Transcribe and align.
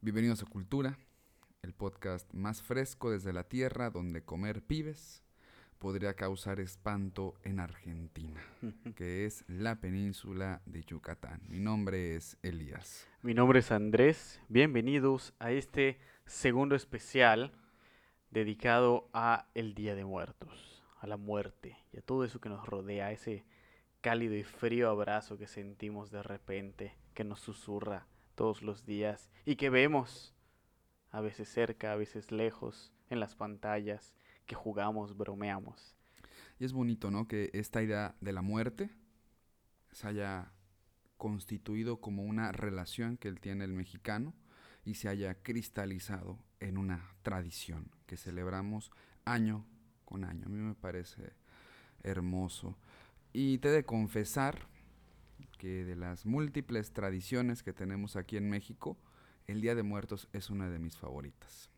Bienvenidos 0.00 0.44
a 0.44 0.46
Cultura, 0.46 0.96
el 1.60 1.74
podcast 1.74 2.32
más 2.32 2.62
fresco 2.62 3.10
desde 3.10 3.32
la 3.32 3.42
tierra 3.42 3.90
donde 3.90 4.22
comer 4.22 4.62
pibes 4.62 5.24
podría 5.80 6.14
causar 6.14 6.60
espanto 6.60 7.34
en 7.42 7.58
Argentina, 7.58 8.40
que 8.94 9.26
es 9.26 9.44
la 9.48 9.80
península 9.80 10.62
de 10.66 10.84
Yucatán. 10.84 11.40
Mi 11.48 11.58
nombre 11.58 12.14
es 12.14 12.38
Elías. 12.42 13.08
Mi 13.22 13.34
nombre 13.34 13.58
es 13.58 13.72
Andrés. 13.72 14.40
Bienvenidos 14.48 15.34
a 15.40 15.50
este 15.50 15.98
segundo 16.26 16.76
especial 16.76 17.50
dedicado 18.30 19.10
a 19.12 19.48
el 19.54 19.74
Día 19.74 19.96
de 19.96 20.04
Muertos, 20.04 20.84
a 21.00 21.08
la 21.08 21.16
muerte 21.16 21.76
y 21.92 21.98
a 21.98 22.02
todo 22.02 22.22
eso 22.22 22.40
que 22.40 22.48
nos 22.48 22.64
rodea, 22.64 23.10
ese 23.10 23.44
cálido 24.00 24.36
y 24.36 24.44
frío 24.44 24.90
abrazo 24.90 25.38
que 25.38 25.48
sentimos 25.48 26.12
de 26.12 26.22
repente, 26.22 26.96
que 27.14 27.24
nos 27.24 27.40
susurra 27.40 28.06
todos 28.38 28.62
los 28.62 28.86
días 28.86 29.32
y 29.44 29.56
que 29.56 29.68
vemos 29.68 30.32
a 31.10 31.20
veces 31.20 31.48
cerca, 31.48 31.92
a 31.92 31.96
veces 31.96 32.30
lejos, 32.30 32.92
en 33.10 33.18
las 33.18 33.34
pantallas, 33.34 34.14
que 34.46 34.54
jugamos, 34.54 35.16
bromeamos. 35.16 35.96
Y 36.60 36.64
es 36.64 36.72
bonito, 36.72 37.10
¿no? 37.10 37.26
Que 37.26 37.50
esta 37.52 37.82
idea 37.82 38.14
de 38.20 38.32
la 38.32 38.42
muerte 38.42 38.90
se 39.90 40.06
haya 40.06 40.52
constituido 41.16 42.00
como 42.00 42.22
una 42.22 42.52
relación 42.52 43.16
que 43.16 43.26
él 43.26 43.40
tiene 43.40 43.64
el 43.64 43.72
mexicano 43.72 44.34
y 44.84 44.94
se 44.94 45.08
haya 45.08 45.42
cristalizado 45.42 46.38
en 46.60 46.78
una 46.78 47.16
tradición 47.22 47.90
que 48.06 48.16
celebramos 48.16 48.92
año 49.24 49.66
con 50.04 50.22
año. 50.22 50.46
A 50.46 50.48
mí 50.48 50.58
me 50.58 50.76
parece 50.76 51.32
hermoso. 52.04 52.78
Y 53.32 53.58
te 53.58 53.68
he 53.68 53.72
de 53.72 53.84
confesar 53.84 54.68
que 55.58 55.84
de 55.84 55.96
las 55.96 56.24
múltiples 56.24 56.92
tradiciones 56.92 57.62
que 57.62 57.72
tenemos 57.72 58.16
aquí 58.16 58.36
en 58.36 58.48
México, 58.48 58.96
el 59.46 59.60
Día 59.60 59.74
de 59.74 59.82
Muertos 59.82 60.28
es 60.32 60.48
una 60.48 60.70
de 60.70 60.78
mis 60.78 60.96
favoritas. 60.96 61.70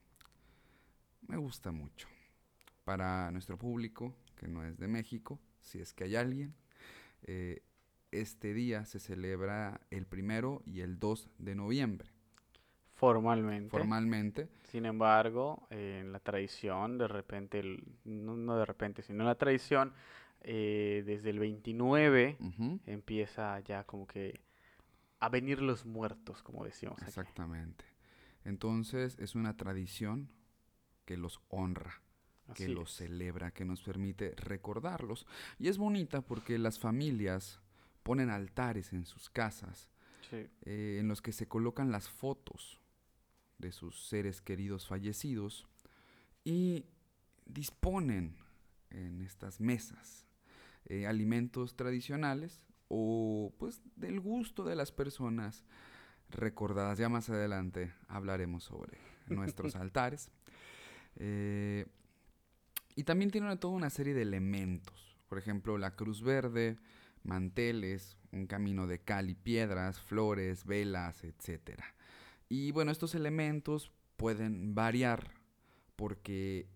Me 1.27 1.37
gusta 1.37 1.73
mucho. 1.73 2.09
Para 2.85 3.31
nuestro 3.31 3.59
público, 3.59 4.15
que 4.37 4.47
no 4.47 4.65
es 4.65 4.79
de 4.79 4.89
México, 4.89 5.41
si 5.61 5.81
es 5.81 5.93
que 5.93 6.05
hay 6.05 6.17
alguien, 6.17 6.55
eh, 7.23 7.63
este 8.11 8.55
día 8.55 8.85
se 8.85 8.99
celebra 8.99 9.81
el 9.91 10.07
primero 10.07 10.63
y 10.67 10.81
el 10.81 10.99
2 10.99 11.31
de 11.39 11.55
noviembre. 11.55 12.11
Formalmente. 12.95 13.71
Formalmente. 13.71 14.49
Sin 14.65 14.85
embargo, 14.85 15.67
en 15.71 16.13
la 16.13 16.21
tradición, 16.21 16.99
de 16.99 17.09
repente, 17.09 17.63
no, 18.05 18.57
de 18.57 18.67
repente, 18.67 19.03
sino 19.03 19.21
en 19.21 19.27
la 19.27 19.37
tradición, 19.37 19.95
eh, 20.43 21.03
desde 21.05 21.31
el 21.31 21.39
29 21.39 22.39
empieza 22.87 23.61
ya 23.61 23.85
como 23.85 24.07
que 24.07 24.41
a 25.19 25.29
venir 25.29 25.61
los 25.61 25.85
muertos, 25.85 26.43
como 26.43 26.65
decíamos. 26.65 27.01
Exactamente. 27.03 27.85
Entonces 28.45 29.17
es 29.19 29.35
una 29.35 29.57
tradición 29.57 30.31
que 31.05 31.17
los 31.17 31.41
honra, 31.49 32.01
que 32.55 32.69
los 32.69 32.95
celebra, 32.95 33.51
que 33.51 33.65
nos 33.65 33.83
permite 33.83 34.35
recordarlos. 34.37 35.27
Y 35.59 35.69
es 35.69 35.77
bonita 35.77 36.23
porque 36.23 36.59
las 36.59 36.79
familias 36.79 37.61
ponen 38.03 38.31
altares 38.31 38.93
en 38.93 39.05
sus 39.05 39.29
casas, 39.29 39.91
eh, 40.33 40.99
en 41.01 41.09
los 41.09 41.21
que 41.21 41.33
se 41.33 41.47
colocan 41.47 41.93
las 41.93 42.09
fotos 42.09 42.81
de 43.59 43.73
sus 43.73 44.09
seres 44.09 44.41
queridos 44.41 44.87
fallecidos 44.87 45.67
y 46.45 46.87
disponen 47.45 48.37
en 48.89 49.21
estas 49.21 49.61
mesas 49.61 50.30
eh, 50.87 51.07
alimentos 51.07 51.77
tradicionales 51.77 52.63
o 52.89 53.53
pues 53.59 53.81
del 53.97 54.21
gusto 54.21 54.65
de 54.65 54.77
las 54.77 54.93
personas 54.93 55.65
recordadas. 56.31 56.99
Ya 56.99 57.09
más 57.09 57.31
adelante 57.31 57.93
hablaremos 58.09 58.65
sobre 58.65 58.99
nuestros 59.29 59.77
altares. 59.77 60.31
Eh, 61.17 61.87
y 62.97 63.05
también 63.05 63.31
tiene 63.31 63.57
toda 63.57 63.75
una 63.75 63.91
serie 63.91 64.15
de 64.15 64.23
elementos. 64.23 65.17
Por 65.29 65.39
ejemplo, 65.39 65.79
la 65.79 65.95
cruz 65.95 66.23
verde, 66.23 66.77
manteles, 67.23 68.17
un 68.33 68.47
camino 68.47 68.87
de 68.87 69.01
cal 69.01 69.31
y 69.31 69.35
piedras, 69.35 70.01
flores, 70.01 70.65
velas, 70.65 71.25
etc. 71.25 71.81
Y 72.49 72.73
bueno, 72.73 72.91
estos 72.91 73.15
elementos 73.15 73.93
pueden 74.17 74.75
variar 74.75 75.31
porque 75.97 76.69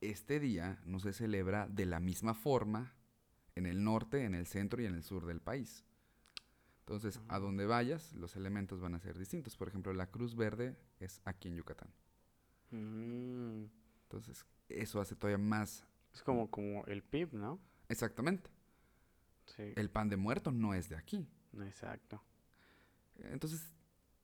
este 0.00 0.40
día 0.40 0.80
no 0.84 1.00
se 1.00 1.12
celebra 1.12 1.68
de 1.68 1.86
la 1.86 2.00
misma 2.00 2.34
forma 2.34 2.94
en 3.54 3.66
el 3.66 3.84
norte, 3.84 4.24
en 4.24 4.34
el 4.34 4.46
centro 4.46 4.80
y 4.80 4.86
en 4.86 4.94
el 4.94 5.02
sur 5.02 5.26
del 5.26 5.40
país. 5.40 5.84
Entonces, 6.80 7.20
a 7.28 7.38
donde 7.38 7.66
vayas, 7.66 8.14
los 8.14 8.34
elementos 8.36 8.80
van 8.80 8.94
a 8.94 9.00
ser 9.00 9.18
distintos. 9.18 9.56
Por 9.56 9.68
ejemplo, 9.68 9.92
la 9.92 10.10
Cruz 10.10 10.34
Verde 10.34 10.76
es 10.98 11.20
aquí 11.24 11.48
en 11.48 11.56
Yucatán. 11.56 11.90
Mm. 12.70 13.66
Entonces, 14.02 14.44
eso 14.68 15.00
hace 15.00 15.14
todavía 15.14 15.38
más... 15.38 15.84
Es 16.12 16.22
como, 16.22 16.50
como 16.50 16.84
el 16.86 17.02
PIB, 17.02 17.34
¿no? 17.34 17.60
Exactamente. 17.88 18.50
Sí. 19.46 19.72
El 19.76 19.90
pan 19.90 20.08
de 20.08 20.16
muertos 20.16 20.52
no 20.52 20.74
es 20.74 20.88
de 20.88 20.96
aquí. 20.96 21.28
Exacto. 21.60 22.22
Entonces, 23.18 23.72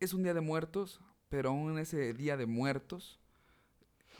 es 0.01 0.13
un 0.13 0.23
día 0.25 0.35
de 0.35 0.41
muertos, 0.41 1.01
pero 1.29 1.51
aún 1.51 1.79
ese 1.79 2.15
día 2.15 2.37
de 2.37 2.47
muertos 2.47 3.21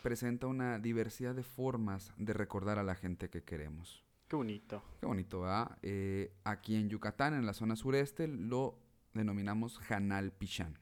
presenta 0.07 0.47
una 0.47 0.79
diversidad 0.79 1.35
de 1.35 1.43
formas 1.43 2.13
de 2.17 2.33
recordar 2.33 2.79
a 2.79 2.85
la 2.85 2.95
gente 2.95 3.29
que 3.29 3.43
queremos. 3.43 4.05
Qué 4.29 4.37
bonito. 4.37 4.81
Qué 5.01 5.07
bonito, 5.07 5.41
¿verdad? 5.41 5.77
Eh, 5.83 6.33
aquí 6.45 6.77
en 6.77 6.89
Yucatán, 6.89 7.35
en 7.35 7.45
la 7.45 7.53
zona 7.53 7.75
sureste, 7.75 8.29
lo 8.29 8.79
denominamos 9.15 9.81
Janal 9.81 10.31
Pichán. 10.31 10.79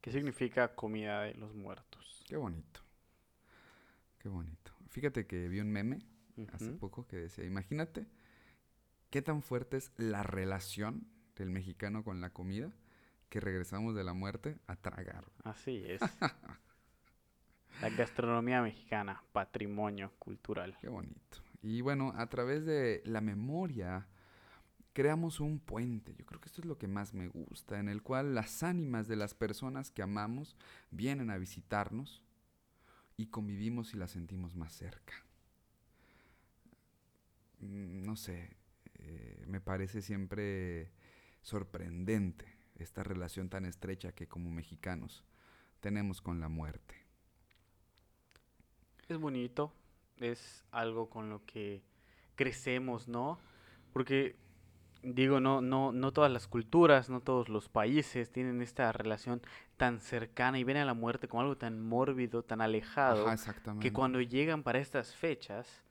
¿Qué 0.00 0.10
significa 0.10 0.74
comida 0.74 1.22
de 1.22 1.34
los 1.34 1.54
muertos? 1.54 2.24
Qué 2.26 2.36
bonito. 2.36 2.80
Qué 4.18 4.28
bonito. 4.28 4.72
Fíjate 4.88 5.28
que 5.28 5.46
vi 5.46 5.60
un 5.60 5.70
meme 5.70 6.00
hace 6.52 6.72
poco 6.72 7.06
que 7.06 7.16
decía, 7.16 7.44
imagínate 7.44 8.08
qué 9.10 9.22
tan 9.22 9.40
fuerte 9.40 9.76
es 9.76 9.92
la 9.98 10.24
relación 10.24 11.06
del 11.36 11.50
mexicano 11.50 12.02
con 12.02 12.20
la 12.20 12.30
comida 12.30 12.72
que 13.28 13.38
regresamos 13.38 13.94
de 13.94 14.02
la 14.02 14.14
muerte 14.14 14.58
a 14.66 14.74
tragar. 14.74 15.26
Así 15.44 15.84
es. 15.86 16.00
gastronomía 17.96 18.62
mexicana, 18.62 19.22
patrimonio 19.32 20.12
cultural. 20.18 20.76
Qué 20.80 20.88
bonito. 20.88 21.38
Y 21.62 21.80
bueno, 21.80 22.12
a 22.16 22.26
través 22.28 22.64
de 22.64 23.02
la 23.04 23.20
memoria 23.20 24.06
creamos 24.92 25.40
un 25.40 25.58
puente. 25.58 26.14
Yo 26.16 26.24
creo 26.26 26.40
que 26.40 26.48
esto 26.48 26.60
es 26.62 26.66
lo 26.66 26.78
que 26.78 26.88
más 26.88 27.14
me 27.14 27.28
gusta, 27.28 27.78
en 27.78 27.88
el 27.88 28.02
cual 28.02 28.34
las 28.34 28.62
ánimas 28.62 29.08
de 29.08 29.16
las 29.16 29.34
personas 29.34 29.90
que 29.90 30.02
amamos 30.02 30.56
vienen 30.90 31.30
a 31.30 31.38
visitarnos 31.38 32.22
y 33.16 33.26
convivimos 33.26 33.94
y 33.94 33.98
las 33.98 34.12
sentimos 34.12 34.56
más 34.56 34.72
cerca. 34.72 35.14
Mm, 37.60 38.02
no 38.02 38.16
sé, 38.16 38.56
eh, 38.94 39.44
me 39.46 39.60
parece 39.60 40.02
siempre 40.02 40.92
sorprendente 41.42 42.46
esta 42.76 43.02
relación 43.02 43.48
tan 43.48 43.66
estrecha 43.66 44.12
que 44.12 44.26
como 44.26 44.50
mexicanos 44.50 45.24
tenemos 45.80 46.20
con 46.20 46.40
la 46.40 46.48
muerte. 46.48 46.94
Es 49.10 49.18
bonito, 49.18 49.72
es 50.18 50.64
algo 50.70 51.10
con 51.10 51.30
lo 51.30 51.44
que 51.44 51.82
crecemos, 52.36 53.08
¿no? 53.08 53.40
Porque 53.92 54.36
digo, 55.02 55.40
no, 55.40 55.60
no, 55.60 55.90
no 55.90 56.12
todas 56.12 56.30
las 56.30 56.46
culturas, 56.46 57.10
no 57.10 57.20
todos 57.20 57.48
los 57.48 57.68
países 57.68 58.30
tienen 58.30 58.62
esta 58.62 58.92
relación 58.92 59.42
tan 59.76 59.98
cercana 59.98 60.60
y 60.60 60.64
ven 60.64 60.76
a 60.76 60.84
la 60.84 60.94
muerte 60.94 61.26
como 61.26 61.42
algo 61.42 61.56
tan 61.56 61.82
mórbido, 61.82 62.44
tan 62.44 62.60
alejado, 62.60 63.26
que 63.80 63.92
cuando 63.92 64.20
llegan 64.20 64.62
para 64.62 64.78
estas 64.78 65.12
fechas, 65.12 65.82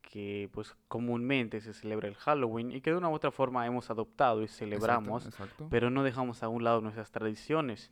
que 0.00 0.48
pues 0.52 0.74
comúnmente 0.88 1.60
se 1.60 1.74
celebra 1.74 2.08
el 2.08 2.14
Halloween 2.14 2.70
y 2.70 2.80
que 2.80 2.92
de 2.92 2.96
una 2.96 3.10
u 3.10 3.12
otra 3.12 3.30
forma 3.30 3.66
hemos 3.66 3.90
adoptado 3.90 4.42
y 4.42 4.48
celebramos, 4.48 5.28
pero 5.68 5.90
no 5.90 6.02
dejamos 6.02 6.42
a 6.42 6.48
un 6.48 6.64
lado 6.64 6.80
nuestras 6.80 7.10
tradiciones. 7.10 7.90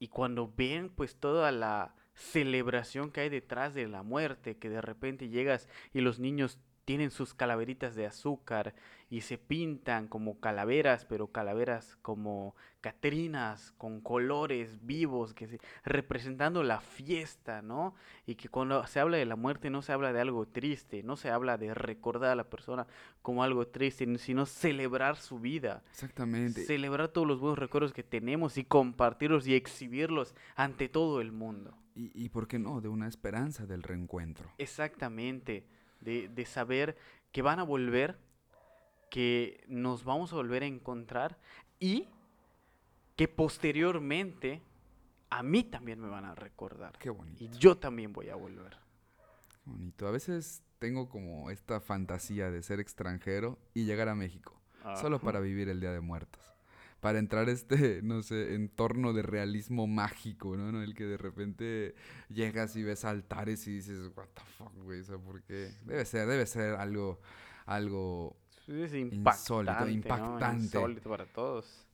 Y 0.00 0.08
cuando 0.08 0.52
ven 0.56 0.88
pues 0.88 1.14
toda 1.14 1.52
la 1.52 1.94
celebración 2.14 3.10
que 3.10 3.22
hay 3.22 3.28
detrás 3.28 3.74
de 3.74 3.88
la 3.88 4.02
muerte, 4.02 4.56
que 4.56 4.68
de 4.68 4.80
repente 4.80 5.28
llegas 5.28 5.68
y 5.92 6.00
los 6.00 6.18
niños 6.18 6.58
tienen 6.84 7.10
sus 7.10 7.34
calaveritas 7.34 7.94
de 7.94 8.06
azúcar 8.06 8.74
y 9.08 9.20
se 9.20 9.38
pintan 9.38 10.08
como 10.08 10.40
calaveras, 10.40 11.04
pero 11.04 11.28
calaveras 11.28 11.96
como 12.02 12.56
catrinas, 12.80 13.72
con 13.78 14.00
colores 14.00 14.84
vivos, 14.84 15.34
que 15.34 15.46
se, 15.46 15.60
representando 15.84 16.62
la 16.62 16.80
fiesta, 16.80 17.62
¿no? 17.62 17.94
Y 18.26 18.34
que 18.34 18.48
cuando 18.48 18.84
se 18.86 19.00
habla 19.00 19.18
de 19.18 19.26
la 19.26 19.36
muerte 19.36 19.70
no 19.70 19.82
se 19.82 19.92
habla 19.92 20.12
de 20.12 20.20
algo 20.20 20.46
triste, 20.46 21.02
no 21.02 21.16
se 21.16 21.30
habla 21.30 21.58
de 21.58 21.74
recordar 21.74 22.30
a 22.30 22.36
la 22.36 22.48
persona 22.48 22.86
como 23.20 23.44
algo 23.44 23.68
triste, 23.68 24.18
sino 24.18 24.46
celebrar 24.46 25.16
su 25.16 25.38
vida. 25.38 25.82
Exactamente. 25.90 26.64
Celebrar 26.64 27.08
todos 27.08 27.26
los 27.26 27.38
buenos 27.38 27.58
recuerdos 27.58 27.92
que 27.92 28.02
tenemos 28.02 28.58
y 28.58 28.64
compartirlos 28.64 29.46
y 29.46 29.54
exhibirlos 29.54 30.34
ante 30.56 30.88
todo 30.88 31.20
el 31.20 31.32
mundo. 31.32 31.76
Y, 31.94 32.10
y 32.14 32.30
por 32.30 32.48
qué 32.48 32.58
no, 32.58 32.80
de 32.80 32.88
una 32.88 33.06
esperanza 33.06 33.66
del 33.66 33.82
reencuentro. 33.82 34.50
Exactamente 34.56 35.66
de, 36.02 36.44
saber 36.46 36.96
que 37.30 37.42
van 37.42 37.58
a 37.58 37.62
volver, 37.62 38.18
que 39.10 39.64
nos 39.68 40.04
vamos 40.04 40.32
a 40.32 40.36
volver 40.36 40.62
a 40.62 40.66
encontrar 40.66 41.38
y 41.78 42.08
que 43.16 43.28
posteriormente 43.28 44.62
a 45.30 45.42
mí 45.42 45.64
también 45.64 46.00
me 46.00 46.08
van 46.08 46.24
a 46.24 46.34
recordar. 46.34 46.98
Qué 46.98 47.10
bonito. 47.10 47.42
Y 47.42 47.48
yo 47.58 47.76
también 47.76 48.12
voy 48.12 48.28
a 48.28 48.34
volver. 48.34 48.76
Qué 49.50 49.70
bonito. 49.70 50.06
A 50.06 50.10
veces 50.10 50.62
tengo 50.78 51.08
como 51.08 51.50
esta 51.50 51.80
fantasía 51.80 52.50
de 52.50 52.62
ser 52.62 52.80
extranjero 52.80 53.58
y 53.74 53.84
llegar 53.84 54.08
a 54.08 54.14
México, 54.14 54.60
solo 55.00 55.20
para 55.20 55.40
vivir 55.40 55.68
el 55.68 55.80
Día 55.80 55.92
de 55.92 56.00
Muertos. 56.00 56.52
Para 57.02 57.18
entrar 57.18 57.48
este, 57.48 58.00
no 58.02 58.22
sé, 58.22 58.54
entorno 58.54 59.12
de 59.12 59.22
realismo 59.22 59.88
mágico, 59.88 60.56
¿no? 60.56 60.68
En 60.68 60.76
el 60.76 60.94
que 60.94 61.04
de 61.04 61.16
repente 61.16 61.96
llegas 62.28 62.76
y 62.76 62.84
ves 62.84 63.04
altares 63.04 63.66
y 63.66 63.72
dices, 63.72 64.08
what 64.16 64.28
the 64.34 64.42
fuck, 64.56 64.72
güey, 64.84 65.00
o 65.00 65.04
sea, 65.04 65.18
¿por 65.18 65.42
qué? 65.42 65.72
Debe 65.84 66.04
ser, 66.04 66.28
debe 66.28 66.46
ser 66.46 66.76
algo, 66.76 67.20
algo 67.66 68.36
insólito, 68.68 69.88
impactante. 69.88 70.62
Insólito 70.62 71.10
para 71.10 71.26
todos. 71.26 71.88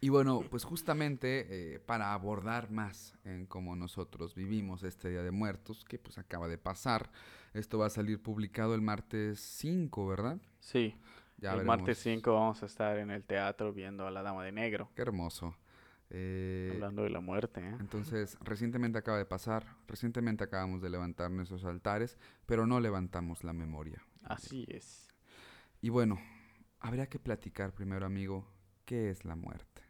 Y 0.00 0.08
bueno, 0.08 0.42
pues 0.50 0.64
justamente 0.64 1.74
eh, 1.74 1.78
para 1.78 2.12
abordar 2.12 2.72
más 2.72 3.14
en 3.24 3.46
cómo 3.46 3.76
nosotros 3.76 4.34
vivimos 4.34 4.82
este 4.82 5.10
Día 5.10 5.22
de 5.22 5.30
Muertos, 5.30 5.84
que 5.84 5.98
pues 5.98 6.18
acaba 6.18 6.48
de 6.48 6.58
pasar, 6.58 7.12
esto 7.52 7.78
va 7.78 7.86
a 7.86 7.90
salir 7.90 8.20
publicado 8.20 8.74
el 8.74 8.80
martes 8.80 9.38
5, 9.38 10.08
¿verdad? 10.08 10.38
Sí. 10.58 10.96
Ya 11.40 11.54
el 11.54 11.64
martes 11.64 11.98
5 11.98 12.32
vamos 12.32 12.62
a 12.62 12.66
estar 12.66 12.98
en 12.98 13.10
el 13.10 13.24
teatro 13.24 13.72
viendo 13.72 14.06
a 14.06 14.10
la 14.10 14.22
Dama 14.22 14.44
de 14.44 14.52
Negro. 14.52 14.90
Qué 14.94 15.02
hermoso. 15.02 15.56
Eh, 16.10 16.72
Hablando 16.74 17.04
de 17.04 17.10
la 17.10 17.20
muerte. 17.20 17.60
¿eh? 17.60 17.76
Entonces, 17.78 18.36
recientemente 18.40 18.98
acaba 18.98 19.16
de 19.16 19.24
pasar, 19.24 19.64
recientemente 19.86 20.42
acabamos 20.44 20.82
de 20.82 20.90
levantar 20.90 21.30
nuestros 21.30 21.64
altares, 21.64 22.18
pero 22.46 22.66
no 22.66 22.80
levantamos 22.80 23.44
la 23.44 23.52
memoria. 23.52 24.02
Así 24.24 24.66
es. 24.68 25.08
Y 25.80 25.88
bueno, 25.88 26.18
habría 26.80 27.06
que 27.06 27.18
platicar 27.18 27.72
primero, 27.72 28.04
amigo, 28.04 28.46
¿qué 28.84 29.10
es 29.10 29.24
la 29.24 29.36
muerte? 29.36 29.82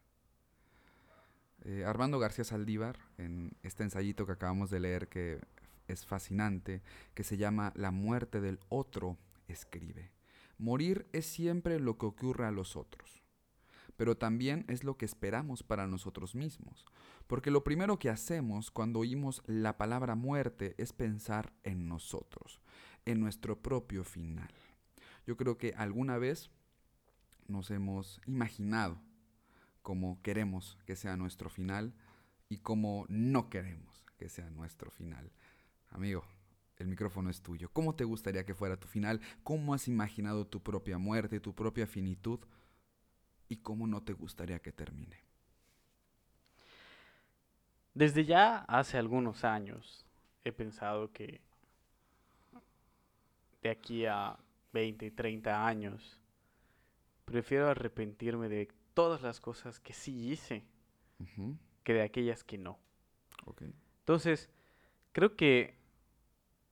Eh, 1.65 1.85
Armando 1.85 2.19
García 2.19 2.45
Saldívar, 2.45 2.99
en 3.19 3.53
este 3.63 3.83
ensayito 3.83 4.27
que 4.27 4.33
acabamos 4.33 4.71
de 4.71 4.81
leer 4.81 5.09
que 5.09 5.41
es 5.89 6.07
fascinante, 6.07 6.83
que 7.15 7.25
se 7.25 7.37
llama 7.37 7.73
La 7.75 7.91
muerte 7.91 8.41
del 8.41 8.61
otro, 8.69 9.17
escribe. 9.49 10.11
Morir 10.61 11.09
es 11.15 11.25
siempre 11.25 11.81
lo 11.81 11.97
que 11.97 12.05
ocurre 12.05 12.45
a 12.45 12.51
los 12.51 12.77
otros, 12.77 13.23
pero 13.97 14.19
también 14.19 14.67
es 14.69 14.85
lo 14.85 14.99
que 14.99 15.07
esperamos 15.07 15.63
para 15.63 15.87
nosotros 15.87 16.35
mismos, 16.35 16.85
porque 17.27 17.51
lo 17.51 17.65
primero 17.65 17.99
que 17.99 18.11
hacemos 18.11 18.71
cuando 18.71 18.99
oímos 18.99 19.43
la 19.47 19.79
palabra 19.79 20.17
muerte 20.17 20.75
es 20.77 20.93
pensar 20.93 21.55
en 21.63 21.89
nosotros, 21.89 22.61
en 23.07 23.21
nuestro 23.21 23.63
propio 23.63 24.05
final. 24.05 24.51
Yo 25.27 25.39
creo 25.39 25.57
que 25.57 25.73
alguna 25.79 26.19
vez 26.19 26.51
nos 27.49 27.71
hemos 27.71 28.21
imaginado 28.27 29.01
como 29.81 30.21
queremos 30.21 30.77
que 30.85 30.95
sea 30.95 31.17
nuestro 31.17 31.49
final 31.49 31.95
y 32.51 32.59
como 32.59 33.07
no 33.09 33.49
queremos 33.49 34.05
que 34.19 34.29
sea 34.29 34.51
nuestro 34.51 34.91
final. 34.91 35.33
Amigo, 35.89 36.23
el 36.81 36.89
micrófono 36.89 37.31
es 37.31 37.43
tuyo. 37.43 37.69
¿Cómo 37.73 37.95
te 37.95 38.05
gustaría 38.05 38.45
que 38.45 38.55
fuera 38.55 38.79
tu 38.79 38.89
final? 38.89 39.21
¿Cómo 39.43 39.75
has 39.75 39.87
imaginado 39.87 40.47
tu 40.47 40.63
propia 40.63 40.99
muerte, 40.99 41.39
tu 41.39 41.55
propia 41.55 41.87
finitud? 41.87 42.41
¿Y 43.49 43.57
cómo 43.57 43.87
no 43.87 44.03
te 44.03 44.15
gustaría 44.15 44.61
que 44.61 44.73
termine? 44.73 45.23
Desde 47.93 48.25
ya 48.25 48.59
hace 48.69 48.97
algunos 48.97 49.45
años 49.45 50.07
he 50.45 50.53
pensado 50.53 51.13
que 51.13 51.41
de 53.63 53.71
aquí 53.71 54.07
a 54.07 54.39
20, 54.73 55.11
30 55.11 55.67
años 55.67 56.19
prefiero 57.25 57.69
arrepentirme 57.69 58.49
de 58.49 58.69
todas 58.95 59.21
las 59.21 59.41
cosas 59.41 59.81
que 59.81 59.93
sí 59.93 60.31
hice 60.31 60.65
que 61.85 61.93
de 61.93 62.03
aquellas 62.03 62.43
que 62.43 62.57
no. 62.57 62.79
Entonces, 63.99 64.49
creo 65.13 65.37
que 65.37 65.80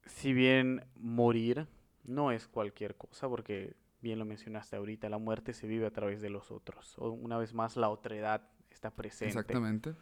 si 0.08 0.32
bien 0.32 0.84
morir 0.96 1.66
no 2.05 2.32
es 2.32 2.49
cualquier 2.49 2.96
cosa, 2.96 3.28
porque 3.28 3.76
bien 4.00 4.19
lo 4.19 4.25
mencionaste 4.25 4.76
ahorita, 4.76 5.08
la 5.08 5.19
muerte 5.19 5.52
se 5.52 5.66
vive 5.66 5.87
a 5.87 5.90
través 5.90 6.20
de 6.20 6.31
los 6.31 6.50
otros. 6.50 6.96
O 6.99 7.10
una 7.10 7.38
vez 7.38 7.55
más, 7.55 7.76
la 7.76 7.88
otredad 7.88 8.43
está 8.70 8.90
presente. 8.90 9.28
Exactamente. 9.28 9.94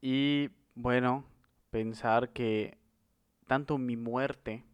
Y 0.00 0.50
bueno, 0.74 1.24
pensar 1.70 2.30
que 2.30 2.78
tanto 3.46 3.78
mi 3.78 3.96
muerte 3.96 4.64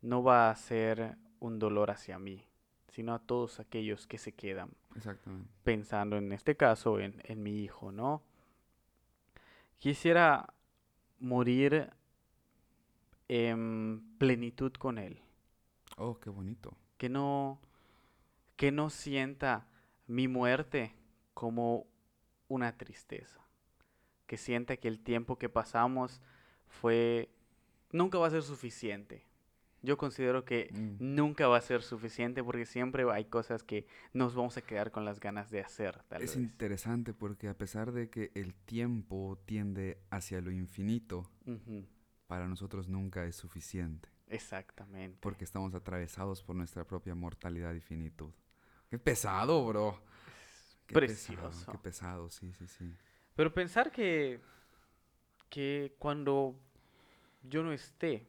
no 0.00 0.22
va 0.22 0.50
a 0.50 0.56
ser 0.56 1.16
un 1.40 1.58
dolor 1.58 1.90
hacia 1.90 2.18
mí, 2.18 2.46
sino 2.88 3.14
a 3.14 3.18
todos 3.18 3.60
aquellos 3.60 4.06
que 4.06 4.18
se 4.18 4.32
quedan. 4.32 4.70
Exactamente. 4.96 5.50
Pensando 5.62 6.16
en 6.16 6.32
este 6.32 6.56
caso 6.56 6.98
en, 7.00 7.42
mi 7.42 7.62
hijo, 7.62 7.92
¿no? 7.92 8.22
Quisiera 9.78 10.54
morir 11.18 11.90
en 13.34 14.02
plenitud 14.18 14.72
con 14.72 14.98
él. 14.98 15.20
Oh, 15.96 16.20
qué 16.20 16.30
bonito. 16.30 16.76
Que 16.98 17.08
no, 17.08 17.60
que 18.56 18.70
no 18.70 18.90
sienta 18.90 19.66
mi 20.06 20.28
muerte 20.28 20.94
como 21.34 21.86
una 22.48 22.76
tristeza. 22.76 23.40
Que 24.26 24.36
sienta 24.36 24.76
que 24.76 24.88
el 24.88 25.00
tiempo 25.00 25.36
que 25.36 25.48
pasamos 25.48 26.20
fue, 26.66 27.30
nunca 27.90 28.18
va 28.18 28.28
a 28.28 28.30
ser 28.30 28.42
suficiente 28.42 29.26
yo 29.84 29.98
considero 29.98 30.44
que 30.44 30.70
mm. 30.72 31.14
nunca 31.14 31.46
va 31.46 31.58
a 31.58 31.60
ser 31.60 31.82
suficiente 31.82 32.42
porque 32.42 32.64
siempre 32.64 33.04
hay 33.12 33.26
cosas 33.26 33.62
que 33.62 33.86
nos 34.12 34.34
vamos 34.34 34.56
a 34.56 34.62
quedar 34.62 34.90
con 34.90 35.04
las 35.04 35.20
ganas 35.20 35.50
de 35.50 35.60
hacer. 35.60 36.00
es 36.20 36.36
interesante 36.36 37.12
porque 37.12 37.48
a 37.48 37.54
pesar 37.54 37.92
de 37.92 38.08
que 38.08 38.32
el 38.34 38.54
tiempo 38.54 39.38
tiende 39.44 39.98
hacia 40.10 40.40
lo 40.40 40.50
infinito, 40.50 41.30
para 42.26 42.46
nosotros 42.46 42.88
nunca 42.88 43.24
es 43.24 43.36
suficiente. 43.36 44.08
Exactamente. 44.28 45.18
Porque 45.20 45.44
estamos 45.44 45.74
atravesados 45.74 46.42
por 46.42 46.56
nuestra 46.56 46.84
propia 46.84 47.14
mortalidad 47.14 47.74
y 47.74 47.80
finitud. 47.80 48.32
Qué 48.90 48.98
pesado, 48.98 49.64
bro. 49.66 50.00
Qué 50.86 50.94
Precioso. 50.94 51.72
qué 51.72 51.78
pesado, 51.78 52.30
sí, 52.30 52.52
sí, 52.52 52.66
sí. 52.66 52.94
Pero 53.34 53.52
pensar 53.52 53.90
que, 53.90 54.40
que 55.48 55.94
cuando 55.98 56.58
yo 57.42 57.62
no 57.62 57.72
esté, 57.72 58.26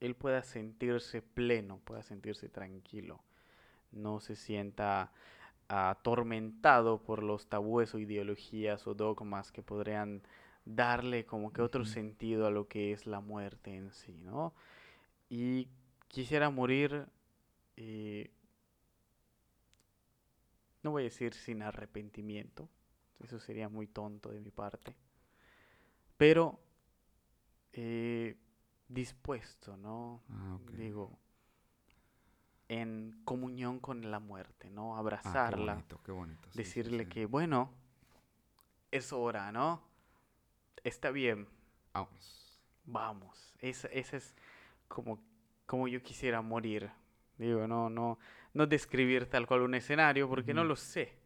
él 0.00 0.14
pueda 0.14 0.42
sentirse 0.42 1.20
pleno, 1.22 1.78
pueda 1.78 2.02
sentirse 2.02 2.48
tranquilo, 2.48 3.22
no 3.92 4.20
se 4.20 4.36
sienta 4.36 5.12
atormentado 5.68 7.02
por 7.02 7.22
los 7.22 7.48
tabúes 7.48 7.94
o 7.94 7.98
ideologías 7.98 8.86
o 8.86 8.94
dogmas 8.94 9.52
que 9.52 9.62
podrían 9.62 10.22
darle 10.64 11.24
como 11.26 11.52
que 11.52 11.62
otro 11.62 11.84
sentido 11.84 12.46
a 12.46 12.50
lo 12.50 12.68
que 12.68 12.92
es 12.92 13.06
la 13.06 13.20
muerte 13.20 13.74
en 13.74 13.90
sí, 13.92 14.20
¿no? 14.22 14.54
Y 15.28 15.68
quisiera 16.08 16.50
morir, 16.50 17.06
eh, 17.76 18.30
no 20.82 20.90
voy 20.92 21.02
a 21.02 21.04
decir 21.04 21.34
sin 21.34 21.62
arrepentimiento, 21.62 22.68
eso 23.20 23.38
sería 23.38 23.68
muy 23.68 23.86
tonto 23.86 24.30
de 24.30 24.40
mi 24.40 24.50
parte, 24.50 24.94
pero 26.16 26.60
eh, 27.72 28.36
dispuesto, 28.88 29.76
¿no? 29.76 30.22
Ah, 30.30 30.58
Digo, 30.72 31.18
en 32.68 33.20
comunión 33.24 33.80
con 33.80 34.10
la 34.10 34.20
muerte, 34.20 34.70
¿no? 34.70 34.94
Ah, 34.94 35.00
Abrazarla. 35.00 35.84
qué 36.04 36.12
bonito, 36.12 36.48
decirle 36.54 37.08
que, 37.08 37.26
bueno, 37.26 37.72
es 38.90 39.12
hora, 39.12 39.50
¿no? 39.52 39.89
Está 40.84 41.10
bien. 41.10 41.48
Vamos. 41.92 42.60
Vamos. 42.84 43.54
Ese, 43.58 43.90
es 43.92 44.34
como, 44.88 45.22
como 45.66 45.88
yo 45.88 46.02
quisiera 46.02 46.40
morir. 46.42 46.90
Digo, 47.38 47.66
no, 47.66 47.88
no, 47.88 48.18
no 48.52 48.66
describir 48.66 49.26
tal 49.26 49.46
cual 49.46 49.62
un 49.62 49.74
escenario 49.74 50.28
porque 50.28 50.54
no 50.54 50.64
lo 50.64 50.76
sé. 50.76 51.18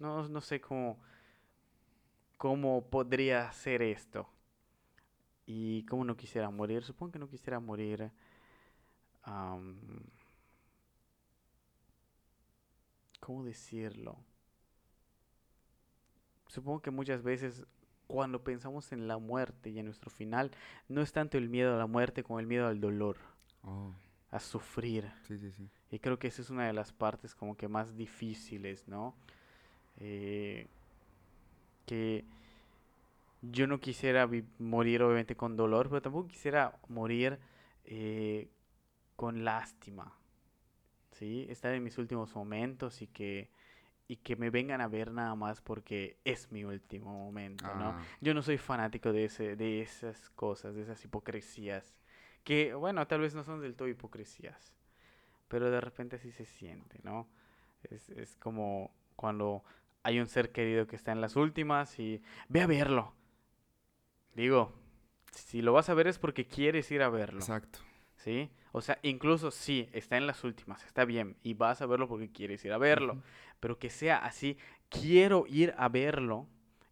no, 0.00 0.28
no 0.28 0.40
sé 0.40 0.60
cómo, 0.60 1.00
cómo 2.36 2.88
podría 2.88 3.50
ser 3.52 3.82
esto. 3.82 4.28
Y 5.46 5.84
cómo 5.86 6.04
no 6.04 6.16
quisiera 6.16 6.50
morir, 6.50 6.82
supongo 6.82 7.12
que 7.12 7.18
no 7.20 7.28
quisiera 7.28 7.60
morir. 7.60 8.10
¿Cómo 13.20 13.44
decirlo? 13.44 14.18
Supongo 16.48 16.80
que 16.80 16.90
muchas 16.90 17.22
veces 17.22 17.64
cuando 18.06 18.42
pensamos 18.42 18.92
en 18.92 19.08
la 19.08 19.18
muerte 19.18 19.70
y 19.70 19.78
en 19.78 19.86
nuestro 19.86 20.10
final, 20.10 20.50
no 20.88 21.02
es 21.02 21.12
tanto 21.12 21.38
el 21.38 21.48
miedo 21.48 21.74
a 21.74 21.78
la 21.78 21.86
muerte 21.86 22.22
como 22.22 22.40
el 22.40 22.46
miedo 22.46 22.66
al 22.66 22.80
dolor, 22.80 23.16
oh. 23.62 23.92
a 24.30 24.40
sufrir. 24.40 25.10
Sí, 25.26 25.38
sí, 25.38 25.50
sí. 25.50 25.68
Y 25.90 25.98
creo 25.98 26.18
que 26.18 26.28
esa 26.28 26.42
es 26.42 26.50
una 26.50 26.66
de 26.66 26.72
las 26.72 26.92
partes 26.92 27.34
como 27.34 27.56
que 27.56 27.68
más 27.68 27.96
difíciles, 27.96 28.86
¿no? 28.88 29.14
Eh, 29.98 30.66
que 31.86 32.24
yo 33.42 33.66
no 33.66 33.80
quisiera 33.80 34.28
morir 34.58 35.02
obviamente 35.02 35.36
con 35.36 35.56
dolor, 35.56 35.88
pero 35.88 36.02
tampoco 36.02 36.28
quisiera 36.28 36.78
morir 36.88 37.38
eh, 37.84 38.48
con 39.14 39.44
lástima. 39.44 40.12
¿sí? 41.12 41.46
Estar 41.48 41.72
en 41.74 41.82
mis 41.82 41.98
últimos 41.98 42.34
momentos 42.34 43.02
y 43.02 43.06
que 43.06 43.50
y 44.08 44.16
que 44.16 44.36
me 44.36 44.50
vengan 44.50 44.80
a 44.80 44.88
ver 44.88 45.12
nada 45.12 45.34
más 45.34 45.60
porque 45.60 46.18
es 46.24 46.52
mi 46.52 46.64
último 46.64 47.12
momento, 47.12 47.66
¿no? 47.74 47.90
Ah. 47.90 48.02
Yo 48.20 48.34
no 48.34 48.42
soy 48.42 48.58
fanático 48.58 49.12
de, 49.12 49.24
ese, 49.24 49.56
de 49.56 49.80
esas 49.80 50.30
cosas, 50.30 50.74
de 50.74 50.82
esas 50.82 51.04
hipocresías, 51.04 51.96
que, 52.44 52.74
bueno, 52.74 53.06
tal 53.06 53.20
vez 53.20 53.34
no 53.34 53.42
son 53.42 53.60
del 53.60 53.74
todo 53.74 53.88
hipocresías, 53.88 54.72
pero 55.48 55.70
de 55.70 55.80
repente 55.80 56.18
sí 56.18 56.30
se 56.30 56.44
siente, 56.44 57.00
¿no? 57.02 57.28
Es, 57.82 58.08
es 58.10 58.36
como 58.36 58.94
cuando 59.16 59.64
hay 60.02 60.20
un 60.20 60.28
ser 60.28 60.52
querido 60.52 60.86
que 60.86 60.94
está 60.94 61.10
en 61.10 61.20
las 61.20 61.34
últimas 61.34 61.98
y 61.98 62.22
ve 62.48 62.62
a 62.62 62.66
verlo. 62.68 63.12
Digo, 64.34 64.72
si 65.32 65.62
lo 65.62 65.72
vas 65.72 65.88
a 65.88 65.94
ver 65.94 66.06
es 66.06 66.18
porque 66.18 66.46
quieres 66.46 66.90
ir 66.92 67.02
a 67.02 67.08
verlo. 67.08 67.40
Exacto. 67.40 67.80
¿Sí? 68.14 68.50
O 68.76 68.82
sea, 68.82 68.98
incluso 69.00 69.50
si 69.50 69.88
está 69.94 70.18
en 70.18 70.26
las 70.26 70.44
últimas, 70.44 70.84
está 70.84 71.06
bien, 71.06 71.38
y 71.42 71.54
vas 71.54 71.80
a 71.80 71.86
verlo 71.86 72.08
porque 72.08 72.30
quieres 72.30 72.62
ir 72.62 72.74
a 72.74 72.76
verlo, 72.76 73.22
pero 73.58 73.78
que 73.78 73.88
sea 73.88 74.18
así, 74.18 74.58
quiero 74.90 75.46
ir 75.48 75.72
a 75.78 75.88
verlo 75.88 76.46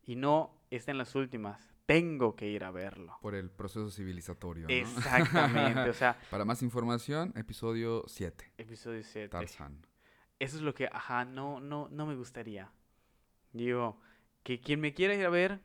y 0.07 0.17
no 0.17 0.59
está 0.71 0.93
en 0.93 0.97
las 0.97 1.15
últimas, 1.15 1.75
tengo 1.85 2.37
que 2.37 2.49
ir 2.49 2.65
a 2.65 2.71
verlo. 2.71 3.19
Por 3.21 3.35
el 3.35 3.51
proceso 3.51 3.91
civilizatorio. 3.91 4.67
¿no? 4.67 4.75
Exactamente, 4.75 5.91
o 5.91 5.93
sea, 5.93 6.19
Para 6.31 6.47
más 6.47 6.63
información, 6.63 7.35
episodio 7.37 8.05
7. 8.07 8.53
episodio 8.57 9.05
7. 9.05 9.29
Tarzán. 9.29 9.87
Eso 10.39 10.57
es 10.57 10.63
lo 10.63 10.73
que, 10.73 10.89
ajá, 10.91 11.27
no, 11.27 11.61
no, 11.61 11.91
no 11.91 12.07
me 12.07 12.15
gustaría. 12.15 12.73
Digo, 13.53 14.01
que 14.43 14.59
quien 14.59 14.81
me 14.81 14.95
quiera 14.95 15.15
ir 15.15 15.27
a 15.27 15.29
ver, 15.29 15.61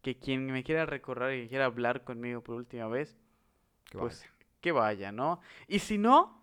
que 0.00 0.16
quien 0.16 0.46
me 0.46 0.62
quiera 0.62 0.86
recorrer 0.86 1.42
y 1.42 1.48
quiera 1.48 1.64
hablar 1.64 2.04
conmigo 2.04 2.40
por 2.40 2.54
última 2.54 2.86
vez, 2.86 3.18
Que 3.86 3.98
pues 3.98 4.20
vaya. 4.20 4.39
Que 4.60 4.72
vaya, 4.72 5.12
¿no? 5.12 5.40
Y 5.68 5.78
si 5.80 5.98
no, 5.98 6.38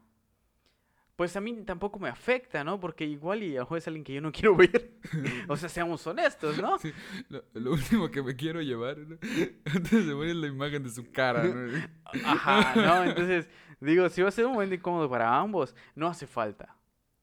pues 1.16 1.36
a 1.36 1.42
mí 1.42 1.54
tampoco 1.66 1.98
me 2.00 2.10
afecta, 2.10 2.64
¿no? 2.64 2.80
Porque 2.80 3.04
igual 3.06 3.42
y 3.42 3.56
a 3.56 3.60
lo 3.60 3.66
mejor 3.66 3.78
es 3.80 3.88
alguien 3.88 4.04
que 4.04 4.14
yo 4.14 4.22
no 4.22 4.32
quiero 4.34 4.56
ver. 4.56 5.00
o 5.48 5.58
sea, 5.58 5.68
seamos 5.70 6.06
honestos, 6.06 6.58
¿no? 6.62 6.78
Sí, 6.78 6.92
lo, 7.30 7.44
lo 7.54 7.72
último 7.72 8.10
que 8.12 8.22
me 8.22 8.36
quiero 8.36 8.62
llevar 8.62 8.98
¿no? 9.00 9.18
antes 9.66 10.06
de 10.08 10.14
morir 10.14 10.32
es 10.32 10.38
la 10.38 10.48
imagen 10.48 10.84
de 10.84 10.90
su 10.92 11.12
cara. 11.12 11.44
¿no? 11.44 11.88
Ajá, 12.24 12.76
¿no? 12.76 13.04
Entonces, 13.06 13.50
digo, 13.80 14.10
si 14.10 14.22
va 14.22 14.30
a 14.30 14.32
ser 14.32 14.46
un 14.46 14.54
momento 14.54 14.76
incómodo 14.76 15.10
para 15.10 15.36
ambos, 15.40 15.76
no 15.96 16.08
hace 16.08 16.28
falta. 16.28 16.76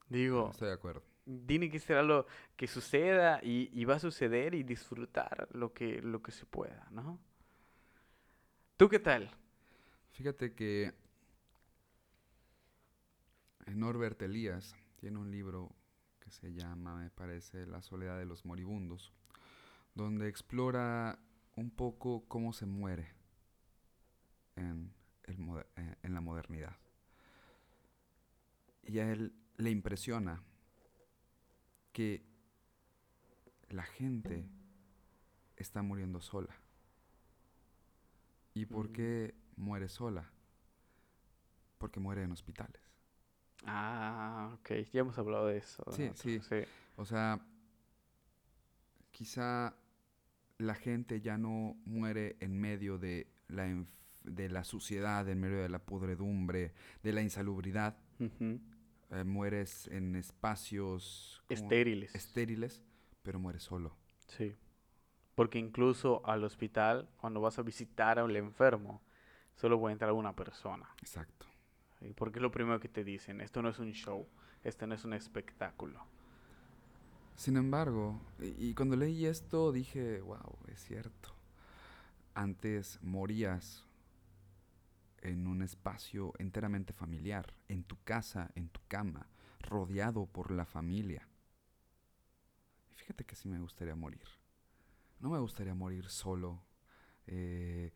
Digo, 0.08 0.50
Estoy 0.50 0.68
de 0.68 0.74
acuerdo. 0.74 1.02
tiene 1.46 1.70
que 1.70 1.78
ser 1.78 1.96
algo 1.98 2.26
que 2.56 2.66
suceda 2.66 3.38
y, 3.42 3.70
y 3.72 3.84
va 3.84 3.94
a 3.94 3.98
suceder 4.00 4.54
y 4.54 4.62
disfrutar 4.64 5.48
lo 5.52 5.72
que, 5.72 6.02
lo 6.02 6.20
que 6.22 6.32
se 6.32 6.46
pueda, 6.46 6.86
¿no? 6.90 7.18
¿Tú 8.76 8.88
qué 8.88 8.98
tal? 8.98 9.30
Fíjate 10.14 10.54
que 10.54 10.94
Norbert 13.66 14.22
Elías 14.22 14.76
tiene 14.94 15.18
un 15.18 15.32
libro 15.32 15.74
que 16.20 16.30
se 16.30 16.54
llama, 16.54 16.94
me 16.94 17.10
parece, 17.10 17.66
La 17.66 17.82
soledad 17.82 18.16
de 18.20 18.24
los 18.24 18.44
moribundos, 18.44 19.12
donde 19.96 20.28
explora 20.28 21.18
un 21.56 21.72
poco 21.72 22.24
cómo 22.28 22.52
se 22.52 22.64
muere 22.64 23.12
en, 24.54 24.94
el 25.24 25.36
eh, 25.74 25.96
en 26.04 26.14
la 26.14 26.20
modernidad. 26.20 26.76
Y 28.84 29.00
a 29.00 29.10
él 29.10 29.34
le 29.56 29.70
impresiona 29.70 30.44
que 31.92 32.24
la 33.68 33.82
gente 33.82 34.46
está 35.56 35.82
muriendo 35.82 36.20
sola. 36.20 36.54
¿Y 38.54 38.66
por 38.66 38.92
qué 38.92 39.34
muere 39.56 39.88
sola? 39.88 40.30
Porque 41.78 42.00
muere 42.00 42.22
en 42.22 42.32
hospitales. 42.32 42.82
Ah, 43.66 44.56
ok, 44.58 44.70
ya 44.92 45.00
hemos 45.00 45.18
hablado 45.18 45.46
de 45.46 45.58
eso. 45.58 45.84
Sí, 45.90 46.08
¿no? 46.08 46.16
sí. 46.16 46.40
sí. 46.40 46.56
O 46.96 47.04
sea, 47.04 47.40
quizá 49.10 49.74
la 50.58 50.74
gente 50.74 51.20
ya 51.20 51.38
no 51.38 51.76
muere 51.84 52.36
en 52.40 52.60
medio 52.60 52.98
de 52.98 53.26
la, 53.48 53.84
de 54.22 54.48
la 54.48 54.64
suciedad, 54.64 55.28
en 55.28 55.40
medio 55.40 55.62
de 55.62 55.68
la 55.68 55.78
podredumbre, 55.78 56.74
de 57.02 57.12
la 57.12 57.22
insalubridad. 57.22 57.96
Eh, 58.18 59.24
mueres 59.24 59.86
en 59.88 60.16
espacios 60.16 61.42
Estériles. 61.48 62.14
estériles, 62.14 62.82
pero 63.22 63.38
mueres 63.38 63.62
solo. 63.62 63.96
Sí. 64.26 64.56
Porque 65.34 65.58
incluso 65.58 66.24
al 66.26 66.44
hospital, 66.44 67.08
cuando 67.16 67.40
vas 67.40 67.58
a 67.58 67.62
visitar 67.62 68.18
al 68.18 68.34
enfermo, 68.36 69.02
solo 69.54 69.78
puede 69.78 69.92
entrar 69.92 70.12
una 70.12 70.34
persona. 70.34 70.88
Exacto. 71.00 71.46
Porque 72.16 72.38
es 72.38 72.42
lo 72.42 72.50
primero 72.50 72.80
que 72.80 72.88
te 72.88 73.04
dicen. 73.04 73.40
Esto 73.40 73.62
no 73.62 73.70
es 73.70 73.78
un 73.78 73.92
show. 73.92 74.28
Esto 74.62 74.86
no 74.86 74.94
es 74.94 75.04
un 75.04 75.14
espectáculo. 75.14 76.04
Sin 77.36 77.56
embargo, 77.56 78.20
y, 78.38 78.70
y 78.70 78.74
cuando 78.74 78.96
leí 78.96 79.26
esto 79.26 79.72
dije, 79.72 80.20
wow, 80.20 80.58
es 80.68 80.84
cierto. 80.84 81.34
Antes 82.34 83.00
morías 83.02 83.86
en 85.24 85.46
un 85.46 85.62
espacio 85.62 86.32
enteramente 86.38 86.92
familiar, 86.92 87.54
en 87.68 87.82
tu 87.82 87.96
casa, 88.04 88.50
en 88.54 88.68
tu 88.68 88.80
cama, 88.88 89.28
rodeado 89.60 90.26
por 90.26 90.50
la 90.50 90.66
familia. 90.66 91.26
Y 92.90 92.94
fíjate 92.94 93.24
que 93.24 93.34
sí 93.34 93.48
me 93.48 93.58
gustaría 93.58 93.96
morir. 93.96 94.28
No 95.20 95.30
me 95.30 95.38
gustaría 95.38 95.74
morir 95.74 96.08
solo, 96.08 96.62
eh, 97.26 97.92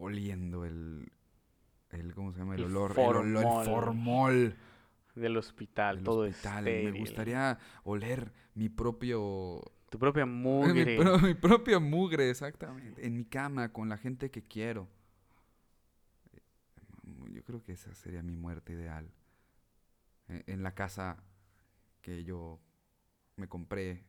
oliendo 0.00 0.64
el, 0.64 1.10
el, 1.90 2.14
¿cómo 2.14 2.32
se 2.32 2.38
llama? 2.40 2.54
El, 2.54 2.60
El 2.64 2.66
olor, 2.76 2.92
el 2.92 2.98
olor, 2.98 3.26
el 3.26 3.42
formol. 3.42 3.64
formol 3.74 4.56
Del 5.14 5.36
hospital, 5.36 5.96
del 5.96 6.04
todo 6.04 6.20
hospital. 6.22 6.64
Me 6.64 6.90
gustaría 6.92 7.58
oler 7.84 8.32
mi 8.54 8.68
propio 8.68 9.60
Tu 9.90 9.98
propia 9.98 10.26
mi, 10.26 10.32
mugre. 10.32 10.96
pro- 10.98 11.18
mi 11.18 11.34
propia 11.34 11.78
mugre, 11.78 12.30
exactamente. 12.30 13.06
En 13.06 13.16
mi 13.16 13.24
cama, 13.24 13.72
con 13.72 13.88
la 13.88 13.96
gente 13.96 14.30
que 14.30 14.42
quiero. 14.42 14.88
Yo 17.32 17.42
creo 17.44 17.62
que 17.62 17.72
esa 17.72 17.94
sería 17.94 18.22
mi 18.22 18.36
muerte 18.36 18.72
ideal. 18.72 19.10
En 20.28 20.62
la 20.62 20.74
casa 20.74 21.22
que 22.02 22.22
yo 22.24 22.60
me 23.36 23.48
compré, 23.48 24.04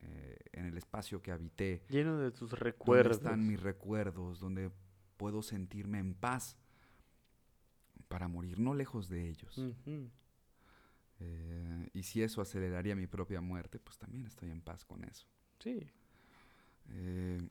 eh, 0.00 0.38
en 0.52 0.66
el 0.66 0.78
espacio 0.78 1.20
que 1.20 1.30
habité, 1.30 1.82
Lleno 1.88 2.16
de 2.18 2.30
tus 2.30 2.50
donde 2.50 2.56
recuerdos. 2.64 3.18
están 3.18 3.46
mis 3.46 3.60
recuerdos, 3.60 4.40
donde 4.40 4.70
puedo 5.18 5.42
sentirme 5.42 5.98
en 5.98 6.14
paz 6.14 6.56
para 8.08 8.28
morir, 8.28 8.58
no 8.58 8.74
lejos 8.74 9.10
de 9.10 9.28
ellos. 9.28 9.60
Eh, 11.20 11.90
y 11.92 12.02
si 12.04 12.22
eso 12.22 12.40
aceleraría 12.40 12.96
mi 12.96 13.06
propia 13.06 13.42
muerte, 13.42 13.78
pues 13.78 13.98
también 13.98 14.24
estoy 14.26 14.50
en 14.50 14.62
paz 14.62 14.86
con 14.86 15.04
eso. 15.04 15.26
Sí. 15.58 15.86
Eh, 16.90 17.46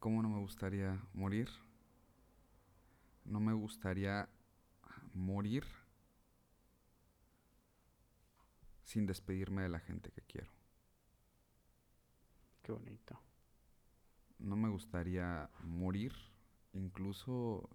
¿Cómo 0.00 0.20
no 0.22 0.28
me 0.28 0.40
gustaría 0.40 1.00
morir? 1.12 1.48
No 3.24 3.38
me 3.38 3.52
gustaría 3.52 4.28
morir 5.14 5.64
sin 8.82 9.06
despedirme 9.06 9.62
de 9.62 9.68
la 9.68 9.78
gente 9.78 10.10
que 10.10 10.22
quiero. 10.22 10.50
Qué 12.62 12.72
bonito. 12.72 13.20
No 14.42 14.56
me 14.56 14.68
gustaría 14.68 15.48
morir 15.62 16.12
incluso 16.72 17.68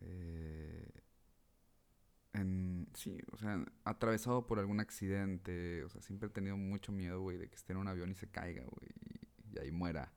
eh, 0.00 0.88
en, 2.34 2.88
sí, 2.94 3.18
o 3.32 3.36
sea, 3.36 3.64
atravesado 3.84 4.46
por 4.46 4.58
algún 4.58 4.80
accidente. 4.80 5.84
O 5.84 5.88
sea, 5.88 6.00
siempre 6.02 6.28
he 6.28 6.30
tenido 6.32 6.56
mucho 6.56 6.92
miedo, 6.92 7.20
güey, 7.20 7.36
de 7.36 7.48
que 7.48 7.56
esté 7.56 7.72
en 7.72 7.78
un 7.78 7.88
avión 7.88 8.10
y 8.10 8.14
se 8.14 8.28
caiga, 8.28 8.62
güey, 8.64 8.90
y, 9.50 9.56
y 9.56 9.58
ahí 9.58 9.70
muera. 9.70 10.12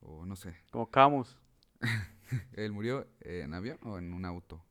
O 0.00 0.24
no 0.26 0.36
sé. 0.36 0.54
Como 0.70 0.90
Camus. 0.90 1.36
¿Él 2.52 2.72
murió 2.72 3.06
en 3.20 3.54
avión 3.54 3.78
o 3.82 3.98
en 3.98 4.12
un 4.12 4.24
auto? 4.24 4.64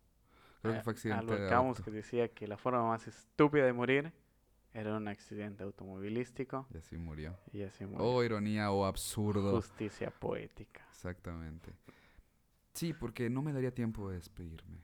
Creo 0.61 0.73
que 0.73 0.79
a- 0.79 0.83
fue 0.83 0.91
a 0.91 0.93
accidente 0.93 1.25
lo 1.25 1.39
de 1.39 1.49
Camus 1.49 1.79
auto. 1.79 1.83
que 1.83 1.91
decía 1.91 2.27
que 2.29 2.47
la 2.47 2.57
forma 2.57 2.87
más 2.87 3.07
estúpida 3.07 3.65
de 3.65 3.73
morir 3.73 4.13
era 4.73 4.95
un 4.97 5.07
accidente 5.07 5.63
automovilístico 5.63 6.67
Y 6.73 6.77
así 6.77 6.97
murió. 6.97 7.37
y 7.51 7.63
así 7.63 7.85
murió. 7.85 8.05
Oh, 8.05 8.23
ironía 8.23 8.71
o 8.71 8.85
absurdo. 8.85 9.55
Justicia 9.55 10.11
poética. 10.11 10.85
Exactamente. 10.89 11.73
Sí, 12.73 12.93
porque 12.93 13.29
no 13.29 13.41
me 13.41 13.51
daría 13.51 13.73
tiempo 13.73 14.09
de 14.09 14.15
despedirme. 14.15 14.83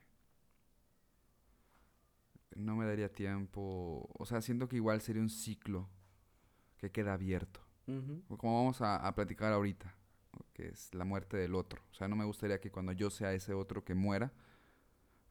No 2.56 2.76
me 2.76 2.86
daría 2.86 3.12
tiempo. 3.12 4.10
O 4.18 4.26
sea, 4.26 4.42
siento 4.42 4.68
que 4.68 4.78
igual 4.78 5.02
sería 5.02 5.22
un 5.22 5.30
ciclo 5.30 5.90
que 6.78 6.92
queda 6.92 7.14
abierto. 7.14 7.62
Como 8.38 8.58
vamos 8.64 8.82
a, 8.82 8.96
a 8.96 9.14
platicar 9.14 9.54
ahorita, 9.54 9.94
que 10.54 10.70
es 10.70 10.92
la 10.96 11.06
muerte 11.06 11.38
del 11.38 11.54
otro. 11.54 11.84
O 11.92 11.94
sea, 11.94 12.08
no 12.08 12.16
me 12.16 12.26
gustaría 12.26 12.60
que 12.60 12.72
cuando 12.72 12.92
yo 12.94 13.12
sea 13.12 13.32
ese 13.34 13.54
otro 13.54 13.84
que 13.84 13.94
muera, 13.94 14.34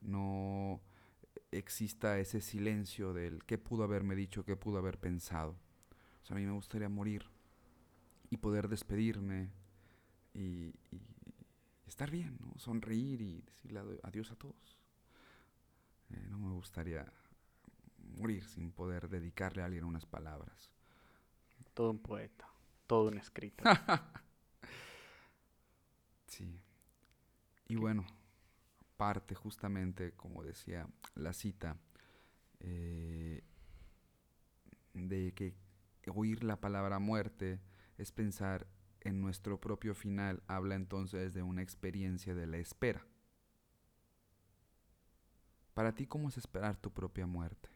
no 0.01 0.64
exista 1.59 2.19
ese 2.19 2.41
silencio 2.41 3.13
del 3.13 3.45
qué 3.45 3.59
pudo 3.59 3.85
haberme 3.85 4.15
dicho, 4.15 4.45
qué 4.45 4.57
pudo 4.57 4.79
haber 4.79 4.99
pensado. 4.99 5.57
O 6.23 6.27
sea, 6.27 6.37
a 6.37 6.41
mí 6.41 6.47
me 6.47 6.53
gustaría 6.53 6.89
morir 6.89 7.27
y 8.31 8.39
poder 8.39 8.69
despedirme 8.69 9.51
y, 10.33 10.75
y 10.91 11.03
estar 11.87 12.11
bien, 12.11 12.39
¿no? 12.41 12.59
sonreír 12.59 13.21
y 13.21 13.43
decirle 13.43 13.81
adiós 14.03 14.31
a 14.31 14.37
todos. 14.37 14.79
Eh, 16.11 16.27
no 16.31 16.39
me 16.39 16.53
gustaría 16.53 17.07
morir 18.17 18.45
sin 18.45 18.73
poder 18.73 19.09
dedicarle 19.09 19.63
a 19.63 19.67
alguien 19.67 19.85
unas 19.85 20.07
palabras. 20.07 20.73
Todo 21.73 21.91
un 21.91 21.99
poeta, 21.99 22.49
todo 22.87 23.09
un 23.09 23.19
escrito. 23.19 23.65
sí. 26.27 26.61
Y 27.69 27.77
bueno, 27.77 28.05
parte 28.97 29.35
justamente, 29.35 30.13
como 30.13 30.43
decía 30.43 30.89
la 31.15 31.33
cita, 31.33 31.77
eh, 32.61 33.43
de 34.95 35.33
que 35.35 35.55
oír 36.11 36.45
la 36.45 36.61
palabra 36.61 36.99
muerte 36.99 37.61
es 37.99 38.13
pensar 38.13 38.67
en 39.01 39.21
nuestro 39.21 39.61
propio 39.61 39.95
final, 39.95 40.43
habla 40.47 40.75
entonces 40.75 41.35
de 41.35 41.43
una 41.43 41.63
experiencia 41.63 42.35
de 42.35 42.47
la 42.47 42.57
espera. 42.57 43.07
Para 45.75 45.95
ti, 45.95 46.07
¿cómo 46.07 46.29
es 46.29 46.39
esperar 46.39 46.77
tu 46.77 46.93
propia 46.93 47.27
muerte? 47.27 47.69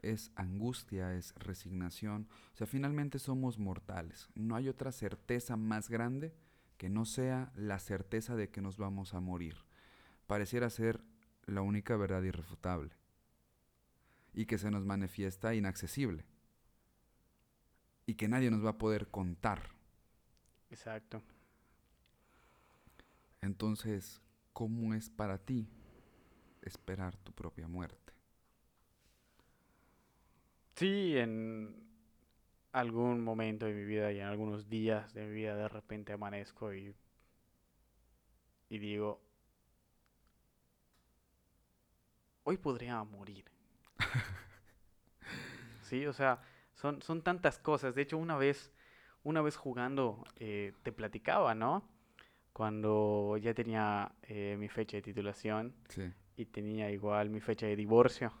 ¿Es 0.00 0.32
angustia? 0.36 1.14
¿Es 1.14 1.34
resignación? 1.34 2.28
O 2.54 2.56
sea, 2.56 2.66
finalmente 2.66 3.18
somos 3.18 3.58
mortales. 3.58 4.28
No 4.34 4.56
hay 4.56 4.68
otra 4.68 4.92
certeza 4.92 5.56
más 5.56 5.88
grande 5.90 6.34
que 6.76 6.88
no 6.88 7.04
sea 7.04 7.52
la 7.54 7.78
certeza 7.78 8.34
de 8.34 8.48
que 8.48 8.62
nos 8.62 8.76
vamos 8.76 9.14
a 9.14 9.20
morir. 9.20 9.56
Pareciera 10.26 10.70
ser 10.70 11.00
la 11.46 11.62
única 11.62 11.96
verdad 11.96 12.22
irrefutable 12.22 12.92
y 14.34 14.46
que 14.46 14.58
se 14.58 14.70
nos 14.70 14.84
manifiesta 14.84 15.54
inaccesible 15.54 16.24
y 18.06 18.14
que 18.14 18.28
nadie 18.28 18.50
nos 18.50 18.64
va 18.64 18.70
a 18.70 18.78
poder 18.78 19.08
contar. 19.08 19.70
Exacto. 20.70 21.22
Entonces, 23.40 24.22
¿cómo 24.52 24.94
es 24.94 25.10
para 25.10 25.38
ti 25.38 25.68
esperar 26.62 27.16
tu 27.18 27.32
propia 27.32 27.68
muerte? 27.68 28.12
Sí, 30.76 31.16
en 31.16 31.74
algún 32.72 33.22
momento 33.22 33.66
de 33.66 33.74
mi 33.74 33.84
vida 33.84 34.12
y 34.12 34.20
en 34.20 34.26
algunos 34.26 34.68
días 34.68 35.12
de 35.12 35.26
mi 35.26 35.34
vida 35.34 35.54
de 35.56 35.68
repente 35.68 36.12
amanezco 36.12 36.72
y, 36.72 36.94
y 38.70 38.78
digo, 38.78 39.20
hoy 42.44 42.56
podría 42.56 43.02
morir. 43.04 43.44
sí, 45.82 46.06
o 46.06 46.12
sea, 46.12 46.40
son, 46.74 47.02
son 47.02 47.22
tantas 47.22 47.58
cosas. 47.58 47.94
De 47.94 48.02
hecho, 48.02 48.18
una 48.18 48.36
vez, 48.36 48.72
una 49.24 49.42
vez 49.42 49.56
jugando, 49.56 50.24
eh, 50.36 50.72
te 50.82 50.92
platicaba, 50.92 51.54
¿no? 51.54 51.88
Cuando 52.52 53.36
ya 53.38 53.54
tenía 53.54 54.12
eh, 54.22 54.56
mi 54.58 54.68
fecha 54.68 54.96
de 54.96 55.02
titulación 55.02 55.74
y 56.36 56.46
tenía 56.46 56.90
igual 56.90 57.30
mi 57.30 57.40
fecha 57.40 57.66
de 57.66 57.76
divorcio. 57.76 58.32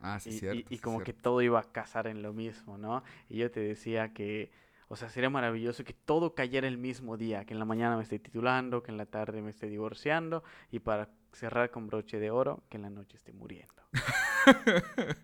Ah, 0.00 0.20
sí, 0.20 0.30
y, 0.30 0.38
cierto. 0.38 0.74
Y, 0.74 0.78
como 0.78 1.00
que 1.00 1.12
todo 1.12 1.42
iba 1.42 1.58
a 1.58 1.72
casar 1.72 2.06
en 2.06 2.22
lo 2.22 2.32
mismo, 2.32 2.78
¿no? 2.78 3.02
Y 3.28 3.38
yo 3.38 3.50
te 3.50 3.60
decía 3.60 4.12
que, 4.12 4.50
o 4.88 4.96
sea, 4.96 5.08
sería 5.08 5.30
maravilloso 5.30 5.82
que 5.82 5.92
todo 5.92 6.34
cayera 6.34 6.68
el 6.68 6.78
mismo 6.78 7.16
día, 7.16 7.44
que 7.44 7.54
en 7.54 7.58
la 7.58 7.64
mañana 7.64 7.96
me 7.96 8.02
esté 8.02 8.18
titulando, 8.18 8.82
que 8.82 8.90
en 8.90 8.96
la 8.96 9.06
tarde 9.06 9.42
me 9.42 9.50
esté 9.50 9.68
divorciando 9.68 10.44
y 10.70 10.78
para 10.78 11.08
cerrar 11.32 11.70
con 11.70 11.86
broche 11.86 12.18
de 12.18 12.30
oro, 12.30 12.62
que 12.68 12.76
en 12.76 12.82
la 12.82 12.90
noche 12.90 13.16
esté 13.16 13.32
muriendo. 13.32 13.82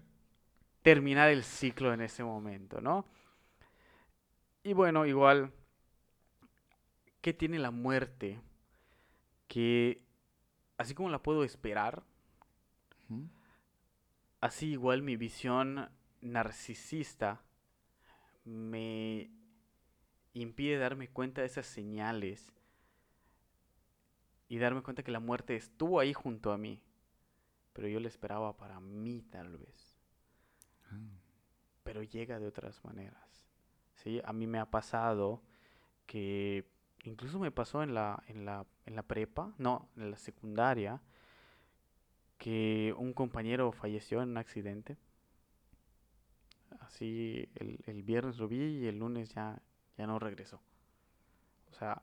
Terminar 0.82 1.30
el 1.30 1.44
ciclo 1.44 1.92
en 1.92 2.02
ese 2.02 2.24
momento, 2.24 2.80
¿no? 2.80 3.06
Y 4.62 4.72
bueno, 4.72 5.06
igual, 5.06 5.52
¿qué 7.20 7.32
tiene 7.32 7.58
la 7.58 7.70
muerte? 7.70 8.40
Que 9.48 10.02
así 10.78 10.94
como 10.94 11.10
la 11.10 11.22
puedo 11.22 11.44
esperar, 11.44 12.02
así 14.40 14.68
igual 14.68 15.02
mi 15.02 15.16
visión 15.16 15.90
narcisista 16.20 17.42
me 18.44 19.30
impide 20.32 20.78
darme 20.78 21.08
cuenta 21.08 21.42
de 21.42 21.46
esas 21.46 21.66
señales 21.66 22.53
y 24.54 24.58
darme 24.58 24.82
cuenta 24.82 25.02
que 25.02 25.10
la 25.10 25.18
muerte 25.18 25.56
estuvo 25.56 25.98
ahí 25.98 26.12
junto 26.12 26.52
a 26.52 26.56
mí, 26.56 26.80
pero 27.72 27.88
yo 27.88 27.98
la 27.98 28.06
esperaba 28.06 28.56
para 28.56 28.78
mí 28.78 29.20
tal 29.28 29.58
vez. 29.58 29.98
Pero 31.82 32.04
llega 32.04 32.38
de 32.38 32.46
otras 32.46 32.84
maneras. 32.84 33.44
¿sí? 33.96 34.20
A 34.24 34.32
mí 34.32 34.46
me 34.46 34.60
ha 34.60 34.70
pasado 34.70 35.42
que 36.06 36.70
incluso 37.02 37.40
me 37.40 37.50
pasó 37.50 37.82
en 37.82 37.94
la, 37.94 38.22
en 38.28 38.44
la, 38.44 38.64
en 38.86 38.94
la 38.94 39.02
prepa, 39.02 39.52
no, 39.58 39.88
en 39.96 40.12
la 40.12 40.18
secundaria, 40.18 41.02
que 42.38 42.94
un 42.96 43.12
compañero 43.12 43.72
falleció 43.72 44.22
en 44.22 44.28
un 44.28 44.36
accidente. 44.36 44.96
Así 46.78 47.48
el, 47.56 47.80
el, 47.86 48.04
viernes 48.04 48.38
lo 48.38 48.46
vi 48.46 48.62
y 48.62 48.86
el 48.86 49.00
lunes 49.00 49.34
ya, 49.34 49.60
ya 49.98 50.06
no 50.06 50.20
regresó. 50.20 50.60
O 51.72 51.74
sea, 51.74 52.00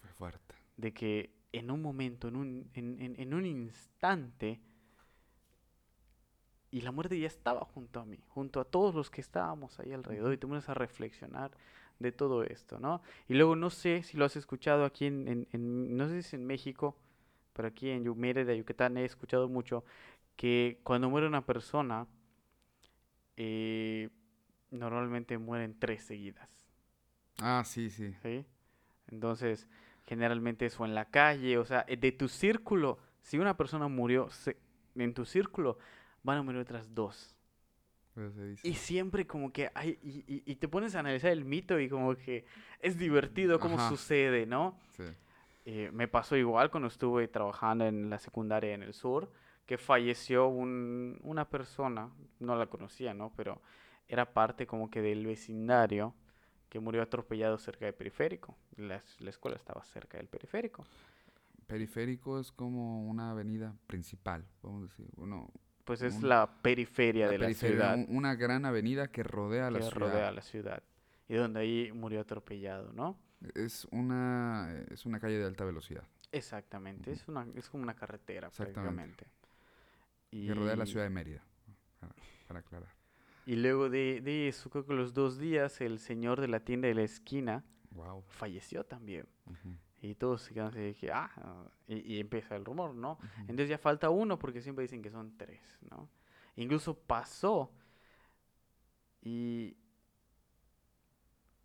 Fue 0.00 0.10
fuerte. 0.10 0.54
de 0.76 0.94
que 0.94 1.37
en 1.52 1.70
un 1.70 1.82
momento, 1.82 2.28
en 2.28 2.36
un, 2.36 2.70
en, 2.74 3.00
en, 3.00 3.20
en 3.20 3.34
un 3.34 3.46
instante, 3.46 4.60
y 6.70 6.82
la 6.82 6.92
muerte 6.92 7.18
ya 7.18 7.26
estaba 7.26 7.64
junto 7.64 8.00
a 8.00 8.04
mí, 8.04 8.18
junto 8.28 8.60
a 8.60 8.64
todos 8.64 8.94
los 8.94 9.10
que 9.10 9.20
estábamos 9.20 9.80
ahí 9.80 9.92
alrededor, 9.92 10.32
y 10.34 10.38
te 10.38 10.46
pones 10.46 10.68
a 10.68 10.74
reflexionar 10.74 11.50
de 11.98 12.12
todo 12.12 12.44
esto, 12.44 12.78
¿no? 12.78 13.02
Y 13.28 13.34
luego 13.34 13.56
no 13.56 13.70
sé 13.70 14.02
si 14.02 14.16
lo 14.16 14.24
has 14.24 14.36
escuchado 14.36 14.84
aquí 14.84 15.06
en, 15.06 15.48
en 15.50 15.96
no 15.96 16.06
sé 16.08 16.14
si 16.14 16.18
es 16.28 16.34
en 16.34 16.46
México, 16.46 16.96
pero 17.52 17.68
aquí 17.68 17.90
en 17.90 18.04
Mérida, 18.18 18.54
Yucatán, 18.54 18.96
he 18.98 19.04
escuchado 19.04 19.48
mucho 19.48 19.84
que 20.36 20.78
cuando 20.84 21.10
muere 21.10 21.26
una 21.26 21.44
persona, 21.44 22.06
eh, 23.36 24.10
normalmente 24.70 25.38
mueren 25.38 25.76
tres 25.78 26.04
seguidas. 26.04 26.48
Ah, 27.38 27.64
sí, 27.64 27.90
sí. 27.90 28.14
¿Sí? 28.22 28.44
Entonces, 29.08 29.68
generalmente 30.08 30.64
eso 30.64 30.86
en 30.86 30.94
la 30.94 31.04
calle, 31.04 31.58
o 31.58 31.66
sea, 31.66 31.84
de 31.84 32.12
tu 32.12 32.28
círculo, 32.28 32.98
si 33.20 33.38
una 33.38 33.58
persona 33.58 33.88
murió 33.88 34.28
en 34.94 35.12
tu 35.12 35.26
círculo, 35.26 35.78
van 36.22 36.38
a 36.38 36.42
morir 36.42 36.62
otras 36.62 36.94
dos. 36.94 37.36
Y 38.62 38.74
siempre 38.74 39.26
como 39.26 39.52
que 39.52 39.70
hay, 39.74 39.98
y, 40.02 40.42
y, 40.44 40.56
te 40.56 40.66
pones 40.66 40.96
a 40.96 41.00
analizar 41.00 41.30
el 41.30 41.44
mito 41.44 41.78
y 41.78 41.88
como 41.88 42.16
que 42.16 42.46
es 42.80 42.98
divertido 42.98 43.60
cómo 43.60 43.78
sucede, 43.88 44.44
¿no? 44.44 44.76
Sí. 44.96 45.04
Eh, 45.66 45.90
me 45.92 46.08
pasó 46.08 46.34
igual 46.36 46.70
cuando 46.70 46.88
estuve 46.88 47.28
trabajando 47.28 47.86
en 47.86 48.10
la 48.10 48.18
secundaria 48.18 48.74
en 48.74 48.82
el 48.82 48.94
sur, 48.94 49.30
que 49.66 49.78
falleció 49.78 50.48
un, 50.48 51.20
una 51.22 51.48
persona, 51.48 52.10
no 52.40 52.56
la 52.56 52.66
conocía, 52.66 53.14
¿no? 53.14 53.32
Pero 53.36 53.60
era 54.08 54.32
parte 54.32 54.66
como 54.66 54.90
que 54.90 55.02
del 55.02 55.26
vecindario 55.26 56.14
que 56.68 56.80
murió 56.80 57.02
atropellado 57.02 57.58
cerca 57.58 57.86
del 57.86 57.94
periférico. 57.94 58.56
La, 58.76 59.02
la 59.20 59.30
escuela 59.30 59.56
estaba 59.56 59.82
cerca 59.84 60.18
del 60.18 60.28
periférico. 60.28 60.84
Periférico 61.66 62.40
es 62.40 62.50
como 62.52 63.08
una 63.08 63.30
avenida 63.30 63.74
principal, 63.86 64.44
podemos 64.60 64.88
decir. 64.88 65.06
Bueno, 65.16 65.50
pues 65.88 66.02
es 66.02 66.22
la 66.22 66.60
periferia 66.60 67.28
de 67.28 67.38
la 67.38 67.54
ciudad. 67.54 67.98
Una 68.08 68.34
gran 68.34 68.66
avenida 68.66 69.08
que 69.08 69.22
rodea 69.22 69.70
la 69.70 69.80
ciudad. 69.80 69.96
rodea 69.96 70.32
la 70.32 70.42
ciudad. 70.42 70.82
Y 71.28 71.34
donde 71.34 71.60
ahí 71.60 71.92
murió 71.92 72.20
atropellado, 72.20 72.92
¿no? 72.92 73.18
Es 73.54 73.86
una, 73.90 74.84
es 74.90 75.06
una 75.06 75.18
calle 75.18 75.38
de 75.38 75.46
alta 75.46 75.64
velocidad. 75.64 76.04
Exactamente, 76.30 77.10
es, 77.10 77.26
una, 77.26 77.46
es 77.54 77.70
como 77.70 77.84
una 77.84 77.94
carretera 77.94 78.50
prácticamente. 78.50 79.26
Y 80.30 80.48
que 80.48 80.54
rodea 80.54 80.76
la 80.76 80.84
ciudad 80.84 81.04
de 81.04 81.10
Mérida, 81.10 81.42
para, 82.46 82.60
aclarar. 82.60 82.90
Y 83.48 83.56
luego 83.56 83.88
de, 83.88 84.20
de, 84.20 84.46
eso, 84.46 84.68
creo 84.68 84.84
que 84.84 84.92
los 84.92 85.14
dos 85.14 85.38
días, 85.38 85.80
el 85.80 86.00
señor 86.00 86.38
de 86.38 86.48
la 86.48 86.60
tienda 86.60 86.86
de 86.86 86.92
la 86.92 87.00
esquina 87.00 87.64
falleció 88.28 88.84
también. 88.84 89.26
Y 90.02 90.16
todos 90.16 90.42
se 90.42 90.52
quedan 90.52 90.66
así 90.66 91.08
ah, 91.10 91.30
y, 91.86 92.20
empieza 92.20 92.56
el 92.56 92.66
rumor, 92.66 92.94
¿no? 92.94 93.18
Entonces 93.40 93.70
ya 93.70 93.78
falta 93.78 94.10
uno 94.10 94.38
porque 94.38 94.60
siempre 94.60 94.82
dicen 94.82 95.00
que 95.00 95.10
son 95.10 95.34
tres, 95.38 95.78
¿no? 95.90 96.10
Incluso 96.56 96.92
pasó 96.94 97.72
y 99.22 99.78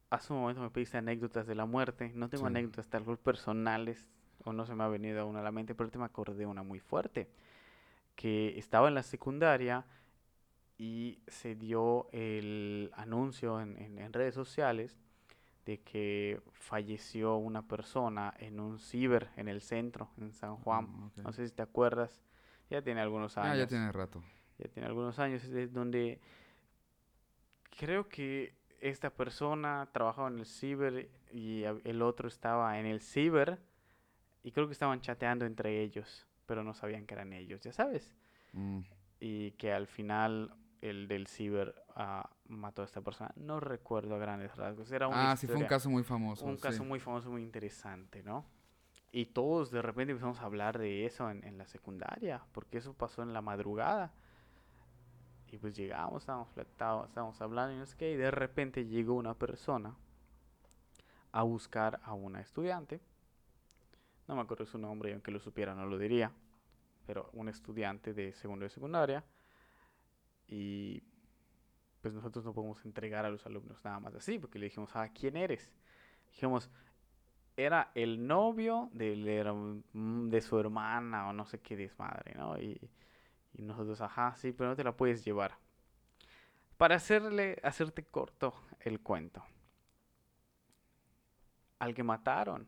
hace 0.10 0.32
un 0.32 0.40
momento 0.40 0.62
me 0.62 0.70
pediste 0.70 0.98
anécdotas 0.98 1.46
de 1.46 1.56
la 1.56 1.66
muerte. 1.66 2.14
No 2.16 2.30
tengo 2.30 2.48
anécdotas 2.48 2.88
tal 2.88 3.04
vez 3.04 3.20
personales 3.20 4.08
o 4.46 4.54
no 4.54 4.66
se 4.66 4.74
me 4.74 4.86
ha 4.86 4.88
venido 4.88 5.20
aún 5.20 5.36
a 5.36 5.42
la 5.42 5.52
mente, 5.52 5.76
pero 5.76 5.90
te 5.90 5.98
me 5.98 6.06
acordé 6.06 6.38
de 6.38 6.46
una 6.46 6.64
muy 6.64 6.80
fuerte. 6.80 7.30
Que 8.16 8.58
estaba 8.58 8.88
en 8.88 8.96
la 8.96 9.04
secundaria 9.04 9.86
y 10.78 11.20
se 11.28 11.56
dio 11.56 12.08
el 12.12 12.92
anuncio 12.96 13.62
en, 13.62 14.14
redes 14.14 14.34
sociales 14.34 14.98
de 15.66 15.80
que 15.82 16.42
falleció 16.54 17.38
una 17.38 17.68
persona 17.68 18.34
en 18.38 18.60
un 18.60 18.80
ciber 18.80 19.30
en 19.38 19.48
el 19.48 19.62
centro, 19.62 20.10
en 20.18 20.34
San 20.34 20.58
Juan. 20.58 20.86
Mm, 20.86 21.12
no 21.24 21.32
sé 21.32 21.48
si 21.48 21.54
te 21.54 21.62
acuerdas. 21.62 22.22
Ya 22.70 22.82
tiene 22.82 23.02
algunos 23.02 23.38
años. 23.38 23.54
Ah, 23.54 23.58
ya 23.58 23.68
tiene 23.68 23.92
rato. 23.92 24.22
Ya 24.58 24.68
tiene 24.68 24.88
algunos 24.88 25.20
años. 25.20 25.44
Es 25.44 25.72
donde 25.72 26.20
creo 27.78 28.10
que 28.10 28.56
esta 28.82 29.10
persona 29.10 29.88
trabajaba 29.94 30.28
en 30.28 30.40
el 30.40 30.46
ciber 30.46 31.10
y 31.32 31.64
el 31.64 32.02
otro 32.02 32.28
estaba 32.28 32.78
en 32.80 32.86
el 32.86 33.00
ciber 33.00 33.60
y 34.44 34.52
creo 34.52 34.68
que 34.68 34.74
estaban 34.74 35.00
chateando 35.00 35.46
entre 35.46 35.82
ellos, 35.82 36.28
pero 36.46 36.64
no 36.64 36.74
sabían 36.74 37.06
que 37.06 37.14
eran 37.14 37.32
ellos, 37.32 37.62
ya 37.62 37.72
sabes. 37.72 38.14
Mm. 38.52 38.82
Y 39.22 39.52
que 39.52 39.72
al 39.72 39.88
final 39.88 40.54
el 40.84 41.08
del 41.08 41.28
ciber 41.28 41.74
ah, 41.96 42.30
mató 42.50 42.82
a 42.82 42.86
esta 42.86 43.00
persona. 43.02 43.32
No 43.38 43.62
recuerdo 43.62 44.16
a 44.16 44.18
grandes 44.18 44.54
rasgos. 44.58 44.92
Era 44.92 45.08
ah, 45.12 45.36
sí, 45.38 45.48
fue 45.48 45.56
un 45.56 45.66
caso 45.66 45.90
muy 45.90 46.04
famoso. 46.04 46.46
Un 46.46 46.58
caso 46.58 46.84
muy 46.84 47.00
famoso, 47.00 47.32
muy 47.32 47.42
interesante, 47.42 48.22
¿no? 48.22 48.46
Y 49.14 49.28
todos 49.28 49.72
de 49.72 49.82
repente 49.82 50.12
empezamos 50.12 50.42
a 50.42 50.44
hablar 50.44 50.78
de 50.78 51.06
eso 51.06 51.30
en, 51.30 51.42
en 51.46 51.58
la 51.58 51.68
secundaria, 51.68 52.44
porque 52.52 52.80
eso 52.80 52.94
pasó 52.94 53.24
en 53.24 53.32
la 53.32 53.42
madrugada. 53.42 54.12
Y 55.52 55.58
pues 55.58 55.74
llegamos, 55.74 56.24
estábamos 56.24 56.50
estábamos 56.58 57.40
hablando 57.42 57.76
y 57.76 57.78
no 57.78 57.86
sé 57.86 57.96
qué, 57.96 58.12
y 58.12 58.18
de 58.18 58.32
repente 58.32 58.86
llegó 58.86 59.14
una 59.14 59.36
persona 59.36 59.96
a 61.32 61.44
buscar 61.44 62.02
a 62.04 62.14
una 62.14 62.42
estudiante. 62.42 63.00
No 64.28 64.36
me 64.36 64.42
acuerdo 64.42 64.66
su 64.66 64.78
nombre, 64.78 65.12
y 65.12 65.14
aunque 65.14 65.32
lo 65.32 65.40
supiera 65.40 65.74
no 65.76 65.86
lo 65.86 65.98
diría. 65.98 66.34
Pero 67.06 67.30
un 67.32 67.48
estudiante 67.48 68.14
de 68.14 68.34
segundo 68.34 68.64
de 68.64 68.70
secundaria. 68.70 69.24
Y 70.54 71.02
pues 72.00 72.14
nosotros 72.14 72.46
no 72.46 72.54
podemos 72.54 72.86
entregar 72.86 73.26
a 73.26 73.32
los 73.32 73.44
alumnos 73.48 73.84
nada 73.84 74.00
más 74.00 74.14
así, 74.14 74.38
porque 74.38 74.60
le 74.60 74.66
dijimos, 74.66 74.96
ah, 74.96 75.10
¿quién 75.10 75.36
eres? 75.36 75.74
Dijimos, 76.30 76.70
era 77.58 77.92
el 77.96 78.28
novio 78.28 78.92
de, 78.94 79.16
de 79.94 80.42
su 80.42 80.60
hermana 80.60 81.28
o 81.28 81.34
no 81.34 81.46
sé 81.46 81.60
qué 81.60 81.76
desmadre, 81.76 82.36
¿no? 82.36 82.60
Y, 82.60 82.80
y 83.54 83.64
nosotros, 83.64 84.00
ajá, 84.02 84.36
sí, 84.36 84.52
pero 84.52 84.70
no 84.70 84.76
te 84.76 84.84
la 84.84 84.96
puedes 84.96 85.26
llevar. 85.26 85.58
Para 86.78 86.98
hacerle, 86.98 87.60
hacerte 87.64 88.06
corto 88.06 88.54
el 88.82 89.00
cuento. 89.00 89.44
Al 91.80 91.96
que 91.96 92.04
mataron 92.04 92.68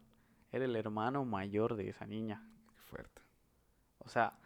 era 0.52 0.66
el 0.66 0.76
hermano 0.76 1.24
mayor 1.24 1.76
de 1.76 1.90
esa 1.90 2.08
niña. 2.08 2.50
Qué 2.68 2.82
fuerte. 2.82 3.22
O 4.00 4.10
sea, 4.10 4.40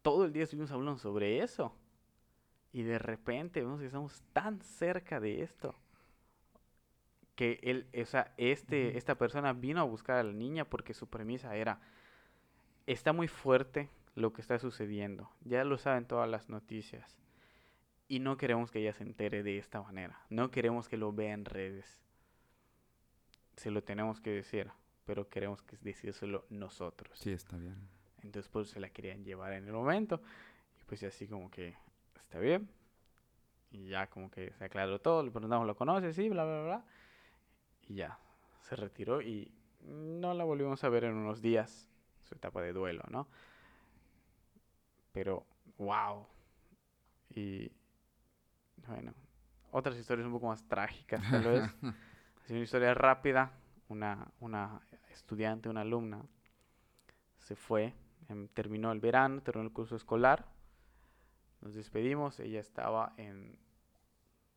todo 0.00 0.24
el 0.24 0.32
día 0.32 0.44
estuvimos 0.44 0.70
hablando 0.70 0.96
sobre 0.96 1.42
eso. 1.42 1.76
Y 2.72 2.82
de 2.82 2.98
repente 2.98 3.60
vemos 3.60 3.80
que 3.80 3.86
estamos 3.86 4.22
tan 4.32 4.60
cerca 4.62 5.20
de 5.20 5.42
esto. 5.42 5.74
Que 7.34 7.60
él, 7.62 7.86
o 8.00 8.04
sea, 8.06 8.32
este, 8.36 8.96
esta 8.96 9.16
persona 9.16 9.52
vino 9.52 9.80
a 9.80 9.84
buscar 9.84 10.16
a 10.16 10.22
la 10.22 10.32
niña 10.32 10.64
porque 10.64 10.94
su 10.94 11.08
premisa 11.08 11.54
era, 11.56 11.80
está 12.86 13.12
muy 13.12 13.28
fuerte 13.28 13.90
lo 14.14 14.32
que 14.32 14.40
está 14.40 14.58
sucediendo. 14.58 15.30
Ya 15.44 15.64
lo 15.64 15.78
saben 15.78 16.06
todas 16.06 16.28
las 16.28 16.48
noticias. 16.48 17.18
Y 18.08 18.20
no 18.20 18.36
queremos 18.36 18.70
que 18.70 18.80
ella 18.80 18.92
se 18.92 19.04
entere 19.04 19.42
de 19.42 19.58
esta 19.58 19.80
manera. 19.82 20.20
No 20.28 20.50
queremos 20.50 20.88
que 20.88 20.96
lo 20.96 21.12
vea 21.12 21.32
en 21.32 21.44
redes. 21.44 22.00
Se 23.56 23.70
lo 23.70 23.82
tenemos 23.82 24.20
que 24.20 24.30
decir, 24.30 24.70
pero 25.04 25.28
queremos 25.28 25.62
que 25.62 25.76
decírselo 25.80 26.46
nosotros. 26.50 27.18
Sí, 27.18 27.32
está 27.32 27.56
bien. 27.56 27.76
Entonces 28.22 28.50
pues 28.50 28.68
se 28.68 28.80
la 28.80 28.90
querían 28.90 29.24
llevar 29.24 29.52
en 29.52 29.66
el 29.66 29.72
momento. 29.72 30.22
Y 30.80 30.84
pues 30.84 31.02
así 31.02 31.26
como 31.26 31.50
que 31.50 31.74
está 32.32 32.40
bien. 32.40 32.66
Y 33.70 33.88
ya 33.88 34.06
como 34.06 34.30
que 34.30 34.52
se 34.54 34.64
aclaró 34.64 34.98
todo. 34.98 35.22
Le 35.22 35.30
preguntamos, 35.30 35.66
¿lo 35.66 35.76
conoces? 35.76 36.16
Sí, 36.16 36.30
bla, 36.30 36.44
bla, 36.44 36.62
bla. 36.62 36.84
Y 37.88 37.96
ya, 37.96 38.18
se 38.62 38.74
retiró 38.74 39.20
y 39.20 39.52
no 39.82 40.32
la 40.32 40.44
volvimos 40.44 40.82
a 40.82 40.88
ver 40.88 41.04
en 41.04 41.12
unos 41.14 41.42
días. 41.42 41.90
Su 42.22 42.34
etapa 42.34 42.62
de 42.62 42.72
duelo, 42.72 43.04
¿no? 43.10 43.28
Pero, 45.12 45.44
wow. 45.76 46.26
Y, 47.28 47.70
bueno, 48.86 49.12
otras 49.70 49.98
historias 49.98 50.26
un 50.26 50.32
poco 50.32 50.46
más 50.46 50.66
trágicas, 50.66 51.22
tal 51.30 51.42
vez. 51.42 51.70
una 52.48 52.60
historia 52.60 52.94
rápida. 52.94 53.52
Una, 53.88 54.26
una 54.40 54.80
estudiante, 55.10 55.68
una 55.68 55.82
alumna, 55.82 56.22
se 57.40 57.56
fue, 57.56 57.92
em, 58.30 58.48
terminó 58.48 58.90
el 58.90 59.00
verano, 59.00 59.42
terminó 59.42 59.66
el 59.68 59.74
curso 59.74 59.96
escolar. 59.96 60.46
Nos 61.62 61.74
despedimos, 61.74 62.38
ella 62.40 62.60
estaba 62.60 63.14
en 63.16 63.56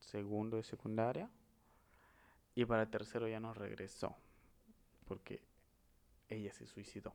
segundo 0.00 0.56
de 0.56 0.62
secundaria. 0.64 1.30
Y 2.54 2.64
para 2.64 2.90
tercero 2.90 3.28
ya 3.28 3.38
no 3.38 3.54
regresó, 3.54 4.16
porque 5.06 5.42
ella 6.28 6.52
se 6.52 6.66
suicidó. 6.66 7.14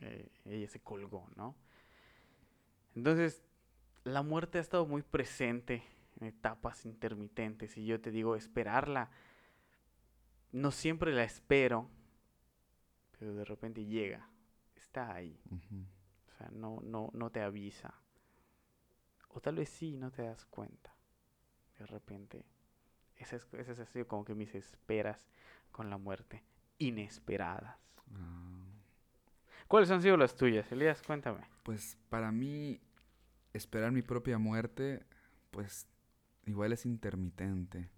Eh, 0.00 0.28
ella 0.46 0.68
se 0.68 0.80
colgó, 0.80 1.28
¿no? 1.36 1.54
Entonces, 2.94 3.42
la 4.04 4.22
muerte 4.22 4.58
ha 4.58 4.60
estado 4.60 4.86
muy 4.86 5.02
presente 5.02 5.82
en 6.20 6.26
etapas 6.26 6.84
intermitentes 6.84 7.76
y 7.76 7.84
yo 7.84 8.00
te 8.00 8.10
digo, 8.10 8.36
esperarla, 8.36 9.10
no 10.52 10.70
siempre 10.70 11.12
la 11.12 11.24
espero, 11.24 11.88
pero 13.18 13.34
de 13.34 13.44
repente 13.44 13.84
llega, 13.84 14.28
está 14.76 15.12
ahí. 15.12 15.38
O 16.28 16.36
sea, 16.38 16.48
no, 16.52 16.80
no, 16.82 17.10
no 17.12 17.30
te 17.30 17.40
avisa. 17.40 17.94
O 19.34 19.40
tal 19.40 19.56
vez 19.56 19.68
sí, 19.68 19.96
no 19.96 20.10
te 20.10 20.22
das 20.22 20.44
cuenta. 20.46 20.94
De 21.78 21.86
repente, 21.86 22.44
esas, 23.16 23.46
esas 23.54 23.80
han 23.80 23.86
sido 23.86 24.06
como 24.06 24.24
que 24.24 24.34
mis 24.34 24.54
esperas 24.54 25.28
con 25.72 25.90
la 25.90 25.98
muerte, 25.98 26.42
inesperadas. 26.78 27.76
Ah. 28.14 28.64
¿Cuáles 29.66 29.90
han 29.90 30.02
sido 30.02 30.16
las 30.16 30.36
tuyas, 30.36 30.70
Elías? 30.70 31.02
Cuéntame. 31.02 31.40
Pues 31.64 31.98
para 32.08 32.30
mí, 32.30 32.80
esperar 33.52 33.90
mi 33.90 34.02
propia 34.02 34.38
muerte, 34.38 35.04
pues 35.50 35.88
igual 36.46 36.72
es 36.72 36.86
intermitente. 36.86 37.90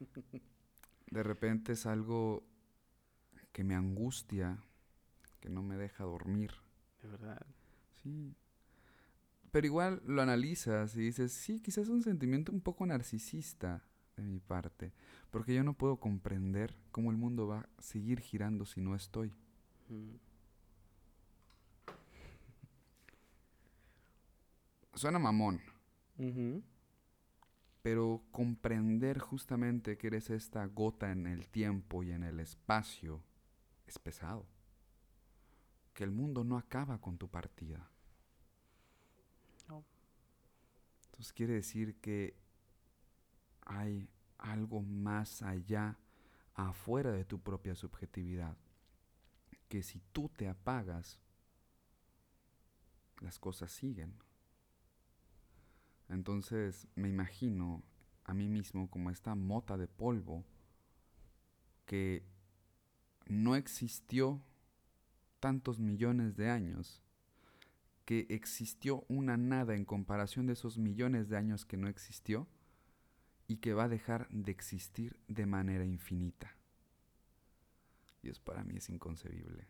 De 1.10 1.22
repente 1.22 1.72
es 1.72 1.86
algo 1.86 2.44
que 3.52 3.64
me 3.64 3.74
angustia, 3.74 4.58
que 5.40 5.48
no 5.48 5.62
me 5.62 5.78
deja 5.78 6.04
dormir. 6.04 6.52
De 7.02 7.08
verdad. 7.08 7.46
Sí. 8.02 8.34
Pero 9.50 9.66
igual 9.66 10.02
lo 10.06 10.22
analizas 10.22 10.94
y 10.96 11.00
dices, 11.00 11.32
sí, 11.32 11.60
quizás 11.60 11.84
es 11.84 11.88
un 11.88 12.02
sentimiento 12.02 12.52
un 12.52 12.60
poco 12.60 12.84
narcisista 12.86 13.82
de 14.16 14.22
mi 14.22 14.40
parte, 14.40 14.92
porque 15.30 15.54
yo 15.54 15.64
no 15.64 15.74
puedo 15.74 15.96
comprender 15.96 16.74
cómo 16.90 17.10
el 17.10 17.16
mundo 17.16 17.46
va 17.46 17.60
a 17.60 17.82
seguir 17.82 18.20
girando 18.20 18.66
si 18.66 18.80
no 18.80 18.94
estoy. 18.94 19.32
Mm. 19.88 20.16
Suena 24.94 25.20
mamón. 25.20 25.60
Pero 27.82 28.24
comprender 28.32 29.20
justamente 29.20 29.96
que 29.96 30.08
eres 30.08 30.28
esta 30.30 30.66
gota 30.66 31.12
en 31.12 31.28
el 31.28 31.48
tiempo 31.48 32.02
y 32.02 32.10
en 32.10 32.24
el 32.24 32.40
espacio 32.40 33.22
es 33.86 34.00
pesado. 34.00 34.46
Que 35.94 36.02
el 36.02 36.10
mundo 36.10 36.42
no 36.42 36.58
acaba 36.58 37.00
con 37.00 37.16
tu 37.16 37.28
partida. 37.28 37.88
Entonces 41.18 41.32
quiere 41.32 41.54
decir 41.54 41.96
que 41.96 42.36
hay 43.62 44.08
algo 44.38 44.82
más 44.82 45.42
allá, 45.42 45.98
afuera 46.54 47.10
de 47.10 47.24
tu 47.24 47.40
propia 47.40 47.74
subjetividad. 47.74 48.56
Que 49.68 49.82
si 49.82 50.00
tú 50.12 50.28
te 50.28 50.46
apagas, 50.46 51.18
las 53.20 53.40
cosas 53.40 53.72
siguen. 53.72 54.14
Entonces 56.08 56.86
me 56.94 57.08
imagino 57.08 57.82
a 58.22 58.32
mí 58.32 58.48
mismo 58.48 58.88
como 58.88 59.10
esta 59.10 59.34
mota 59.34 59.76
de 59.76 59.88
polvo 59.88 60.44
que 61.84 62.24
no 63.26 63.56
existió 63.56 64.40
tantos 65.40 65.80
millones 65.80 66.36
de 66.36 66.48
años, 66.48 67.02
que 68.08 68.26
existió 68.30 69.04
una 69.08 69.36
nada 69.36 69.74
en 69.74 69.84
comparación 69.84 70.46
de 70.46 70.54
esos 70.54 70.78
millones 70.78 71.28
de 71.28 71.36
años 71.36 71.66
que 71.66 71.76
no 71.76 71.88
existió 71.88 72.48
y 73.46 73.58
que 73.58 73.74
va 73.74 73.84
a 73.84 73.88
dejar 73.90 74.26
de 74.30 74.50
existir 74.50 75.20
de 75.28 75.44
manera 75.44 75.84
infinita. 75.84 76.56
Y 78.22 78.30
eso 78.30 78.42
para 78.42 78.64
mí 78.64 78.78
es 78.78 78.88
inconcebible. 78.88 79.66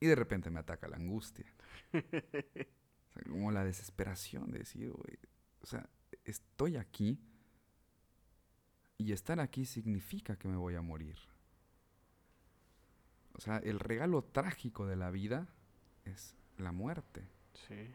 Y 0.00 0.06
de 0.06 0.14
repente 0.14 0.48
me 0.48 0.60
ataca 0.60 0.88
la 0.88 0.96
angustia. 0.96 1.44
como 3.28 3.52
la 3.52 3.66
desesperación 3.66 4.50
de 4.50 4.60
decir, 4.60 4.90
o 5.60 5.66
sea, 5.66 5.86
estoy 6.24 6.78
aquí 6.78 7.20
y 8.96 9.12
estar 9.12 9.40
aquí 9.40 9.66
significa 9.66 10.36
que 10.36 10.48
me 10.48 10.56
voy 10.56 10.74
a 10.74 10.80
morir. 10.80 11.18
O 13.34 13.42
sea, 13.42 13.58
el 13.58 13.78
regalo 13.78 14.24
trágico 14.24 14.86
de 14.86 14.96
la 14.96 15.10
vida 15.10 15.48
es 16.06 16.34
la 16.58 16.72
muerte. 16.72 17.26
Sí. 17.66 17.94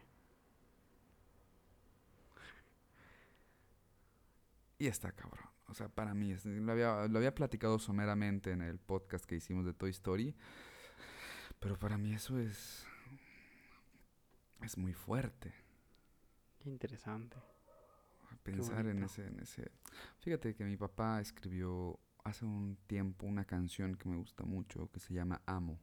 Y 4.78 4.86
está 4.86 5.12
cabrón. 5.12 5.48
O 5.66 5.74
sea, 5.74 5.88
para 5.88 6.14
mí, 6.14 6.34
lo 6.44 6.72
había, 6.72 7.06
lo 7.06 7.18
había 7.18 7.34
platicado 7.34 7.78
someramente 7.78 8.50
en 8.50 8.62
el 8.62 8.78
podcast 8.78 9.24
que 9.24 9.36
hicimos 9.36 9.64
de 9.64 9.74
Toy 9.74 9.90
Story. 9.90 10.34
Pero 11.60 11.78
para 11.78 11.98
mí 11.98 12.14
eso 12.14 12.38
es 12.38 12.86
es 14.62 14.76
muy 14.76 14.92
fuerte. 14.92 15.52
Qué 16.58 16.68
interesante. 16.68 17.36
Pensar 18.42 18.86
en 18.86 19.02
ese, 19.02 19.26
en 19.26 19.40
ese... 19.40 19.70
Fíjate 20.18 20.54
que 20.54 20.64
mi 20.64 20.76
papá 20.76 21.20
escribió 21.20 21.98
hace 22.24 22.44
un 22.44 22.78
tiempo 22.86 23.26
una 23.26 23.44
canción 23.44 23.94
que 23.96 24.08
me 24.08 24.16
gusta 24.16 24.44
mucho 24.44 24.90
que 24.92 25.00
se 25.00 25.14
llama 25.14 25.42
Amo. 25.46 25.78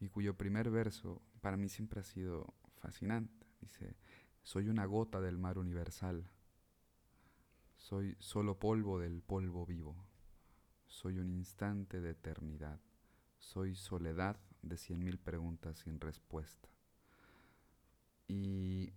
Y 0.00 0.08
cuyo 0.08 0.36
primer 0.36 0.70
verso 0.70 1.22
para 1.40 1.56
mí 1.56 1.68
siempre 1.68 2.00
ha 2.00 2.04
sido 2.04 2.54
fascinante. 2.76 3.46
Dice, 3.60 3.96
Soy 4.42 4.68
una 4.68 4.84
gota 4.86 5.20
del 5.20 5.38
mar 5.38 5.58
universal. 5.58 6.28
Soy 7.76 8.16
solo 8.18 8.58
polvo 8.58 8.98
del 8.98 9.22
polvo 9.22 9.66
vivo. 9.66 9.96
Soy 10.86 11.18
un 11.18 11.30
instante 11.30 12.00
de 12.00 12.10
eternidad. 12.10 12.80
Soy 13.38 13.74
soledad 13.74 14.38
de 14.62 14.76
cien 14.76 15.02
mil 15.02 15.18
preguntas 15.18 15.78
sin 15.78 16.00
respuesta. 16.00 16.68
Y 18.28 18.92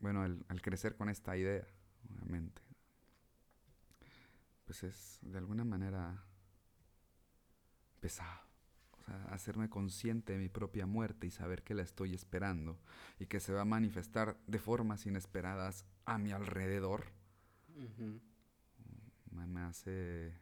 bueno, 0.00 0.22
al, 0.22 0.44
al 0.48 0.62
crecer 0.62 0.96
con 0.96 1.08
esta 1.08 1.36
idea, 1.36 1.66
obviamente, 2.10 2.62
pues 4.64 4.82
es 4.82 5.18
de 5.22 5.38
alguna 5.38 5.64
manera 5.64 6.24
pesado. 8.00 8.47
Hacerme 9.30 9.68
consciente 9.68 10.32
de 10.32 10.38
mi 10.38 10.48
propia 10.48 10.86
muerte 10.86 11.26
y 11.26 11.30
saber 11.30 11.62
que 11.62 11.74
la 11.74 11.82
estoy 11.82 12.14
esperando 12.14 12.78
y 13.18 13.26
que 13.26 13.40
se 13.40 13.52
va 13.52 13.62
a 13.62 13.64
manifestar 13.64 14.36
de 14.46 14.58
formas 14.58 15.06
inesperadas 15.06 15.84
a 16.04 16.18
mi 16.18 16.32
alrededor, 16.32 17.04
me, 19.30 19.60
hace 19.60 20.32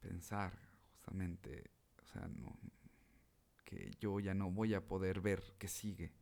pensar 0.00 0.52
justamente, 0.92 1.70
o 2.02 2.06
sea, 2.06 2.28
no, 2.28 2.58
que 3.64 3.90
yo 4.00 4.20
ya 4.20 4.34
no 4.34 4.50
voy 4.50 4.74
a 4.74 4.80
poder 4.80 5.20
ver 5.20 5.42
qué 5.58 5.68
sigue. 5.68 6.12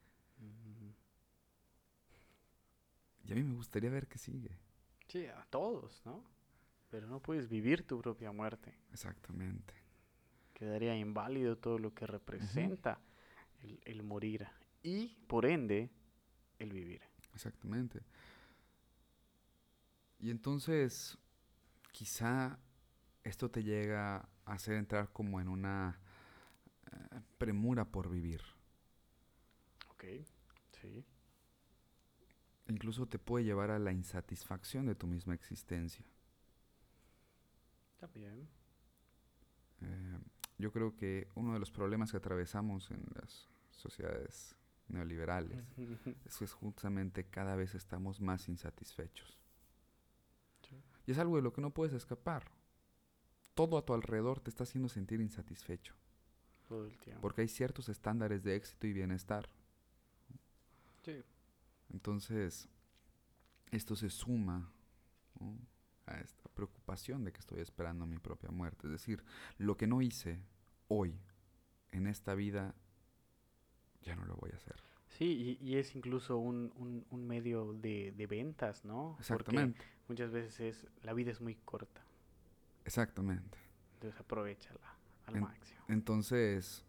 Y 3.25 3.33
a 3.33 3.37
mí 3.37 3.43
me 3.43 3.55
gustaría 3.55 3.91
ver 3.91 4.09
qué 4.09 4.19
sigue. 4.19 4.59
Sí, 5.07 5.27
a 5.27 5.47
todos, 5.51 6.03
¿no? 6.05 6.25
Pero 6.91 7.07
no 7.07 7.21
puedes 7.21 7.49
vivir 7.49 7.87
tu 7.87 8.01
propia 8.01 8.33
muerte. 8.33 8.75
Exactamente. 8.93 9.80
Quedaría 10.61 10.95
inválido 10.95 11.57
todo 11.57 11.79
lo 11.79 11.95
que 11.95 12.07
representa 12.07 13.01
el, 13.87 14.03
morir 14.03 14.47
y, 14.83 15.09
por 15.27 15.47
ende, 15.47 15.89
el 16.59 16.71
vivir. 16.71 17.01
Exactamente. 17.33 18.03
Y 20.19 20.31
entonces, 20.31 21.17
quizá 21.93 22.59
esto 23.25 23.51
te 23.51 23.63
llega 23.63 24.17
a 24.45 24.53
hacer 24.53 24.75
entrar 24.75 25.11
como 25.15 25.41
en 25.41 25.49
una 25.49 25.99
eh, 26.93 27.21
premura 27.39 27.87
por 27.87 28.11
vivir. 28.11 28.43
Ok, 29.93 30.05
sí. 30.79 31.07
Incluso 32.69 33.07
te 33.07 33.19
puede 33.19 33.47
llevar 33.47 33.71
a 33.71 33.79
la 33.79 33.93
insatisfacción 33.93 34.85
de 34.85 34.95
tu 34.95 35.07
misma 35.07 35.33
existencia. 35.33 36.05
También. 37.99 38.47
Eh, 39.81 40.19
yo 40.61 40.73
creo 40.73 40.95
que 40.95 41.29
uno 41.35 41.53
de 41.55 41.59
los 41.59 41.71
problemas 41.71 42.11
que 42.11 42.17
atravesamos 42.17 42.91
en 42.91 43.05
las 43.15 43.49
sociedades 43.71 44.57
neoliberales 44.89 45.65
es 46.25 46.37
que 46.37 46.47
justamente 46.47 47.25
cada 47.25 47.57
vez 47.57 47.75
estamos 47.75 48.21
más 48.21 48.49
insatisfechos. 48.49 49.39
Y 51.07 51.13
es 51.13 51.19
algo 51.19 51.37
de 51.37 51.43
lo 51.43 51.53
que 51.53 51.61
no 51.61 51.71
puedes 51.71 51.95
escapar. 51.95 52.51
Todo 53.55 53.79
a 53.79 53.85
tu 53.85 53.95
alrededor 53.95 54.41
te 54.41 54.51
está 54.51 54.65
haciendo 54.65 54.89
sentir 54.89 55.21
insatisfecho. 55.21 55.95
Todo 56.69 56.87
el 56.87 56.97
tiempo. 56.99 57.21
Porque 57.21 57.41
hay 57.41 57.49
ciertos 57.49 57.89
estándares 57.89 58.45
de 58.45 58.55
éxito 58.55 58.87
y 58.87 58.93
bienestar. 58.93 59.49
Sí. 61.03 61.23
Entonces, 61.93 62.69
esto 63.71 63.97
se 63.97 64.11
suma 64.11 64.71
a 66.07 66.19
esta 66.19 66.49
preocupación 66.51 67.25
de 67.25 67.33
que 67.33 67.41
estoy 67.41 67.61
esperando 67.61 68.07
mi 68.07 68.19
propia 68.19 68.51
muerte. 68.51 68.87
Es 68.87 68.93
decir, 68.93 69.25
lo 69.59 69.77
que 69.77 69.87
no 69.87 70.03
hice 70.03 70.41
hoy, 70.89 71.19
en 71.93 72.07
esta 72.07 72.35
vida, 72.35 72.75
ya 74.03 74.17
no 74.17 74.25
lo 74.25 74.37
voy 74.37 74.51
a 74.53 74.57
hacer. 74.57 74.77
Sí, 75.09 75.59
y, 75.61 75.77
es 75.77 75.97
incluso 75.97 76.39
un, 76.39 77.05
un, 77.11 77.27
medio 77.27 77.73
de, 77.73 78.13
de, 78.17 78.27
ventas, 78.27 78.85
¿no? 78.85 79.17
Exactamente. 79.19 79.79
Porque 79.79 80.05
muchas 80.09 80.31
veces 80.31 80.61
es, 80.61 80.87
la 81.03 81.13
vida 81.13 81.33
es 81.33 81.41
muy 81.41 81.57
corta. 81.57 82.01
Exactamente. 82.85 83.59
Entonces 83.95 84.21
aprovechala 84.21 84.97
al 85.27 85.41
máximo. 85.41 85.81
Entonces, 85.89 86.85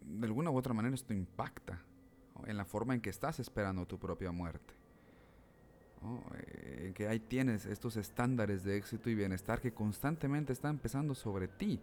de 0.00 0.26
alguna 0.26 0.50
u 0.50 0.56
otra 0.56 0.72
manera 0.72 0.94
esto 0.94 1.12
impacta 1.12 1.82
en 2.46 2.56
la 2.56 2.64
forma 2.64 2.94
en 2.94 3.00
que 3.00 3.10
estás 3.10 3.40
esperando 3.40 3.84
tu 3.86 3.98
propia 3.98 4.32
muerte. 4.32 4.79
Eh, 6.02 6.92
que 6.94 7.08
ahí 7.08 7.20
tienes 7.20 7.66
estos 7.66 7.96
estándares 7.96 8.64
de 8.64 8.76
éxito 8.76 9.10
y 9.10 9.14
bienestar 9.14 9.60
que 9.60 9.72
constantemente 9.72 10.52
están 10.52 10.72
empezando 10.72 11.14
sobre 11.14 11.48
ti. 11.48 11.78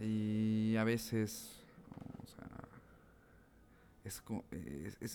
Y 0.00 0.74
a 0.76 0.84
veces 0.84 1.62
es, 4.04 4.22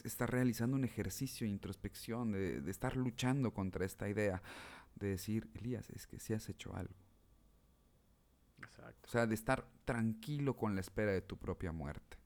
estar 0.05 0.31
realizando 0.31 0.77
un 0.77 0.85
ejercicio 0.85 1.45
de 1.45 1.51
introspección, 1.51 2.31
de, 2.31 2.61
de, 2.61 2.71
estar 2.71 2.95
luchando 2.95 3.53
contra 3.53 3.85
esta 3.85 4.07
idea, 4.07 4.41
de 4.95 5.09
decir, 5.09 5.49
Elías, 5.55 5.89
es 5.89 6.07
que 6.07 6.19
si 6.19 6.33
has 6.33 6.47
hecho 6.47 6.73
algo. 6.73 6.95
Exacto. 8.59 9.07
O 9.07 9.11
sea, 9.11 9.27
de 9.27 9.35
estar 9.35 9.65
tranquilo 9.83 10.55
con 10.55 10.75
la 10.75 10.81
espera 10.81 11.11
de 11.11 11.21
tu 11.21 11.37
propia 11.37 11.71
muerte. 11.71 12.17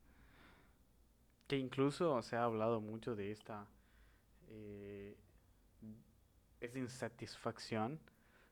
Que 1.48 1.58
incluso 1.58 2.22
se 2.22 2.36
ha 2.36 2.44
hablado 2.44 2.80
mucho 2.80 3.16
de 3.16 3.32
esta 3.32 3.68
eh, 4.54 5.18
esa 6.60 6.80
insatisfacción 6.80 8.00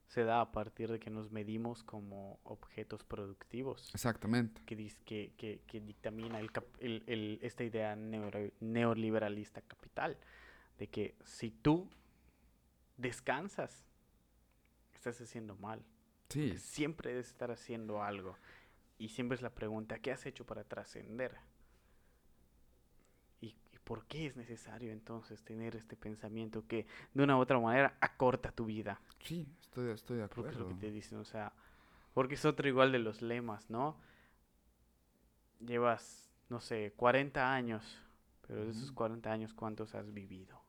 se 0.07 0.25
da 0.25 0.41
a 0.41 0.51
partir 0.51 0.91
de 0.91 0.99
que 0.99 1.09
nos 1.09 1.31
medimos 1.31 1.83
como 1.83 2.39
objetos 2.43 3.03
productivos. 3.03 3.89
Exactamente. 3.93 4.61
Que, 4.65 4.75
que, 5.05 5.33
que, 5.37 5.61
que 5.65 5.79
dictamina 5.79 6.39
el, 6.39 7.03
el, 7.07 7.39
esta 7.41 7.63
idea 7.63 7.95
neoliberalista 7.95 9.61
capital, 9.61 10.17
de 10.77 10.89
que 10.89 11.15
si 11.23 11.51
tú 11.51 11.89
descansas, 12.97 13.85
estás 14.93 15.21
haciendo 15.21 15.55
mal. 15.55 15.85
Sí. 16.27 16.57
Siempre 16.57 17.11
debes 17.11 17.27
estar 17.27 17.51
haciendo 17.51 18.03
algo. 18.03 18.37
Y 18.97 19.09
siempre 19.09 19.35
es 19.35 19.41
la 19.41 19.55
pregunta, 19.55 19.99
¿qué 19.99 20.11
has 20.11 20.25
hecho 20.25 20.45
para 20.45 20.63
trascender? 20.63 21.37
¿Por 23.83 24.05
qué 24.05 24.27
es 24.27 24.35
necesario 24.35 24.91
entonces 24.91 25.43
tener 25.43 25.75
este 25.75 25.95
pensamiento 25.95 26.65
que 26.67 26.85
de 27.13 27.23
una 27.23 27.37
u 27.37 27.39
otra 27.39 27.59
manera 27.59 27.97
acorta 27.99 28.51
tu 28.51 28.65
vida? 28.65 29.01
Sí, 29.19 29.47
estoy, 29.59 29.91
estoy 29.91 30.17
de 30.17 30.23
acuerdo. 30.23 30.43
Porque 30.43 30.51
es 30.51 30.59
lo 30.59 30.67
que 30.67 30.75
te 30.75 30.91
dicen, 30.91 31.17
o 31.17 31.25
sea, 31.25 31.51
porque 32.13 32.35
es 32.35 32.45
otro 32.45 32.67
igual 32.67 32.91
de 32.91 32.99
los 32.99 33.21
lemas, 33.21 33.69
¿no? 33.69 33.97
Llevas, 35.59 36.31
no 36.49 36.59
sé, 36.59 36.93
40 36.95 37.53
años, 37.53 38.01
pero 38.47 38.65
de 38.65 38.71
esos 38.71 38.91
40 38.91 39.31
años, 39.31 39.53
¿cuántos 39.53 39.95
has 39.95 40.11
vivido? 40.13 40.61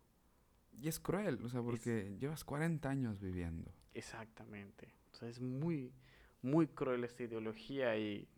Y 0.80 0.88
es 0.88 0.98
cruel, 0.98 1.38
o 1.44 1.48
sea, 1.48 1.62
porque 1.62 2.16
llevas 2.18 2.44
40 2.44 2.88
años 2.88 3.20
viviendo. 3.20 3.70
Exactamente. 3.94 4.94
O 5.12 5.16
sea, 5.16 5.28
es 5.28 5.40
muy, 5.40 5.92
muy 6.40 6.66
cruel 6.66 7.04
esta 7.04 7.22
ideología 7.22 7.96
y 7.96 8.28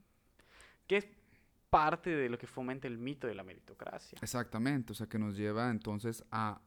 que 0.86 0.98
es 0.98 1.08
parte 1.74 2.10
de 2.10 2.28
lo 2.28 2.38
que 2.38 2.46
fomenta 2.46 2.86
el 2.86 2.98
mito 2.98 3.26
de 3.26 3.34
la 3.34 3.42
meritocracia. 3.42 4.16
Exactamente, 4.22 4.92
o 4.92 4.94
sea, 4.94 5.08
que 5.08 5.18
nos 5.18 5.36
lleva 5.36 5.72
entonces 5.72 6.24
a 6.30 6.60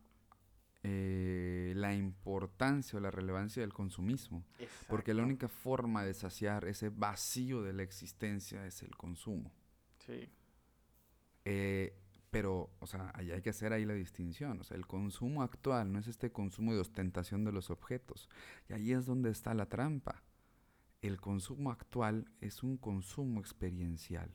eh, 0.83 1.71
la 1.77 1.95
importancia 1.95 2.97
o 2.97 2.99
la 2.99 3.09
relevancia 3.09 3.61
del 3.61 3.71
consumismo. 3.71 4.43
Porque 4.89 5.13
la 5.13 5.23
única 5.23 5.47
forma 5.47 6.03
de 6.03 6.13
saciar 6.13 6.65
ese 6.65 6.89
vacío 6.89 7.61
de 7.61 7.71
la 7.71 7.83
existencia 7.83 8.65
es 8.65 8.83
el 8.83 8.97
consumo. 8.97 9.53
Sí. 10.05 10.27
Eh, 11.45 11.97
pero, 12.29 12.69
o 12.79 12.85
sea, 12.85 13.09
hay, 13.15 13.31
hay 13.31 13.41
que 13.41 13.51
hacer 13.51 13.71
ahí 13.71 13.85
la 13.85 13.93
distinción. 13.93 14.59
O 14.59 14.65
sea, 14.65 14.75
el 14.75 14.87
consumo 14.87 15.41
actual 15.41 15.93
no 15.93 15.99
es 15.99 16.09
este 16.09 16.33
consumo 16.33 16.73
de 16.73 16.81
ostentación 16.81 17.45
de 17.45 17.53
los 17.53 17.69
objetos. 17.69 18.27
Y 18.67 18.73
ahí 18.73 18.91
es 18.91 19.05
donde 19.05 19.29
está 19.29 19.53
la 19.53 19.67
trampa. 19.67 20.21
El 21.01 21.21
consumo 21.21 21.71
actual 21.71 22.29
es 22.41 22.61
un 22.61 22.75
consumo 22.75 23.39
experiencial 23.39 24.29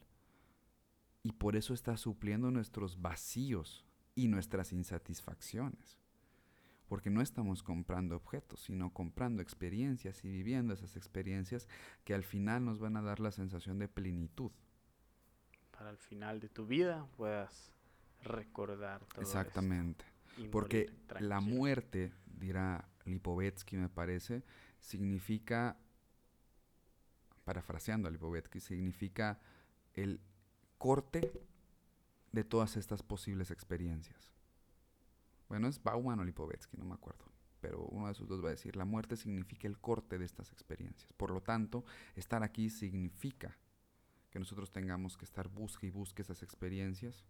y 1.23 1.33
por 1.33 1.57
eso 1.57 1.75
está 1.75 1.97
supliendo 1.97 2.51
nuestros 2.51 3.01
vacíos 3.01 3.85
y 4.15 4.29
nuestras 4.29 4.73
insatisfacciones. 4.73 5.99
Porque 6.89 7.11
no 7.11 7.23
estamos 7.23 7.63
comprando 7.63 8.17
objetos, 8.17 8.61
sino 8.61 8.93
comprando 8.93 9.41
experiencias 9.41 10.25
y 10.25 10.31
viviendo 10.31 10.75
esas 10.75 10.97
experiencias 10.97 11.67
que 12.05 12.13
al 12.13 12.25
final 12.25 12.65
nos 12.65 12.81
van 12.81 12.97
a 12.97 13.03
dar 13.03 13.21
la 13.21 13.31
sensación 13.31 13.79
de 13.79 13.89
plenitud. 13.89 14.51
Para 15.71 15.91
el 15.91 15.97
final 15.97 16.41
de 16.41 16.49
tu 16.49 16.67
vida 16.67 17.07
puedas 17.17 17.73
recordar 18.23 19.05
todo 19.07 19.23
Exactamente. 19.23 20.05
Porque 20.51 20.91
la 21.21 21.41
muerte, 21.41 22.13
dirá 22.27 22.89
Lipovetsky 23.05 23.77
me 23.77 23.89
parece, 23.89 24.43
significa, 24.81 25.79
parafraseando 27.45 28.09
a 28.09 28.11
Lipovetsky, 28.11 28.61
significa 28.61 29.39
el 29.95 30.21
corte 30.83 31.31
de 32.33 32.43
todas 32.43 32.77
estas 32.77 33.05
posibles 33.05 33.53
experiencias. 33.53 34.33
Bueno, 35.49 35.69
es 35.69 35.81
Bauman 35.81 36.19
o 36.19 36.25
Lipovetsky, 36.25 36.77
no 36.77 36.85
me 36.85 36.95
acuerdo. 36.95 37.25
Pero 37.61 37.85
uno 37.85 38.07
de 38.07 38.13
esos 38.15 38.27
dos 38.27 38.43
va 38.43 38.49
a 38.49 38.51
decir, 38.51 38.75
la 38.75 38.85
muerte 38.85 39.17
significa 39.17 39.69
el 39.69 39.79
corte 39.79 40.19
de 40.19 40.25
estas 40.25 40.51
experiencias. 40.51 41.13
Por 41.13 41.31
lo 41.31 41.41
tanto, 41.41 41.85
estar 42.17 42.43
aquí 42.43 42.69
significa 42.69 43.57
que 44.33 44.41
nosotros 44.41 44.73
tengamos 44.73 45.17
que 45.17 45.25
estar 45.25 45.47
busque 45.49 45.87
y 45.87 45.91
busque 45.91 46.23
esas 46.23 46.43
experiencias 46.43 47.25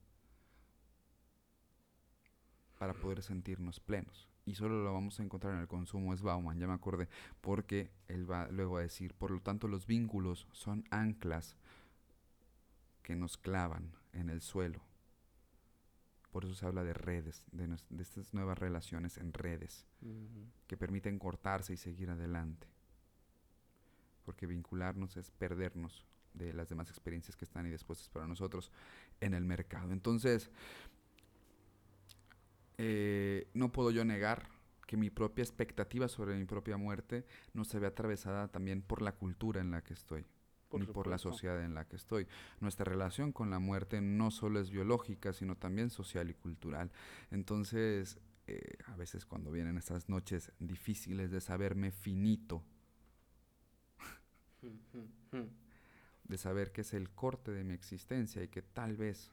para 2.79 2.95
poder 2.95 3.23
sentirnos 3.23 3.81
plenos. 3.81 4.31
Y 4.47 4.55
solo 4.55 4.83
lo 4.83 4.95
vamos 4.95 5.21
a 5.21 5.25
encontrar 5.25 5.53
en 5.53 5.61
el 5.61 5.69
consumo, 5.69 6.15
es 6.15 6.23
Bauman, 6.23 6.59
ya 6.59 6.67
me 6.67 6.73
acordé, 6.73 7.11
porque 7.43 7.93
él 8.09 8.31
va 8.31 8.49
luego 8.49 8.79
a 8.79 8.81
decir, 8.81 9.12
por 9.12 9.31
lo 9.31 9.43
tanto 9.43 9.69
los 9.69 9.87
vínculos 9.87 10.49
son 10.53 10.85
anclas 10.91 11.55
que 13.12 13.16
nos 13.16 13.37
clavan 13.37 13.92
en 14.14 14.31
el 14.31 14.40
suelo. 14.40 14.81
Por 16.31 16.46
eso 16.46 16.55
se 16.55 16.64
habla 16.64 16.83
de 16.83 16.94
redes, 16.94 17.44
de, 17.53 17.77
estas 18.01 18.33
nuevas 18.33 18.57
relaciones 18.57 19.18
en 19.18 19.35
redes, 19.35 19.87
que 20.66 20.79
permiten 20.79 21.18
cortarse 21.18 21.75
y 21.75 21.77
seguir 21.77 22.09
adelante. 22.09 22.66
Porque 24.25 24.46
vincularnos 24.46 25.18
es 25.18 25.31
perdernos 25.31 26.07
de 26.33 26.55
las 26.55 26.70
demás 26.70 26.88
experiencias 26.88 27.37
que 27.37 27.44
están 27.44 27.66
ahí 27.66 27.72
dispuestas 27.72 28.09
para 28.09 28.27
nosotros 28.27 28.72
en 29.20 29.35
el 29.35 29.44
mercado. 29.44 29.92
Entonces, 29.92 30.51
eh, 32.79 33.46
no 33.53 33.72
puedo 33.72 33.90
yo 33.90 34.07
negar 34.07 34.48
que 34.87 34.96
mi 34.96 35.11
propia 35.11 35.42
expectativa 35.42 36.09
sobre 36.09 36.35
mi 36.35 36.46
propia 36.46 36.79
muerte 36.79 37.27
no 37.53 37.66
se 37.66 37.79
ve 37.79 37.88
atravesada 37.88 38.48
también 38.48 38.81
por 38.81 39.03
la 39.03 39.12
cultura 39.12 39.61
en 39.61 39.70
la 39.70 39.83
que 39.83 39.92
estoy, 39.92 40.25
ni 40.78 40.87
por 40.87 41.06
la 41.06 41.18
sociedad 41.18 41.62
en 41.64 41.74
la 41.74 41.85
que 41.87 41.96
estoy. 41.96 42.26
Nuestra 42.61 42.85
relación 42.85 43.32
con 43.32 43.50
la 43.50 43.58
muerte 43.58 44.00
no 44.00 44.30
solo 44.30 44.61
es 44.61 44.70
biológica, 44.70 45.32
sino 45.32 45.56
también 45.56 45.90
social 45.90 46.30
y 46.30 46.35
cultural. 46.35 46.90
Entonces, 47.30 48.18
eh, 48.46 48.78
a 48.87 48.96
veces 48.96 49.24
cuando 49.24 49.50
vienen 49.50 49.78
estas 49.78 50.08
noches 50.08 50.52
difíciles 50.58 51.30
de 51.30 51.40
saberme 51.40 51.90
finito, 51.90 52.62
de 56.24 56.38
saber 56.38 56.72
que 56.72 56.82
es 56.82 56.94
el 56.94 57.11
corte 57.11 57.50
de 57.52 57.64
mi 57.64 57.74
existencia 57.74 58.42
y 58.42 58.48
que 58.48 58.62
tal 58.62 58.96
vez, 58.96 59.30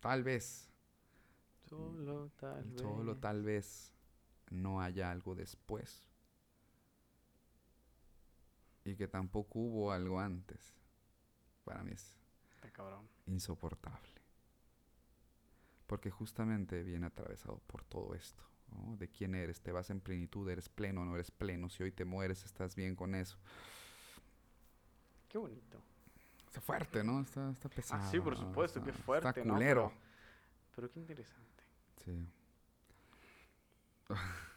tal 0.00 0.24
vez, 0.24 0.70
solo 1.68 2.30
tal 2.36 2.64
vez, 2.64 2.80
solo 2.80 3.16
tal 3.16 3.42
vez 3.42 3.92
no 4.50 4.80
haya 4.80 5.10
algo 5.10 5.34
después 5.34 6.13
y 8.84 8.96
que 8.96 9.08
tampoco 9.08 9.58
hubo 9.58 9.92
algo 9.92 10.20
antes. 10.20 10.74
Para 11.64 11.82
mí 11.82 11.92
es 11.92 12.16
insoportable. 13.26 14.22
Porque 15.86 16.10
justamente 16.10 16.82
viene 16.82 17.06
atravesado 17.06 17.58
por 17.66 17.84
todo 17.84 18.14
esto. 18.14 18.42
De 18.98 19.08
quién 19.08 19.34
eres, 19.34 19.60
te 19.60 19.70
vas 19.70 19.90
en 19.90 20.00
plenitud, 20.00 20.48
eres 20.50 20.68
pleno 20.68 21.02
o 21.02 21.04
no 21.04 21.14
eres 21.14 21.30
pleno. 21.30 21.68
Si 21.68 21.82
hoy 21.82 21.92
te 21.92 22.04
mueres, 22.04 22.44
estás 22.44 22.74
bien 22.74 22.96
con 22.96 23.14
eso. 23.14 23.38
Qué 25.28 25.38
bonito. 25.38 25.80
Está 26.46 26.60
fuerte, 26.60 27.04
¿no? 27.04 27.20
Está, 27.20 27.50
está 27.50 27.68
pesado. 27.68 28.02
Ah, 28.02 28.10
sí, 28.10 28.18
por 28.20 28.36
supuesto, 28.36 28.82
qué 28.82 28.92
fuerte. 28.92 29.28
Está 29.28 29.42
culero. 29.42 29.92
pero, 30.74 30.90
qué 30.90 30.98
interesante. 30.98 31.62
Sí. 32.04 32.26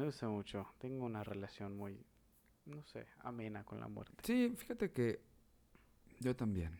Me 0.00 0.06
gusta 0.06 0.30
mucho. 0.30 0.66
Tengo 0.78 1.04
una 1.04 1.22
relación 1.22 1.76
muy, 1.76 2.02
no 2.64 2.82
sé, 2.84 3.06
amena 3.18 3.64
con 3.64 3.80
la 3.80 3.86
muerte. 3.86 4.14
Sí, 4.22 4.50
fíjate 4.56 4.92
que 4.92 5.20
yo 6.20 6.34
también 6.34 6.74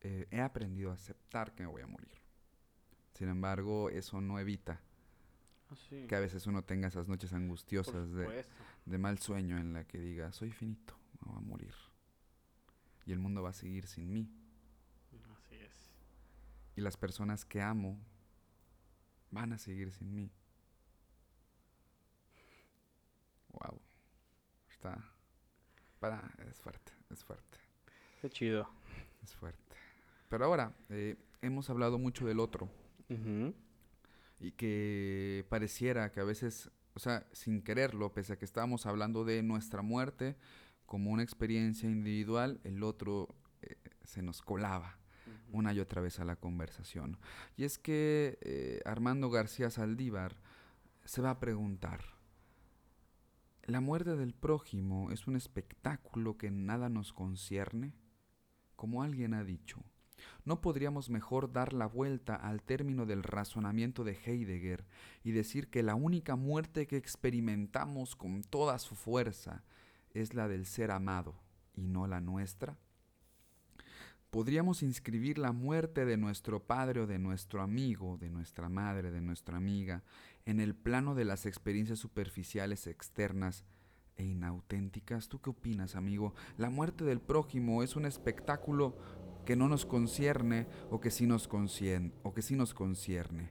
eh, 0.00 0.28
he 0.30 0.40
aprendido 0.40 0.90
a 0.90 0.94
aceptar 0.94 1.54
que 1.54 1.62
me 1.62 1.68
voy 1.68 1.82
a 1.82 1.86
morir. 1.86 2.16
Sin 3.12 3.28
embargo, 3.28 3.90
eso 3.90 4.22
no 4.22 4.38
evita 4.38 4.80
ah, 5.68 5.74
que 6.08 6.16
a 6.16 6.20
veces 6.20 6.46
uno 6.46 6.64
tenga 6.64 6.88
esas 6.88 7.06
noches 7.06 7.34
angustiosas 7.34 8.10
de, 8.14 8.46
de, 8.86 8.98
mal 8.98 9.18
sueño 9.18 9.58
en 9.58 9.74
la 9.74 9.84
que 9.84 9.98
diga, 9.98 10.32
soy 10.32 10.52
finito, 10.52 10.96
me 11.20 11.32
voy 11.32 11.36
a 11.36 11.46
morir. 11.46 11.74
Y 13.04 13.12
el 13.12 13.18
mundo 13.18 13.42
va 13.42 13.50
a 13.50 13.52
seguir 13.52 13.86
sin 13.86 14.10
mí. 14.10 14.32
Así 15.36 15.56
es. 15.56 15.90
Y 16.76 16.80
las 16.80 16.96
personas 16.96 17.44
que 17.44 17.60
amo 17.60 18.00
van 19.30 19.52
a 19.52 19.58
seguir 19.58 19.92
sin 19.92 20.14
mí. 20.14 20.32
Wow. 23.62 23.80
Está. 24.70 24.98
Para, 26.00 26.32
es 26.50 26.60
fuerte, 26.60 26.92
es 27.10 27.22
fuerte. 27.24 27.58
Qué 28.20 28.28
chido. 28.30 28.68
Es 29.22 29.34
fuerte. 29.34 29.76
Pero 30.28 30.46
ahora, 30.46 30.74
eh, 30.88 31.16
hemos 31.42 31.70
hablado 31.70 31.98
mucho 31.98 32.26
del 32.26 32.40
otro. 32.40 32.68
Y 34.40 34.52
que 34.52 35.44
pareciera 35.50 36.10
que 36.10 36.20
a 36.20 36.24
veces, 36.24 36.70
o 36.94 36.98
sea, 36.98 37.26
sin 37.32 37.60
quererlo, 37.62 38.14
pese 38.14 38.32
a 38.32 38.38
que 38.38 38.46
estábamos 38.46 38.86
hablando 38.86 39.24
de 39.26 39.42
nuestra 39.42 39.82
muerte 39.82 40.36
como 40.86 41.10
una 41.10 41.22
experiencia 41.22 41.90
individual, 41.90 42.58
el 42.64 42.82
otro 42.82 43.28
eh, 43.60 43.76
se 44.02 44.22
nos 44.22 44.40
colaba 44.40 44.98
una 45.50 45.74
y 45.74 45.80
otra 45.80 46.00
vez 46.00 46.18
a 46.20 46.24
la 46.24 46.36
conversación. 46.36 47.18
Y 47.56 47.64
es 47.64 47.78
que 47.78 48.38
eh, 48.40 48.80
Armando 48.86 49.28
García 49.28 49.68
Saldívar 49.68 50.36
se 51.04 51.20
va 51.20 51.30
a 51.30 51.38
preguntar, 51.38 52.00
¿La 53.66 53.80
muerte 53.80 54.16
del 54.16 54.34
prójimo 54.34 55.12
es 55.12 55.28
un 55.28 55.36
espectáculo 55.36 56.36
que 56.36 56.50
nada 56.50 56.88
nos 56.88 57.12
concierne? 57.12 57.94
Como 58.74 59.04
alguien 59.04 59.34
ha 59.34 59.44
dicho, 59.44 59.84
¿no 60.44 60.60
podríamos 60.60 61.10
mejor 61.10 61.52
dar 61.52 61.72
la 61.72 61.86
vuelta 61.86 62.34
al 62.34 62.60
término 62.60 63.06
del 63.06 63.22
razonamiento 63.22 64.02
de 64.02 64.18
Heidegger 64.26 64.84
y 65.22 65.30
decir 65.30 65.70
que 65.70 65.84
la 65.84 65.94
única 65.94 66.34
muerte 66.34 66.88
que 66.88 66.96
experimentamos 66.96 68.16
con 68.16 68.42
toda 68.42 68.80
su 68.80 68.96
fuerza 68.96 69.62
es 70.12 70.34
la 70.34 70.48
del 70.48 70.66
ser 70.66 70.90
amado 70.90 71.36
y 71.72 71.86
no 71.86 72.08
la 72.08 72.20
nuestra? 72.20 72.76
podríamos 74.32 74.82
inscribir 74.82 75.36
la 75.36 75.52
muerte 75.52 76.06
de 76.06 76.16
nuestro 76.16 76.58
padre 76.58 77.02
o 77.02 77.06
de 77.06 77.18
nuestro 77.18 77.60
amigo, 77.60 78.16
de 78.16 78.30
nuestra 78.30 78.70
madre, 78.70 79.10
de 79.10 79.20
nuestra 79.20 79.58
amiga, 79.58 80.02
en 80.46 80.60
el 80.60 80.74
plano 80.74 81.14
de 81.14 81.24
las 81.24 81.46
experiencias 81.46 81.98
superficiales 81.98 82.86
externas 82.86 83.64
e 84.16 84.24
inauténticas. 84.24 85.28
¿Tú 85.28 85.40
qué 85.40 85.50
opinas, 85.50 85.96
amigo? 85.96 86.34
¿La 86.56 86.70
muerte 86.70 87.04
del 87.04 87.20
prójimo 87.20 87.82
es 87.82 87.96
un 87.96 88.04
espectáculo 88.04 88.96
que 89.46 89.56
no 89.56 89.68
nos 89.68 89.86
concierne 89.86 90.66
o 90.90 91.00
que 91.00 91.10
sí 91.10 91.26
nos 91.26 91.48
concierne? 91.48 92.12
O 92.22 92.32
que 92.32 92.42
sí 92.42 92.56
nos 92.56 92.74
concierne? 92.74 93.50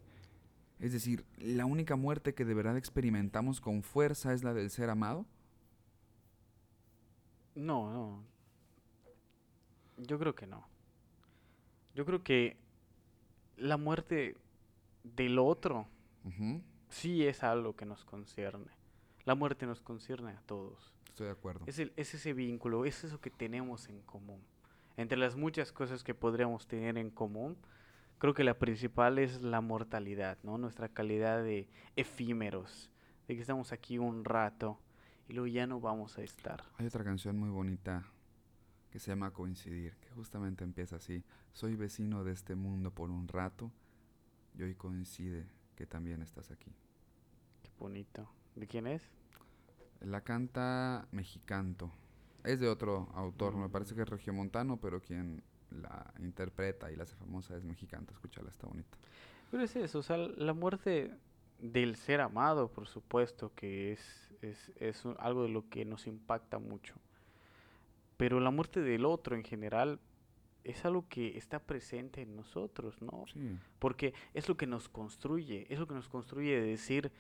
Es 0.80 0.94
decir, 0.94 1.26
¿la 1.38 1.66
única 1.66 1.96
muerte 1.96 2.34
que 2.34 2.46
de 2.46 2.54
verdad 2.54 2.78
experimentamos 2.78 3.62
con 3.62 3.84
fuerza 3.84 4.34
es 4.34 4.44
la 4.44 4.54
del 4.54 4.70
ser 4.70 4.90
amado? 4.90 5.26
No, 7.54 7.92
no. 7.92 8.24
Yo 9.98 10.18
creo 10.18 10.34
que 10.34 10.48
no. 10.48 10.68
Yo 11.94 12.06
creo 12.06 12.24
que 12.24 12.58
la 13.58 13.78
muerte 13.78 14.38
del 15.04 15.38
otro 15.38 15.88
sí 16.92 17.26
es 17.26 17.44
algo 17.44 17.76
que 17.76 17.86
nos 17.86 18.06
concierne. 18.06 18.72
La 19.26 19.36
muerte 19.36 19.66
nos 19.66 19.82
concierne 19.82 20.32
a 20.32 20.42
todos. 20.42 20.94
Estoy 21.10 21.28
de 21.28 21.34
acuerdo. 21.34 21.66
Es, 21.68 21.80
el, 21.80 21.94
es 21.96 22.14
ese 22.14 22.34
vínculo, 22.34 22.86
es 22.86 23.04
eso 23.04 23.20
que 23.20 23.30
tenemos 23.30 23.90
en 23.90 24.02
común. 24.02 24.42
Entre 24.98 25.18
las 25.18 25.36
muchas 25.36 25.72
cosas 25.72 26.04
que 26.04 26.14
podríamos 26.14 26.68
tener 26.68 26.98
en 26.98 27.10
común, 27.10 27.58
creo 28.18 28.34
que 28.34 28.44
la 28.44 28.60
principal 28.60 29.20
es 29.20 29.42
la 29.42 29.62
mortalidad, 29.62 30.38
¿no? 30.44 30.58
Nuestra 30.58 30.90
calidad 30.90 31.44
de 31.44 31.68
efímeros, 31.96 32.92
de 33.28 33.36
que 33.36 33.42
estamos 33.42 33.72
aquí 33.72 33.98
un 33.98 34.26
rato 34.26 34.80
y 35.28 35.34
luego 35.34 35.48
ya 35.48 35.68
no 35.68 35.80
vamos 35.80 36.18
a 36.18 36.24
estar. 36.24 36.64
Hay 36.78 36.86
otra 36.86 37.04
canción 37.04 37.38
muy 37.38 37.50
bonita 37.50 38.06
que 38.92 39.00
se 39.00 39.12
llama 39.12 39.32
Coincidir, 39.32 39.96
que 39.98 40.10
justamente 40.10 40.64
empieza 40.64 40.98
así. 40.98 41.24
Soy 41.54 41.76
vecino 41.76 42.24
de 42.24 42.34
este 42.34 42.56
mundo 42.56 42.92
por 42.92 43.10
un 43.10 43.28
rato 43.28 43.72
y 44.58 44.64
hoy 44.64 44.76
coincide 44.76 45.48
que 45.82 45.88
también 45.88 46.22
estás 46.22 46.52
aquí. 46.52 46.72
Qué 47.64 47.72
bonito. 47.80 48.30
¿De 48.56 48.68
quién 48.68 48.86
es? 48.86 49.02
La 50.02 50.22
canta 50.22 51.08
Mexicanto. 51.12 51.92
Es 52.44 52.60
de 52.60 52.68
otro 52.68 53.10
autor, 53.16 53.56
me 53.56 53.68
parece 53.68 53.96
que 53.96 54.04
es 54.04 54.10
regiomontano, 54.10 54.78
pero 54.78 55.02
quien 55.02 55.42
la 55.72 56.14
interpreta 56.20 56.92
y 56.92 56.96
la 56.96 57.04
hace 57.04 57.16
famosa 57.16 57.58
es 57.58 57.64
Mexicanto. 57.64 58.14
Escúchala, 58.14 58.52
está 58.52 58.68
bonita. 58.68 58.96
Pero 59.50 59.64
es 59.64 59.76
eso, 59.76 59.98
o 59.98 60.04
sea, 60.04 60.18
la 60.18 60.54
muerte 60.54 61.18
del 61.58 61.96
ser 61.96 62.22
amado, 62.22 62.72
por 62.72 62.88
supuesto, 62.88 63.52
que 63.56 63.94
es, 63.94 64.36
es, 64.44 64.72
es 64.76 65.04
algo 65.18 65.42
de 65.42 65.50
lo 65.50 65.68
que 65.68 65.84
nos 65.84 66.06
impacta 66.06 66.60
mucho. 66.60 66.94
Pero 68.18 68.40
la 68.40 68.52
muerte 68.52 68.82
del 68.82 69.04
otro 69.04 69.36
en 69.36 69.44
general 69.44 70.00
es 70.64 70.86
algo 70.86 71.06
que 71.08 71.38
está 71.38 71.60
presente 71.60 72.22
en 72.22 72.36
nosotros, 72.36 73.02
¿no? 73.02 73.26
Sí. 73.34 73.58
Porque 73.80 74.14
es 74.34 74.48
lo 74.48 74.58
que 74.58 74.68
nos 74.68 74.90
construye, 74.90 75.66
es 75.70 75.80
lo 75.80 75.88
que 75.88 75.94
nos 75.94 76.08
construye 76.08 76.60
de 76.60 76.68
decir, 76.68 77.12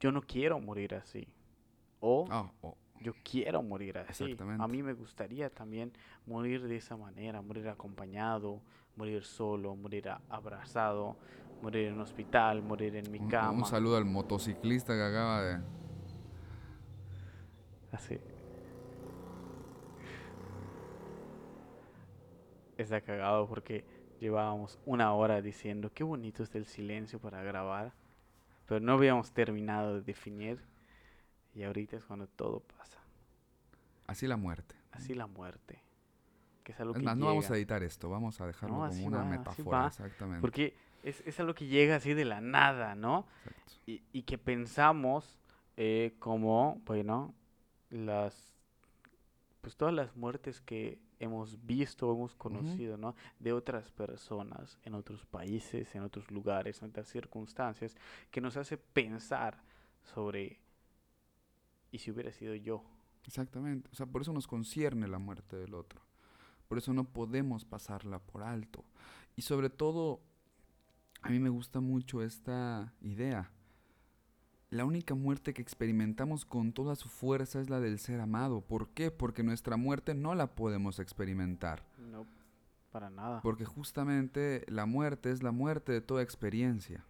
yo 0.00 0.12
no 0.12 0.22
quiero 0.22 0.60
morir 0.60 0.94
así. 0.94 1.28
O 2.00 2.26
ah, 2.30 2.50
yo 3.00 3.12
quiero 3.22 3.62
morir 3.62 3.98
así. 3.98 4.36
A 4.58 4.68
mí 4.68 4.82
me 4.82 4.92
gustaría 4.92 5.50
también 5.50 5.92
morir 6.26 6.66
de 6.66 6.76
esa 6.76 6.96
manera, 6.96 7.42
morir 7.42 7.68
acompañado, 7.68 8.60
morir 8.96 9.24
solo, 9.24 9.76
morir 9.76 10.08
abrazado, 10.28 11.16
morir 11.62 11.88
en 11.88 11.94
un 11.94 12.00
hospital, 12.00 12.62
morir 12.62 12.96
en 12.96 13.10
mi 13.10 13.20
cama. 13.20 13.52
Un 13.52 13.64
saludo 13.64 13.96
al 13.96 14.04
motociclista 14.04 14.94
que 14.94 15.02
acaba 15.02 15.42
de... 15.42 15.60
Así. 17.92 18.18
Está 22.76 23.00
cagado 23.00 23.46
porque 23.48 23.84
llevábamos 24.20 24.78
una 24.86 25.12
hora 25.14 25.42
diciendo 25.42 25.90
qué 25.92 26.04
bonito 26.04 26.42
es 26.42 26.54
el 26.54 26.66
silencio 26.66 27.18
para 27.18 27.42
grabar, 27.42 27.92
pero 28.66 28.80
no 28.80 28.92
habíamos 28.92 29.32
terminado 29.32 29.94
de 29.94 30.02
definir 30.02 30.60
y 31.54 31.64
ahorita 31.64 31.96
es 31.96 32.04
cuando 32.04 32.26
todo 32.26 32.60
pasa. 32.60 32.98
Así 34.06 34.26
la 34.26 34.36
muerte. 34.36 34.74
Así 34.92 35.14
la 35.14 35.26
muerte. 35.26 35.82
Que 36.62 36.72
es 36.72 36.80
algo 36.80 36.92
Es 36.92 37.00
que 37.00 37.04
más, 37.04 37.16
no 37.16 37.26
vamos 37.26 37.50
a 37.50 37.56
editar 37.56 37.82
esto, 37.82 38.08
vamos 38.08 38.40
a 38.40 38.46
dejarlo 38.46 38.76
No, 38.76 38.88
como 38.88 39.06
una 39.06 39.18
va, 39.18 39.24
metáfora, 39.24 39.86
exactamente. 39.88 40.40
Porque 40.40 40.76
es, 41.02 41.20
es 41.26 41.40
algo 41.40 41.54
que 41.54 41.66
llega 41.66 41.96
así 41.96 42.14
de 42.14 42.24
la 42.24 42.40
nada, 42.40 42.94
¿no? 42.94 43.26
Y, 43.86 44.02
y 44.12 44.22
que 44.22 44.38
pensamos 44.38 45.40
eh, 45.76 46.14
como, 46.18 46.80
bueno, 46.84 47.34
las, 47.90 48.54
pues 49.60 49.76
todas 49.76 49.94
las 49.94 50.14
muertes 50.16 50.60
que 50.60 50.98
hemos 51.22 51.64
visto, 51.64 52.12
hemos 52.12 52.34
conocido, 52.34 52.96
¿no? 52.96 53.14
De 53.38 53.52
otras 53.52 53.92
personas 53.92 54.78
en 54.82 54.94
otros 54.94 55.24
países, 55.24 55.94
en 55.94 56.02
otros 56.02 56.30
lugares, 56.32 56.82
en 56.82 56.90
otras 56.90 57.08
circunstancias, 57.08 57.96
que 58.30 58.40
nos 58.40 58.56
hace 58.56 58.76
pensar 58.76 59.62
sobre, 60.02 60.58
¿y 61.92 61.98
si 61.98 62.10
hubiera 62.10 62.32
sido 62.32 62.56
yo? 62.56 62.84
Exactamente. 63.24 63.88
O 63.92 63.94
sea, 63.94 64.06
por 64.06 64.22
eso 64.22 64.32
nos 64.32 64.48
concierne 64.48 65.06
la 65.06 65.18
muerte 65.18 65.56
del 65.56 65.74
otro. 65.74 66.02
Por 66.66 66.78
eso 66.78 66.92
no 66.92 67.04
podemos 67.04 67.64
pasarla 67.64 68.18
por 68.18 68.42
alto. 68.42 68.84
Y 69.36 69.42
sobre 69.42 69.70
todo, 69.70 70.20
a 71.20 71.30
mí 71.30 71.38
me 71.38 71.50
gusta 71.50 71.80
mucho 71.80 72.20
esta 72.22 72.92
idea. 73.00 73.52
La 74.72 74.86
única 74.86 75.14
muerte 75.14 75.52
que 75.52 75.60
experimentamos 75.60 76.46
con 76.46 76.72
toda 76.72 76.96
su 76.96 77.10
fuerza 77.10 77.60
es 77.60 77.68
la 77.68 77.78
del 77.78 77.98
ser 77.98 78.22
amado. 78.22 78.62
¿Por 78.62 78.88
qué? 78.88 79.10
Porque 79.10 79.42
nuestra 79.42 79.76
muerte 79.76 80.14
no 80.14 80.34
la 80.34 80.54
podemos 80.54 80.98
experimentar. 80.98 81.84
No, 82.10 82.26
para 82.90 83.10
nada. 83.10 83.42
Porque 83.42 83.66
justamente 83.66 84.64
la 84.68 84.86
muerte 84.86 85.30
es 85.30 85.42
la 85.42 85.50
muerte 85.52 85.92
de 85.92 86.00
toda 86.00 86.22
experiencia. 86.22 87.04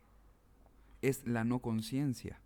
Es 1.02 1.24
la 1.24 1.44
no 1.44 1.60
conciencia. 1.60 2.40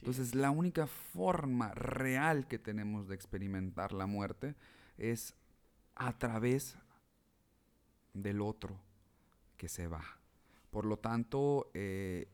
Entonces, 0.00 0.28
es. 0.28 0.34
la 0.34 0.50
única 0.50 0.86
forma 0.86 1.72
real 1.72 2.46
que 2.48 2.58
tenemos 2.58 3.08
de 3.08 3.14
experimentar 3.14 3.94
la 3.94 4.04
muerte 4.04 4.54
es 4.98 5.34
a 5.94 6.18
través 6.18 6.76
del 8.12 8.42
otro 8.42 8.78
que 9.56 9.70
se 9.70 9.86
va. 9.86 10.04
Por 10.70 10.84
lo 10.84 10.98
tanto, 10.98 11.70
eh, 11.72 12.28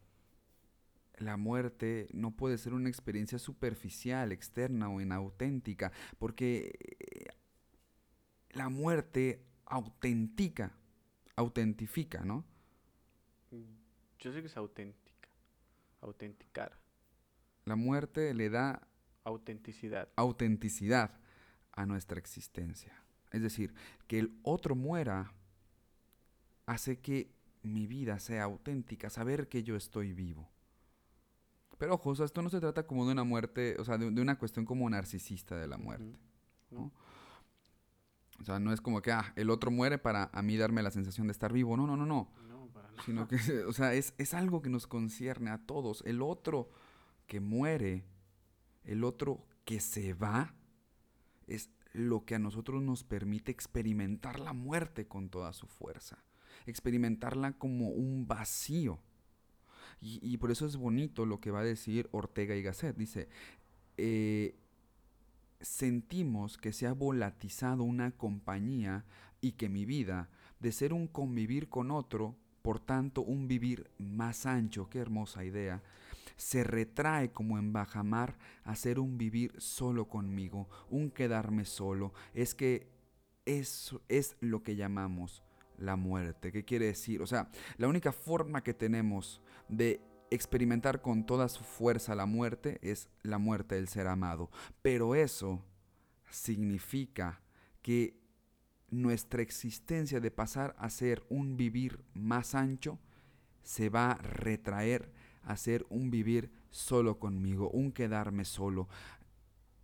la 1.19 1.37
muerte 1.37 2.09
no 2.12 2.31
puede 2.37 2.59
ser 2.59 2.75
una 2.75 2.89
experiencia 2.89 3.39
superficial, 3.39 4.33
externa 4.33 4.89
o 4.91 5.01
inauténtica, 5.01 5.93
porque 6.19 6.73
eh, 6.99 7.27
la 8.51 8.69
muerte 8.69 9.45
autentica, 9.66 10.73
autentifica, 11.37 12.25
¿no? 12.25 12.45
Yo 14.19 14.33
sé 14.33 14.41
que 14.41 14.47
es 14.47 14.57
auténtica. 14.57 15.29
Autenticar. 16.01 16.79
La 17.64 17.77
muerte 17.77 18.33
le 18.35 18.51
da 18.51 18.89
Autenticidad. 19.25 20.09
autenticidad 20.16 21.21
a 21.73 21.87
nuestra 21.87 22.19
existencia. 22.19 23.03
Es 23.31 23.43
decir, 23.43 23.75
que 24.07 24.19
el 24.19 24.39
otro 24.43 24.75
muera 24.75 25.35
hace 26.66 27.01
que 27.01 27.31
mi 27.62 27.87
vida 27.87 28.19
sea 28.19 28.45
auténtica, 28.45 29.11
saber 29.11 29.49
que 29.49 29.62
yo 29.62 29.77
estoy 29.77 30.12
vivo. 30.12 30.51
Pero 31.79 31.95
ojo, 31.95 32.11
o 32.11 32.14
sea, 32.14 32.26
esto 32.26 32.43
no 32.43 32.51
se 32.51 32.61
trata 32.61 32.87
como 32.87 33.07
de 33.07 33.12
una 33.12 33.24
muerte, 33.24 33.76
o 33.79 33.85
sea, 33.85 33.99
de, 33.99 34.11
de 34.11 34.20
una 34.20 34.39
cuestión 34.39 34.64
como 34.64 34.89
narcisista 34.91 35.57
de 35.57 35.68
la 35.68 35.79
muerte. 35.79 36.18
¿no? 36.70 36.93
O 38.41 38.45
sea, 38.45 38.59
no 38.59 38.72
es 38.72 38.81
como 38.81 39.03
que, 39.03 39.12
ah, 39.12 39.33
el 39.37 39.51
otro 39.51 39.70
muere 39.70 39.99
para 39.99 40.31
a 40.33 40.43
mí 40.43 40.57
darme 40.57 40.83
la 40.83 40.91
sensación 40.91 41.26
de 41.26 41.33
estar 41.33 41.53
vivo. 41.53 41.76
No, 41.76 41.87
no, 41.87 41.97
no, 41.97 42.07
no. 42.07 42.31
No, 42.49 42.68
para 42.72 42.91
nada. 42.91 43.03
Sino 43.05 43.26
que, 43.26 43.37
o 43.66 43.72
sea, 43.72 43.95
es, 43.95 44.14
es 44.18 44.35
algo 44.35 44.62
que 44.62 44.70
nos 44.70 44.87
concierne 44.87 45.51
a 45.51 45.59
todos. 45.59 46.03
El 46.07 46.22
otro 46.22 46.70
que 47.26 47.41
muere, 47.41 48.05
el 48.85 49.05
otro 49.05 49.47
que 49.64 49.81
se 49.81 50.14
va, 50.14 50.55
es 51.47 51.70
lo 51.93 52.24
que 52.24 52.37
a 52.37 52.39
nosotros 52.39 52.83
nos 52.83 53.03
permite 53.03 53.51
experimentar 53.51 54.39
la 54.39 54.53
muerte 54.53 55.09
con 55.09 55.31
toda 55.31 55.53
su 55.53 55.66
fuerza. 55.66 56.24
Experimentarla 56.66 57.53
como 57.53 57.89
un 57.89 58.26
vacío. 58.26 59.01
Y, 60.01 60.37
por 60.37 60.51
eso 60.51 60.67
es 60.67 60.77
bonito 60.77 61.27
lo 61.27 61.41
que 61.41 61.51
va 61.51 61.61
a 61.61 61.65
decir 61.65 62.09
Ortega 62.13 62.55
y 62.55 62.63
Gasset. 62.63 62.97
Dice, 62.97 63.29
eh, 63.97 64.55
sentimos 65.61 66.57
que 66.57 66.73
se 66.73 66.87
ha 66.87 66.93
volatizado 66.93 67.83
una 67.83 68.13
compañía 68.13 69.05
y 69.41 69.53
que 69.53 69.69
mi 69.69 69.85
vida, 69.85 70.31
de 70.61 70.73
ser 70.73 70.93
un 70.93 71.09
convivir 71.09 71.69
con 71.69 71.91
otro, 71.91 72.37
por 72.63 72.81
tanto 72.81 73.23
un 73.23 73.49
vivir 73.49 73.91
más 73.99 74.47
ancho, 74.47 74.89
qué 74.89 74.99
hermosa 74.99 75.45
idea, 75.45 75.83
se 76.37 76.63
retrae 76.63 77.33
como 77.33 77.59
en 77.59 77.73
bajamar 77.73 78.39
a 78.63 78.77
ser 78.77 79.01
un 79.01 79.19
vivir 79.19 79.53
solo 79.59 80.07
conmigo, 80.07 80.69
un 80.89 81.11
quedarme 81.11 81.65
solo. 81.65 82.13
Es 82.35 82.55
que 82.55 82.89
eso 83.45 84.03
es 84.09 84.37
lo 84.41 84.63
que 84.63 84.77
llamamos 84.77 85.43
la 85.79 85.97
muerte. 85.97 86.53
¿Qué 86.53 86.64
quiere 86.64 86.87
decir? 86.87 87.22
O 87.22 87.26
sea, 87.26 87.51
la 87.76 87.89
única 87.89 88.12
forma 88.12 88.62
que 88.62 88.74
tenemos 88.74 89.41
de 89.68 90.01
experimentar 90.31 91.01
con 91.01 91.24
toda 91.24 91.49
su 91.49 91.64
fuerza 91.64 92.14
la 92.14 92.26
muerte 92.26 92.79
es 92.83 93.09
la 93.22 93.39
muerte 93.39 93.76
del 93.76 93.89
ser 93.89 94.07
amado. 94.07 94.51
Pero 94.83 95.14
eso 95.14 95.64
significa 96.31 97.41
que 97.83 98.18
nuestra 98.91 99.43
existencia 99.43 100.20
de 100.20 100.31
pasar 100.31 100.74
a 100.79 100.91
ser 100.91 101.24
un 101.29 101.57
vivir 101.57 102.05
más 102.14 102.55
ancho 102.55 102.99
se 103.62 103.89
va 103.91 104.12
a 104.12 104.18
retraer 104.18 105.12
a 105.43 105.57
ser 105.57 105.87
un 105.89 106.11
vivir 106.11 106.51
solo 106.70 107.18
conmigo, 107.18 107.70
un 107.70 107.93
quedarme 107.93 108.45
solo. 108.45 108.89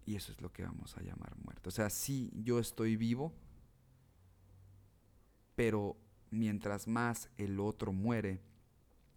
Y 0.07 0.17
eso 0.17 0.33
es 0.33 0.41
lo 0.41 0.53
que 0.53 0.63
vamos 0.63 0.97
a 0.97 1.03
llamar 1.03 1.37
muerte. 1.43 1.69
O 1.69 1.73
sea, 1.73 1.89
sí, 1.89 2.31
yo 2.35 2.59
estoy 2.59 2.97
vivo, 2.97 3.35
pero 5.55 5.97
mientras 6.31 6.87
más 6.89 7.31
el 7.37 7.61
otro 7.61 7.93
muere, 7.93 8.41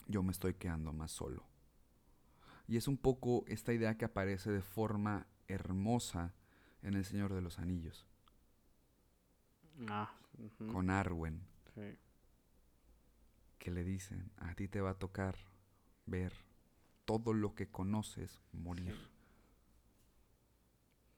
yo 0.08 0.24
me 0.24 0.32
estoy 0.32 0.54
quedando 0.54 0.94
más 0.94 1.12
solo. 1.12 1.44
Y 2.68 2.78
es 2.78 2.88
un 2.88 2.98
poco 2.98 3.44
esta 3.48 3.74
idea 3.74 3.98
que 3.98 4.06
aparece 4.06 4.52
de 4.52 4.62
forma 4.62 5.26
hermosa 5.48 6.34
en 6.82 6.94
El 6.96 7.06
Señor 7.06 7.34
de 7.34 7.42
los 7.42 7.60
Anillos, 7.60 8.06
Ah, 9.90 10.12
con 10.72 10.90
Arwen, 10.90 11.42
sí. 11.76 11.98
que 13.60 13.72
le 13.72 13.84
dicen, 13.84 14.32
a 14.38 14.54
ti 14.56 14.68
te 14.68 14.82
va 14.82 14.92
a 14.92 15.00
tocar 15.00 15.38
ver 16.06 16.34
todo 17.06 17.34
lo 17.34 17.54
que 17.56 17.68
conoces 17.70 18.42
morir, 18.52 18.96
Sí. 18.96 19.12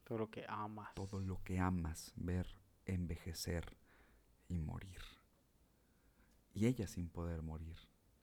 Todo 0.04 0.18
lo 0.18 0.30
que 0.30 0.44
amas. 0.48 0.92
todo 0.94 1.20
lo 1.20 1.42
que 1.44 1.58
amas 1.60 2.12
ver 2.16 2.46
envejecer 2.84 3.76
y 4.50 4.58
morir. 4.58 5.00
Y 6.52 6.66
ella 6.66 6.86
sin 6.86 7.08
poder 7.08 7.40
morir. 7.40 7.76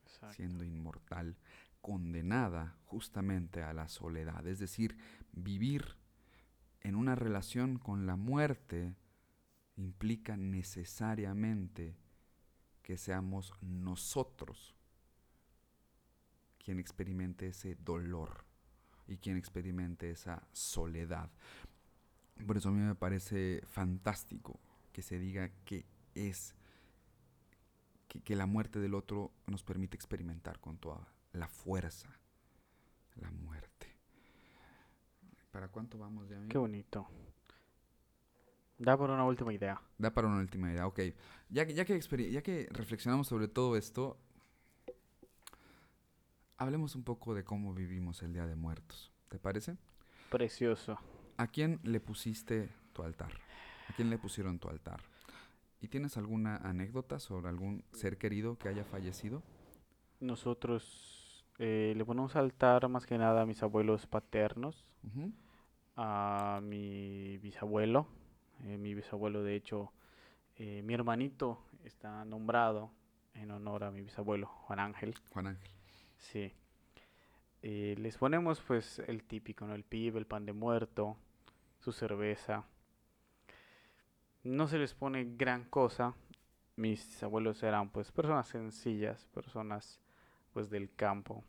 Exacto. 0.04 0.36
siendo 0.36 0.64
inmortal, 0.64 1.36
condenada 1.80 2.76
justamente 2.86 3.62
a 3.62 3.72
la 3.72 3.88
soledad. 3.88 4.46
Es 4.46 4.58
decir, 4.58 4.96
vivir 5.32 5.96
en 6.80 6.94
una 6.94 7.14
relación 7.14 7.78
con 7.78 8.06
la 8.06 8.16
muerte 8.16 8.94
implica 9.76 10.36
necesariamente 10.36 11.96
que 12.82 12.96
seamos 12.96 13.52
nosotros 13.60 14.74
quien 16.58 16.78
experimente 16.78 17.48
ese 17.48 17.76
dolor 17.76 18.44
y 19.06 19.18
quien 19.18 19.36
experimente 19.36 20.10
esa 20.10 20.46
soledad. 20.52 21.30
Por 22.46 22.56
eso 22.56 22.70
a 22.70 22.72
mí 22.72 22.80
me 22.80 22.94
parece 22.94 23.62
fantástico 23.66 24.58
que 24.92 25.02
se 25.02 25.18
diga 25.18 25.50
que 25.64 25.86
es 26.14 26.54
que, 28.08 28.20
que 28.20 28.36
la 28.36 28.46
muerte 28.46 28.78
del 28.78 28.94
otro 28.94 29.32
nos 29.46 29.62
permite 29.62 29.96
experimentar 29.96 30.60
con 30.60 30.78
toda 30.78 31.06
la 31.32 31.48
fuerza 31.48 32.18
la 33.20 33.30
muerte. 33.30 33.86
¿Para 35.50 35.68
cuánto 35.68 35.98
vamos 35.98 36.28
ya? 36.28 36.36
amigo? 36.36 36.50
Qué 36.50 36.58
bonito. 36.58 37.06
Da 38.78 38.96
por 38.96 39.10
una 39.10 39.24
última 39.24 39.52
idea. 39.52 39.80
Da 39.98 40.12
para 40.12 40.28
una 40.28 40.38
última 40.38 40.70
idea, 40.70 40.86
ok. 40.86 41.00
Ya 41.48 41.66
que, 41.66 41.74
ya, 41.74 41.84
que 41.84 42.30
ya 42.30 42.42
que 42.42 42.68
reflexionamos 42.70 43.26
sobre 43.26 43.48
todo 43.48 43.76
esto, 43.76 44.18
hablemos 46.58 46.94
un 46.94 47.02
poco 47.02 47.34
de 47.34 47.42
cómo 47.42 47.74
vivimos 47.74 48.22
el 48.22 48.32
Día 48.32 48.46
de 48.46 48.54
Muertos. 48.54 49.12
¿Te 49.28 49.38
parece? 49.38 49.76
Precioso. 50.30 50.98
¿A 51.38 51.48
quién 51.48 51.80
le 51.82 52.00
pusiste 52.00 52.68
tu 52.92 53.02
altar? 53.02 53.32
¿A 53.88 53.92
quién 53.94 54.10
le 54.10 54.18
pusieron 54.18 54.58
tu 54.58 54.68
altar? 54.68 55.00
¿Y 55.80 55.88
tienes 55.88 56.16
alguna 56.16 56.56
anécdota 56.56 57.20
sobre 57.20 57.48
algún 57.48 57.84
ser 57.92 58.18
querido 58.18 58.58
que 58.58 58.68
haya 58.68 58.84
fallecido? 58.84 59.42
Nosotros 60.20 61.44
eh, 61.58 61.94
le 61.96 62.04
ponemos 62.04 62.34
altar 62.36 62.88
más 62.88 63.06
que 63.06 63.16
nada 63.18 63.42
a 63.42 63.46
mis 63.46 63.62
abuelos 63.62 64.06
paternos, 64.06 64.84
a 65.96 66.60
mi 66.62 67.38
bisabuelo. 67.38 68.06
eh, 68.64 68.76
mi 68.76 68.94
bisabuelo, 68.94 69.44
de 69.44 69.54
hecho, 69.54 69.92
eh, 70.56 70.82
mi 70.82 70.94
hermanito 70.94 71.62
está 71.84 72.24
nombrado 72.24 72.90
en 73.34 73.52
honor 73.52 73.84
a 73.84 73.92
mi 73.92 74.02
bisabuelo, 74.02 74.46
Juan 74.48 74.80
Ángel. 74.80 75.14
Juan 75.30 75.46
Ángel. 75.46 75.70
Sí. 76.16 76.52
Les 77.62 78.16
ponemos 78.16 78.60
pues 78.60 79.00
el 79.00 79.22
típico, 79.24 79.66
¿no? 79.66 79.74
El 79.74 79.84
pibe, 79.84 80.18
el 80.18 80.26
pan 80.26 80.46
de 80.46 80.52
muerto, 80.52 81.16
su 81.78 81.92
cerveza. 81.92 82.64
No 84.48 84.66
se 84.66 84.78
les 84.78 84.94
pone 84.94 85.36
gran 85.36 85.64
cosa. 85.64 86.14
Mis 86.76 87.22
abuelos 87.22 87.62
eran 87.62 87.90
pues 87.90 88.10
personas 88.10 88.48
sencillas, 88.48 89.26
personas 89.26 90.00
pues 90.54 90.70
del 90.70 90.94
campo. 90.94 91.44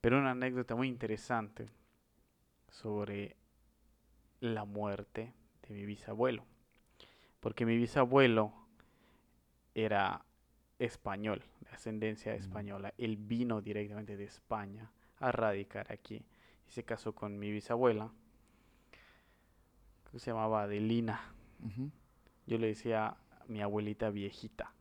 Pero 0.00 0.18
una 0.18 0.30
anécdota 0.30 0.74
muy 0.74 0.88
interesante 0.88 1.68
sobre 2.70 3.36
la 4.40 4.64
muerte 4.64 5.34
de 5.68 5.74
mi 5.74 5.84
bisabuelo. 5.84 6.46
Porque 7.40 7.66
mi 7.66 7.76
bisabuelo 7.76 8.54
era 9.74 10.24
español, 10.78 11.44
de 11.60 11.70
ascendencia 11.72 12.34
española. 12.34 12.94
Él 12.96 13.18
vino 13.18 13.60
directamente 13.60 14.16
de 14.16 14.24
España 14.24 14.90
a 15.18 15.30
radicar 15.30 15.92
aquí 15.92 16.24
y 16.66 16.70
se 16.70 16.84
casó 16.84 17.14
con 17.14 17.38
mi 17.38 17.50
bisabuela, 17.50 18.10
que 20.10 20.18
se 20.18 20.30
llamaba 20.30 20.62
Adelina. 20.62 21.33
Yo 22.46 22.58
le 22.58 22.68
decía 22.68 23.16
mi 23.48 23.62
abuelita 23.62 24.10
viejita. 24.10 24.72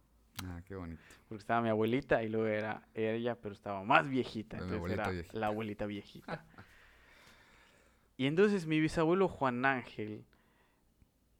Ah, 0.45 0.61
qué 0.65 0.75
bonito. 0.75 1.01
Porque 1.29 1.41
estaba 1.41 1.61
mi 1.61 1.69
abuelita 1.69 2.23
y 2.23 2.29
luego 2.29 2.47
era 2.47 2.87
ella, 2.93 3.35
pero 3.35 3.53
estaba 3.53 3.83
más 3.83 4.07
viejita. 4.09 4.57
entonces 4.57 4.91
era 4.91 5.11
la 5.31 5.47
abuelita 5.47 5.85
viejita. 5.85 6.45
y 8.17 8.25
entonces 8.25 8.65
mi 8.65 8.79
bisabuelo 8.79 9.27
Juan 9.27 9.65
Ángel 9.65 10.25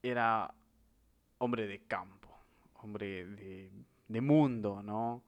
era 0.01 0.53
hombre 1.39 1.67
de 1.67 1.79
campo, 1.81 2.29
hombre 2.75 3.25
de 3.25 3.71
de 4.07 4.21
mundo, 4.21 4.81
¿no? 4.83 5.23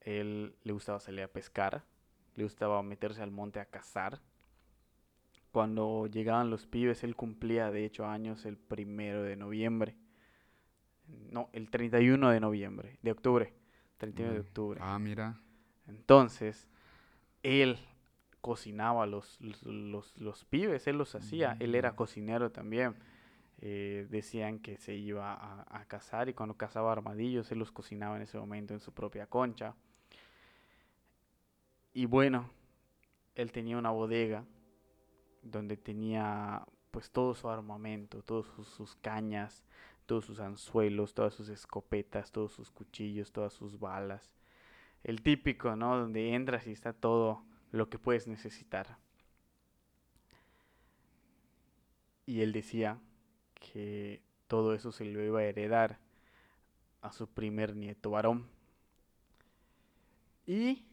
Él 0.00 0.54
le 0.62 0.72
gustaba 0.72 1.00
salir 1.00 1.22
a 1.22 1.28
pescar, 1.28 1.82
le 2.34 2.44
gustaba 2.44 2.82
meterse 2.82 3.22
al 3.22 3.30
monte 3.30 3.60
a 3.60 3.64
cazar. 3.64 4.20
Cuando 5.52 6.06
llegaban 6.06 6.50
los 6.50 6.66
pibes, 6.66 7.02
él 7.04 7.16
cumplía 7.16 7.70
de 7.70 7.84
hecho 7.84 8.06
años 8.06 8.44
el 8.44 8.58
primero 8.58 9.22
de 9.22 9.36
noviembre. 9.36 9.96
No, 11.30 11.48
el 11.52 11.70
31 11.70 12.30
de 12.30 12.40
noviembre, 12.40 12.98
de 13.02 13.10
octubre. 13.12 13.54
31 13.98 14.34
de 14.34 14.40
octubre. 14.40 14.80
Ah, 14.82 14.98
mira. 14.98 15.40
Entonces, 15.86 16.68
él 17.42 17.78
cocinaba 18.40 19.06
los, 19.06 19.40
los, 19.40 20.16
los, 20.16 20.44
pibes, 20.44 20.86
él 20.86 20.98
los 20.98 21.14
hacía. 21.14 21.56
Él 21.60 21.74
era 21.74 21.92
mm. 21.92 21.96
cocinero 21.96 22.52
también. 22.52 22.94
Eh, 23.62 24.06
decían 24.10 24.58
que 24.58 24.76
se 24.76 24.94
iba 24.94 25.64
a, 25.70 25.84
cazar 25.86 26.28
y 26.28 26.34
cuando 26.34 26.58
cazaba 26.58 26.92
armadillos 26.92 27.50
él 27.50 27.58
los 27.58 27.72
cocinaba 27.72 28.16
en 28.16 28.22
ese 28.22 28.38
momento 28.38 28.74
en 28.74 28.80
su 28.80 28.92
propia 28.92 29.26
concha. 29.26 29.74
Y 31.94 32.04
bueno, 32.04 32.50
él 33.34 33.52
tenía 33.52 33.78
una 33.78 33.90
bodega 33.90 34.44
donde 35.50 35.76
tenía 35.76 36.64
pues 36.90 37.10
todo 37.10 37.34
su 37.34 37.48
armamento, 37.48 38.22
todos 38.22 38.46
sus, 38.76 38.96
cañas, 38.96 39.64
todos 40.06 40.24
sus 40.24 40.40
anzuelos, 40.40 41.14
todas 41.14 41.34
sus 41.34 41.48
escopetas, 41.48 42.32
todos 42.32 42.52
sus 42.52 42.70
cuchillos, 42.70 43.32
todas 43.32 43.52
sus 43.52 43.78
balas. 43.78 44.30
El 45.04 45.22
típico, 45.22 45.76
¿no? 45.76 45.96
Donde 45.96 46.34
entras 46.34 46.66
y 46.66 46.72
está 46.72 46.92
todo 46.92 47.44
lo 47.70 47.88
que 47.88 47.98
puedes 47.98 48.26
necesitar. 48.26 48.98
Y 52.24 52.40
él 52.40 52.52
decía 52.52 52.98
que 53.54 54.22
todo 54.46 54.74
eso 54.74 54.90
se 54.90 55.04
lo 55.04 55.22
iba 55.22 55.40
a 55.40 55.44
heredar 55.44 55.98
a 57.02 57.12
su 57.12 57.28
primer 57.28 57.76
nieto 57.76 58.10
varón. 58.10 58.46
Y 60.46 60.86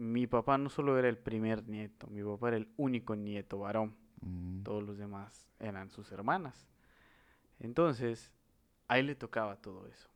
mi 0.00 0.26
papá 0.26 0.56
no 0.56 0.70
solo 0.70 0.98
era 0.98 1.10
el 1.10 1.18
primer 1.18 1.68
nieto, 1.68 2.06
mi 2.06 2.22
papá 2.22 2.48
era 2.48 2.56
el 2.56 2.68
único 2.78 3.14
nieto 3.14 3.58
varón. 3.58 3.94
Mm. 4.22 4.62
Todos 4.62 4.82
los 4.82 4.96
demás 4.96 5.46
eran 5.58 5.90
sus 5.90 6.10
hermanas. 6.10 6.66
Entonces, 7.58 8.32
a 8.88 8.98
él 8.98 9.06
le 9.08 9.14
tocaba 9.14 9.56
todo 9.56 9.86
eso. 9.86 10.08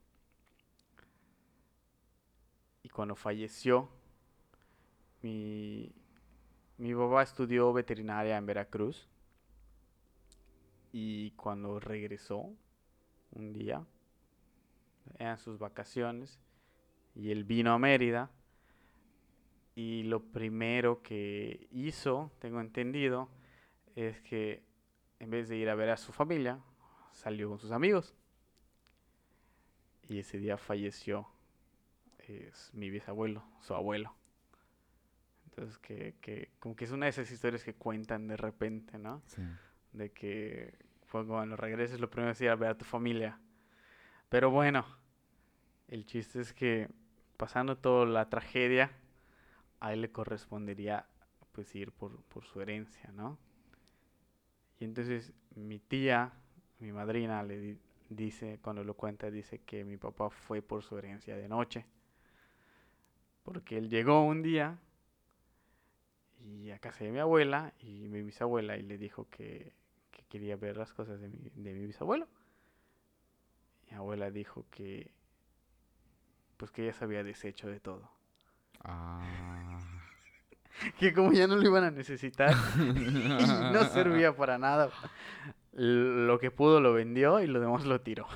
Y 2.82 2.88
cuando 2.88 3.14
falleció, 3.14 3.90
mi, 5.20 5.92
mi 6.78 6.94
papá 6.94 7.22
estudió 7.22 7.70
veterinaria 7.74 8.38
en 8.38 8.46
Veracruz 8.46 9.06
y 10.92 11.32
cuando 11.32 11.78
regresó 11.78 12.50
un 13.32 13.52
día, 13.52 13.84
eran 15.18 15.36
sus 15.36 15.58
vacaciones, 15.58 16.38
y 17.14 17.30
él 17.30 17.44
vino 17.44 17.72
a 17.74 17.78
Mérida, 17.78 18.30
y 19.74 20.04
lo 20.04 20.22
primero 20.22 21.02
que 21.02 21.66
hizo, 21.70 22.30
tengo 22.38 22.60
entendido, 22.60 23.28
es 23.96 24.20
que 24.22 24.62
en 25.18 25.30
vez 25.30 25.48
de 25.48 25.56
ir 25.56 25.68
a 25.68 25.74
ver 25.74 25.90
a 25.90 25.96
su 25.96 26.12
familia, 26.12 26.60
salió 27.12 27.48
con 27.48 27.58
sus 27.58 27.70
amigos. 27.70 28.14
Y 30.08 30.18
ese 30.18 30.38
día 30.38 30.58
falleció 30.58 31.28
es 32.28 32.70
mi 32.74 32.90
bisabuelo, 32.90 33.42
su 33.60 33.74
abuelo. 33.74 34.14
Entonces, 35.46 35.78
que, 35.78 36.16
que 36.20 36.50
como 36.58 36.74
que 36.74 36.84
es 36.84 36.90
una 36.90 37.06
de 37.06 37.10
esas 37.10 37.30
historias 37.30 37.64
que 37.64 37.74
cuentan 37.74 38.26
de 38.26 38.36
repente, 38.36 38.98
¿no? 38.98 39.22
Sí. 39.26 39.42
De 39.92 40.10
que 40.10 40.74
fue 41.06 41.26
cuando 41.26 41.56
regreses 41.56 42.00
lo 42.00 42.10
primero 42.10 42.32
es 42.32 42.40
ir 42.40 42.48
a 42.48 42.56
ver 42.56 42.70
a 42.70 42.78
tu 42.78 42.84
familia. 42.84 43.38
Pero 44.28 44.50
bueno, 44.50 44.84
el 45.88 46.06
chiste 46.06 46.40
es 46.40 46.52
que 46.52 46.88
pasando 47.36 47.76
toda 47.76 48.06
la 48.06 48.28
tragedia, 48.28 48.90
a 49.84 49.92
él 49.92 50.00
le 50.00 50.10
correspondería 50.10 51.06
pues 51.52 51.74
ir 51.74 51.92
por, 51.92 52.22
por 52.24 52.46
su 52.46 52.58
herencia, 52.62 53.12
¿no? 53.12 53.38
Y 54.80 54.84
entonces 54.86 55.34
mi 55.54 55.78
tía, 55.78 56.32
mi 56.78 56.90
madrina, 56.90 57.42
le 57.42 57.76
dice, 58.08 58.58
cuando 58.62 58.82
lo 58.82 58.94
cuenta, 58.94 59.30
dice 59.30 59.58
que 59.58 59.84
mi 59.84 59.98
papá 59.98 60.30
fue 60.30 60.62
por 60.62 60.82
su 60.82 60.96
herencia 60.96 61.36
de 61.36 61.50
noche. 61.50 61.84
Porque 63.42 63.76
él 63.76 63.90
llegó 63.90 64.24
un 64.24 64.40
día 64.40 64.78
y 66.40 66.70
a 66.70 66.78
casa 66.78 67.04
de 67.04 67.12
mi 67.12 67.18
abuela 67.18 67.74
y 67.78 68.08
mi 68.08 68.22
bisabuela 68.22 68.78
y 68.78 68.82
le 68.84 68.96
dijo 68.96 69.28
que 69.28 69.74
quería 70.30 70.56
ver 70.56 70.78
las 70.78 70.94
cosas 70.94 71.20
de 71.20 71.28
mi, 71.28 71.50
de 71.54 71.74
mi 71.74 71.84
bisabuelo. 71.84 72.26
Mi 73.90 73.96
abuela 73.98 74.30
dijo 74.30 74.64
que 74.70 75.10
pues 76.56 76.70
que 76.70 76.84
ella 76.84 76.94
se 76.94 77.04
había 77.04 77.22
deshecho 77.22 77.68
de 77.68 77.80
todo. 77.80 78.13
Ah. 78.84 79.20
que 80.98 81.12
como 81.12 81.32
ya 81.32 81.46
no 81.46 81.56
lo 81.56 81.62
iban 81.62 81.84
a 81.84 81.90
necesitar 81.90 82.54
no 82.76 83.84
servía 83.84 84.34
para 84.34 84.58
nada. 84.58 84.90
Lo 85.72 86.38
que 86.38 86.50
pudo 86.50 86.80
lo 86.80 86.92
vendió 86.92 87.40
y 87.40 87.46
lo 87.46 87.60
demás 87.60 87.84
lo 87.84 88.00
tiró. 88.00 88.28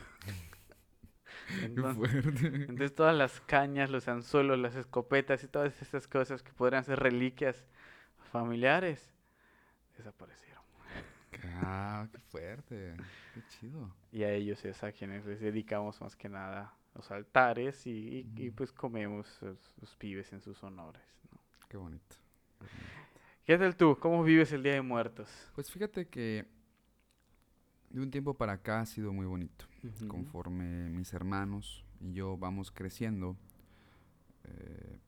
Entonces, 1.63 2.27
entonces, 2.45 2.95
todas 2.95 3.17
las 3.17 3.41
cañas, 3.41 3.89
los 3.89 4.07
anzuelos, 4.07 4.59
las 4.59 4.75
escopetas 4.75 5.43
y 5.45 5.49
todas 5.49 5.81
esas 5.81 6.07
cosas 6.07 6.43
que 6.43 6.53
podrían 6.53 6.85
ser 6.85 6.99
reliquias 6.99 7.65
familiares 8.31 9.15
desaparecieron. 9.97 10.63
Ah, 11.63 12.07
qué 12.13 12.19
fuerte, 12.19 12.95
qué 13.33 13.43
chido. 13.49 13.91
Y 14.13 14.25
a 14.25 14.33
ellos 14.33 14.63
es 14.67 14.85
a 14.85 14.93
quienes 14.93 15.25
les 15.25 15.41
dedicamos 15.41 16.03
más 16.03 16.17
que 16.17 16.29
nada 16.29 16.75
los 16.99 17.11
altares 17.11 17.87
y, 17.87 18.53
pues 18.55 18.73
comemos 18.73 19.41
los, 19.41 19.97
pibes 19.97 20.33
en 20.33 20.43
sus 20.43 20.63
honores. 20.63 21.03
Qué 21.69 21.77
bonito. 21.77 22.17
¿Qué 23.45 23.57
tal 23.57 23.77
tú? 23.77 23.97
¿Cómo 23.99 24.23
vives 24.23 24.53
el 24.53 24.63
Día 24.63 24.75
de 24.75 24.83
Muertos? 24.83 25.31
Pues 25.55 25.71
fíjate 25.71 26.09
que 26.09 26.45
de 27.89 28.01
un 28.01 28.11
tiempo 28.11 28.35
para 28.35 28.55
acá 28.55 28.81
ha 28.81 28.87
sido 28.87 29.13
muy 29.13 29.25
bonito. 29.25 29.65
Conforme 30.09 30.91
mis 30.91 31.13
hermanos 31.15 31.85
y 32.01 32.13
yo 32.13 32.37
vamos 32.37 32.71
creciendo, 32.71 33.37
eh, 34.45 34.99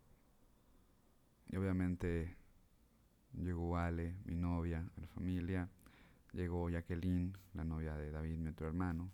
y 1.51 1.57
obviamente 1.57 2.37
llegó 3.35 3.77
Ale, 3.77 4.15
mi 4.25 4.37
novia, 4.37 4.89
la 4.97 5.09
familia, 5.09 5.69
Llegó 6.33 6.71
Jacqueline, 6.71 7.37
la 7.55 7.65
novia 7.65 7.97
de 7.97 8.13
David, 8.13 8.37
mi 8.37 8.51
otro 8.51 8.69
hermano, 8.69 9.11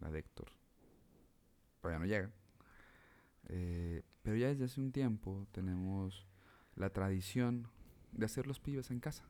la 0.00 0.10
de 0.10 0.18
Héctor. 0.18 0.48
Todavía 1.84 1.98
no 1.98 2.06
llega. 2.06 2.30
Eh, 3.48 4.02
pero 4.22 4.36
ya 4.36 4.48
desde 4.48 4.64
hace 4.64 4.80
un 4.80 4.90
tiempo 4.90 5.46
tenemos 5.52 6.26
la 6.76 6.88
tradición 6.88 7.68
de 8.12 8.24
hacer 8.24 8.46
los 8.46 8.58
pibes 8.58 8.90
en 8.90 9.00
casa. 9.00 9.24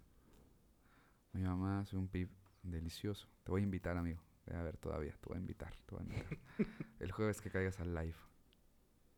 Mi 1.32 1.42
mamá 1.42 1.80
hace 1.80 1.96
un 1.96 2.06
pib 2.06 2.28
delicioso. 2.62 3.26
Te 3.42 3.50
voy 3.50 3.62
a 3.62 3.64
invitar, 3.64 3.96
amigo. 3.96 4.22
A 4.52 4.62
ver 4.62 4.76
todavía. 4.76 5.16
Te 5.20 5.26
voy 5.26 5.38
a 5.38 5.40
invitar. 5.40 5.74
Te 5.84 5.96
voy 5.96 6.04
a 6.04 6.06
invitar. 6.06 6.38
El 7.00 7.10
jueves 7.10 7.40
que 7.40 7.50
caigas 7.50 7.80
al 7.80 7.92
live. 7.92 8.14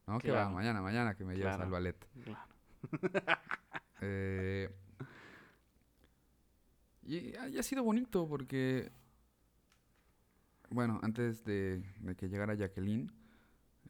No, 0.07 0.18
que 0.18 0.30
va, 0.30 0.49
mañana, 0.49 0.80
mañana 0.80 1.14
que 1.14 1.26
me 1.26 1.37
llevas 1.37 1.61
al 1.61 1.70
ballet. 1.70 2.09
Claro. 2.24 2.49
eh, 4.01 4.74
y 7.03 7.37
ha, 7.37 7.62
sido 7.62 7.84
bonito 7.84 8.26
porque, 8.26 8.91
bueno, 10.70 11.01
antes 11.03 11.45
de, 11.45 11.84
que 12.16 12.30
llegara 12.30 12.55
Jacqueline, 12.55 13.12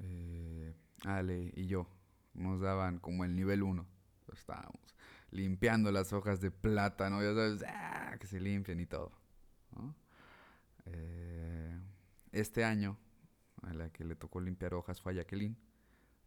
eh, 0.01 0.74
Ale 1.05 1.53
y 1.55 1.66
yo 1.66 1.88
nos 2.34 2.61
daban 2.61 2.99
como 2.99 3.24
el 3.24 3.34
nivel 3.34 3.62
1. 3.62 3.86
Estábamos 4.32 4.94
limpiando 5.30 5.92
las 5.92 6.12
hojas 6.12 6.40
de 6.40 6.51
plátano, 6.51 7.22
ya 7.22 7.34
sabes, 7.34 7.64
¡ah! 7.66 8.16
que 8.18 8.26
se 8.26 8.40
limpien 8.40 8.80
y 8.80 8.86
todo. 8.86 9.12
Eh, 10.86 11.78
este 12.32 12.64
año, 12.64 12.99
a 13.62 13.72
la 13.74 13.90
que 13.90 14.05
le 14.05 14.16
tocó 14.16 14.40
limpiar 14.40 14.74
hojas 14.74 15.01
fue 15.01 15.12
a 15.12 15.16
Jacqueline, 15.16 15.57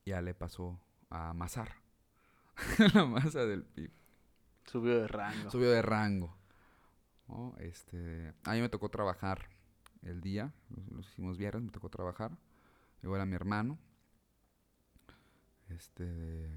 ya 0.06 0.22
le 0.22 0.34
pasó 0.34 0.80
a 1.10 1.30
amasar 1.30 1.72
la 2.94 3.06
masa 3.06 3.46
del 3.46 3.64
pip. 3.64 3.92
Subió 4.66 5.00
de 5.00 5.08
rango. 5.08 5.50
Subió 5.50 5.72
de 5.72 5.82
rango. 5.82 6.36
Este, 7.60 8.34
a 8.44 8.54
mí 8.54 8.62
me 8.62 8.70
tocó 8.70 8.90
trabajar 8.90 9.50
el 10.02 10.22
día, 10.22 10.52
los, 10.92 11.08
hicimos 11.10 11.38
viernes, 11.38 11.64
me 11.64 11.72
tocó 11.72 11.90
trabajar. 11.90 12.38
Igual 13.04 13.22
a 13.22 13.26
mi 13.26 13.36
hermano. 13.36 13.78
Este, 15.70 16.50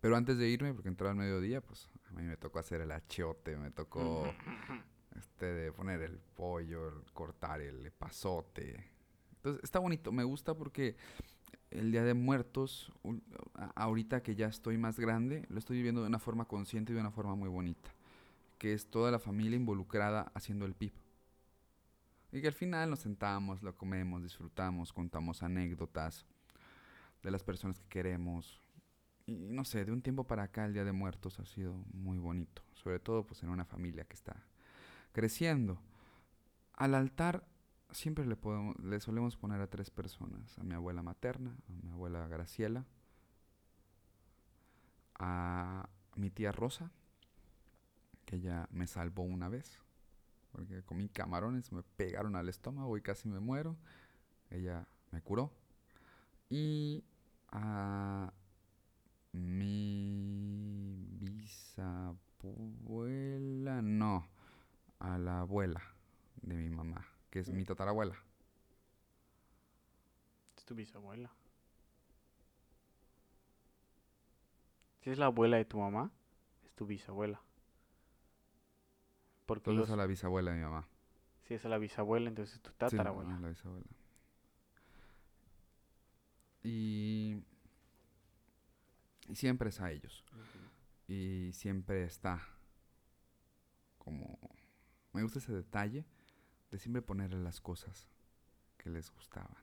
pero 0.00 0.16
antes 0.16 0.38
de 0.38 0.48
irme, 0.48 0.74
porque 0.74 0.88
entraba 0.88 1.10
al 1.12 1.16
mediodía, 1.16 1.60
pues 1.60 1.88
a 2.08 2.12
mí 2.12 2.22
me 2.22 2.36
tocó 2.36 2.58
hacer 2.58 2.80
el 2.80 2.92
achiote, 2.92 3.56
me 3.56 3.70
tocó 3.70 4.24
este, 5.16 5.46
de 5.46 5.72
poner 5.72 6.02
el 6.02 6.18
pollo, 6.18 7.02
cortar 7.12 7.60
el 7.60 7.90
pasote. 7.92 8.90
Entonces, 9.36 9.62
está 9.64 9.78
bonito, 9.78 10.12
me 10.12 10.24
gusta 10.24 10.54
porque 10.54 10.96
el 11.70 11.90
Día 11.90 12.04
de 12.04 12.14
Muertos, 12.14 12.92
ahorita 13.74 14.22
que 14.22 14.34
ya 14.34 14.46
estoy 14.46 14.78
más 14.78 14.98
grande, 14.98 15.46
lo 15.48 15.58
estoy 15.58 15.76
viviendo 15.76 16.02
de 16.02 16.08
una 16.08 16.18
forma 16.18 16.44
consciente 16.46 16.92
y 16.92 16.94
de 16.94 17.00
una 17.00 17.10
forma 17.10 17.34
muy 17.34 17.48
bonita, 17.48 17.90
que 18.58 18.72
es 18.72 18.86
toda 18.90 19.10
la 19.10 19.18
familia 19.18 19.56
involucrada 19.56 20.30
haciendo 20.34 20.64
el 20.64 20.74
pip. 20.74 20.94
Y 22.30 22.40
que 22.40 22.48
al 22.48 22.52
final 22.52 22.90
nos 22.90 23.00
sentamos, 23.00 23.62
lo 23.62 23.74
comemos, 23.74 24.22
disfrutamos, 24.22 24.92
contamos 24.92 25.42
anécdotas 25.42 26.26
de 27.22 27.30
las 27.30 27.42
personas 27.42 27.78
que 27.78 27.88
queremos. 27.88 28.60
Y 29.26 29.48
no 29.50 29.64
sé, 29.64 29.84
de 29.84 29.92
un 29.92 30.02
tiempo 30.02 30.24
para 30.24 30.44
acá 30.44 30.66
el 30.66 30.74
Día 30.74 30.84
de 30.84 30.92
Muertos 30.92 31.38
ha 31.38 31.46
sido 31.46 31.74
muy 31.92 32.18
bonito, 32.18 32.62
sobre 32.74 32.98
todo 32.98 33.26
pues 33.26 33.42
en 33.42 33.48
una 33.48 33.64
familia 33.64 34.04
que 34.04 34.14
está 34.14 34.36
creciendo. 35.12 35.80
Al 36.74 36.94
altar 36.94 37.46
siempre 37.90 38.26
le, 38.26 38.36
podemos, 38.36 38.78
le 38.80 39.00
solemos 39.00 39.36
poner 39.36 39.60
a 39.60 39.66
tres 39.68 39.90
personas, 39.90 40.58
a 40.58 40.62
mi 40.62 40.74
abuela 40.74 41.02
materna, 41.02 41.56
a 41.68 41.72
mi 41.82 41.90
abuela 41.90 42.28
Graciela, 42.28 42.84
a 45.18 45.88
mi 46.14 46.30
tía 46.30 46.52
Rosa, 46.52 46.90
que 48.24 48.36
ella 48.36 48.68
me 48.70 48.86
salvó 48.86 49.22
una 49.22 49.48
vez, 49.48 49.80
porque 50.58 50.82
comí 50.82 51.08
camarones, 51.08 51.70
me 51.70 51.84
pegaron 51.84 52.34
al 52.34 52.48
estómago 52.48 52.96
y 52.96 53.02
casi 53.02 53.28
me 53.28 53.38
muero, 53.38 53.76
ella 54.50 54.88
me 55.12 55.22
curó, 55.22 55.52
y 56.50 57.04
a 57.52 58.32
mi 59.32 61.06
bisabuela, 61.20 62.42
no, 63.82 64.26
a 64.98 65.16
la 65.18 65.40
abuela 65.40 65.80
de 66.42 66.56
mi 66.56 66.68
mamá 66.70 67.06
que 67.30 67.40
es 67.40 67.50
mi 67.50 67.64
tatarabuela. 67.64 68.16
Es 70.56 70.64
tu 70.64 70.74
bisabuela. 70.74 71.30
Si 75.02 75.10
es 75.10 75.18
la 75.18 75.26
abuela 75.26 75.56
de 75.56 75.64
tu 75.64 75.78
mamá, 75.78 76.10
es 76.64 76.74
tu 76.74 76.86
bisabuela. 76.86 77.40
Porque 79.48 79.70
entonces 79.70 79.92
es 79.92 79.96
la 79.96 80.06
bisabuela 80.06 80.50
de 80.50 80.58
mi 80.58 80.62
mamá. 80.62 80.86
Si 81.44 81.54
es 81.54 81.64
la 81.64 81.78
bisabuela, 81.78 82.28
entonces 82.28 82.56
es 82.56 82.60
tu 82.60 82.70
tatarabuela. 82.72 83.34
Sí, 83.34 83.42
la 83.42 83.48
bisabuela. 83.48 83.86
Y, 86.62 87.42
y 89.26 89.34
siempre 89.34 89.70
es 89.70 89.80
a 89.80 89.90
ellos. 89.90 90.22
Y 91.06 91.50
siempre 91.54 92.04
está 92.04 92.46
como... 93.96 94.38
Me 95.14 95.22
gusta 95.22 95.38
ese 95.38 95.54
detalle 95.54 96.04
de 96.70 96.78
siempre 96.78 97.00
ponerle 97.00 97.42
las 97.42 97.62
cosas 97.62 98.06
que 98.76 98.90
les 98.90 99.10
gustaban. 99.10 99.56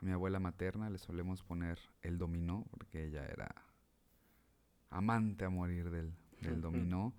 A 0.00 0.04
mi 0.04 0.10
abuela 0.10 0.40
materna 0.40 0.90
le 0.90 0.98
solemos 0.98 1.44
poner 1.44 1.78
el 2.00 2.18
dominó, 2.18 2.66
porque 2.72 3.04
ella 3.04 3.24
era 3.24 3.54
amante 4.90 5.44
a 5.44 5.48
morir 5.48 5.90
del, 5.90 6.12
dominó. 6.60 7.14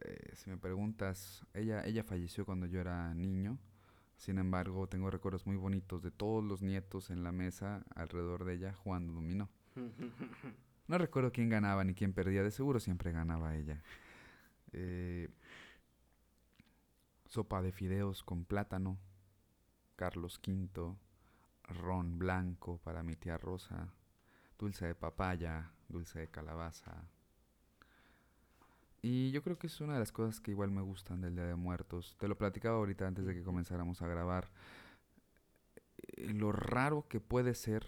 Eh, 0.00 0.32
si 0.34 0.50
me 0.50 0.56
preguntas, 0.56 1.44
ella, 1.54 1.84
ella 1.84 2.04
falleció 2.04 2.44
cuando 2.44 2.66
yo 2.66 2.80
era 2.80 3.12
niño. 3.14 3.58
Sin 4.16 4.38
embargo, 4.38 4.86
tengo 4.86 5.10
recuerdos 5.10 5.46
muy 5.46 5.56
bonitos 5.56 6.02
de 6.02 6.10
todos 6.10 6.44
los 6.44 6.60
nietos 6.62 7.10
en 7.10 7.22
la 7.22 7.32
mesa 7.32 7.84
alrededor 7.94 8.44
de 8.44 8.54
ella 8.54 8.74
jugando 8.74 9.12
dominó. 9.12 9.48
No 10.90 10.98
recuerdo 10.98 11.30
quién 11.30 11.48
ganaba 11.48 11.84
ni 11.84 11.94
quién 11.94 12.12
perdía, 12.12 12.42
de 12.42 12.50
seguro 12.50 12.80
siempre 12.80 13.12
ganaba 13.12 13.54
ella. 13.54 13.80
Eh, 14.72 15.28
sopa 17.28 17.62
de 17.62 17.70
fideos 17.70 18.24
con 18.24 18.44
plátano, 18.44 18.98
Carlos 19.94 20.40
V, 20.44 20.96
ron 21.68 22.18
blanco 22.18 22.78
para 22.78 23.04
mi 23.04 23.14
tía 23.14 23.38
Rosa, 23.38 23.92
dulce 24.58 24.84
de 24.84 24.96
papaya, 24.96 25.70
dulce 25.88 26.18
de 26.18 26.28
calabaza. 26.28 27.08
Y 29.02 29.30
yo 29.30 29.42
creo 29.42 29.58
que 29.58 29.66
es 29.66 29.80
una 29.80 29.94
de 29.94 29.98
las 30.00 30.12
cosas 30.12 30.40
que 30.40 30.50
igual 30.50 30.70
me 30.70 30.82
gustan 30.82 31.20
del 31.20 31.34
Día 31.34 31.46
de 31.46 31.54
Muertos. 31.54 32.16
Te 32.18 32.28
lo 32.28 32.36
platicaba 32.36 32.76
ahorita 32.76 33.06
antes 33.06 33.24
de 33.24 33.34
que 33.34 33.42
comenzáramos 33.42 34.02
a 34.02 34.08
grabar. 34.08 34.50
Eh, 35.96 36.32
lo 36.34 36.52
raro 36.52 37.06
que 37.08 37.20
puede 37.20 37.54
ser 37.54 37.86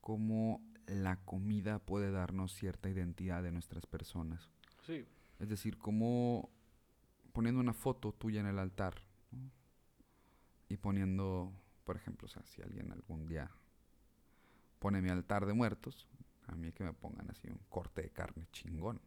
cómo 0.00 0.60
la 0.86 1.16
comida 1.24 1.78
puede 1.78 2.10
darnos 2.10 2.52
cierta 2.52 2.90
identidad 2.90 3.42
de 3.42 3.52
nuestras 3.52 3.86
personas. 3.86 4.50
Sí. 4.86 5.06
Es 5.38 5.48
decir, 5.48 5.78
cómo 5.78 6.50
poniendo 7.32 7.60
una 7.60 7.72
foto 7.72 8.12
tuya 8.12 8.40
en 8.40 8.46
el 8.46 8.58
altar 8.58 9.00
y 10.68 10.76
poniendo, 10.76 11.52
por 11.84 11.96
ejemplo, 11.96 12.26
o 12.26 12.28
sea, 12.28 12.44
si 12.44 12.60
alguien 12.60 12.92
algún 12.92 13.26
día 13.26 13.50
pone 14.78 15.00
mi 15.00 15.10
altar 15.10 15.46
de 15.46 15.54
muertos, 15.54 16.06
a 16.48 16.54
mí 16.54 16.72
que 16.72 16.84
me 16.84 16.92
pongan 16.92 17.30
así 17.30 17.48
un 17.48 17.60
corte 17.68 18.02
de 18.02 18.10
carne 18.10 18.46
chingón. 18.52 19.00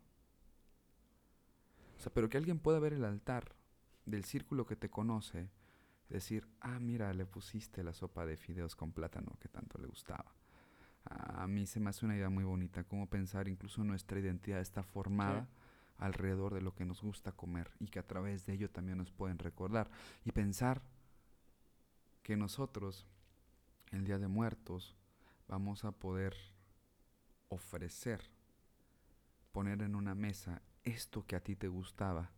Sea, 2.03 2.13
pero 2.13 2.27
que 2.27 2.37
alguien 2.37 2.59
pueda 2.59 2.79
ver 2.79 2.91
el 2.91 3.05
altar 3.05 3.55
del 4.05 4.25
círculo 4.25 4.65
que 4.65 4.75
te 4.75 4.89
conoce, 4.89 5.49
decir, 6.09 6.45
ah, 6.59 6.77
mira, 6.79 7.13
le 7.13 7.25
pusiste 7.25 7.81
la 7.81 7.93
sopa 7.93 8.25
de 8.25 8.35
fideos 8.35 8.75
con 8.75 8.91
plátano 8.91 9.37
que 9.39 9.47
tanto 9.47 9.77
le 9.77 9.87
gustaba. 9.87 10.35
A 11.05 11.47
mí 11.47 11.65
se 11.65 11.79
me 11.79 11.89
hace 11.89 12.03
una 12.03 12.17
idea 12.17 12.29
muy 12.29 12.43
bonita, 12.43 12.83
cómo 12.83 13.09
pensar 13.09 13.47
incluso 13.47 13.85
nuestra 13.85 14.19
identidad 14.19 14.59
está 14.59 14.83
formada 14.83 15.47
alrededor 15.97 16.53
de 16.53 16.61
lo 16.61 16.75
que 16.75 16.83
nos 16.83 17.01
gusta 17.01 17.31
comer 17.31 17.71
y 17.79 17.87
que 17.87 17.99
a 17.99 18.07
través 18.07 18.45
de 18.45 18.53
ello 18.53 18.69
también 18.69 18.97
nos 18.97 19.11
pueden 19.11 19.39
recordar. 19.39 19.89
Y 20.25 20.33
pensar 20.33 20.81
que 22.21 22.35
nosotros, 22.35 23.07
el 23.91 24.03
Día 24.03 24.19
de 24.19 24.27
Muertos, 24.27 24.97
vamos 25.47 25.85
a 25.85 25.93
poder 25.93 26.35
ofrecer, 27.47 28.21
poner 29.53 29.81
en 29.83 29.95
una 29.95 30.15
mesa 30.15 30.61
esto 30.83 31.25
que 31.25 31.35
a 31.35 31.43
ti 31.43 31.55
te 31.55 31.67
gustaba 31.67 32.31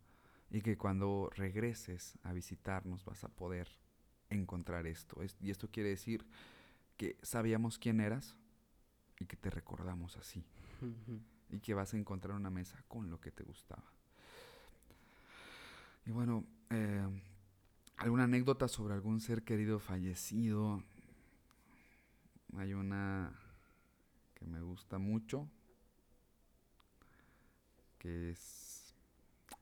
y 0.50 0.60
que 0.60 0.76
cuando 0.76 1.30
regreses 1.34 2.18
a 2.22 2.32
visitarnos 2.32 3.04
vas 3.04 3.24
a 3.24 3.28
poder 3.28 3.68
encontrar 4.30 4.86
esto. 4.86 5.20
y 5.40 5.50
esto 5.50 5.68
quiere 5.70 5.90
decir 5.90 6.26
que 6.96 7.16
sabíamos 7.22 7.78
quién 7.78 8.00
eras 8.00 8.36
y 9.18 9.26
que 9.26 9.36
te 9.36 9.50
recordamos 9.50 10.16
así 10.16 10.44
y 11.50 11.60
que 11.60 11.74
vas 11.74 11.94
a 11.94 11.96
encontrar 11.96 12.36
una 12.36 12.50
mesa 12.50 12.82
con 12.88 13.10
lo 13.10 13.20
que 13.20 13.30
te 13.30 13.44
gustaba. 13.44 13.84
Y 16.04 16.10
bueno, 16.10 16.44
eh, 16.70 17.06
alguna 17.96 18.24
anécdota 18.24 18.68
sobre 18.68 18.94
algún 18.94 19.20
ser 19.20 19.42
querido 19.42 19.78
fallecido. 19.78 20.82
Hay 22.56 22.74
una 22.74 23.32
que 24.34 24.46
me 24.46 24.60
gusta 24.60 24.98
mucho, 24.98 25.48
que 27.98 28.30
es... 28.30 28.94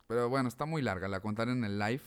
Pero 0.07 0.28
bueno, 0.28 0.49
está 0.49 0.66
muy 0.66 0.82
larga, 0.82 1.09
la 1.09 1.20
contaré 1.20 1.53
en 1.53 1.64
el 1.64 1.78
live. 1.78 2.03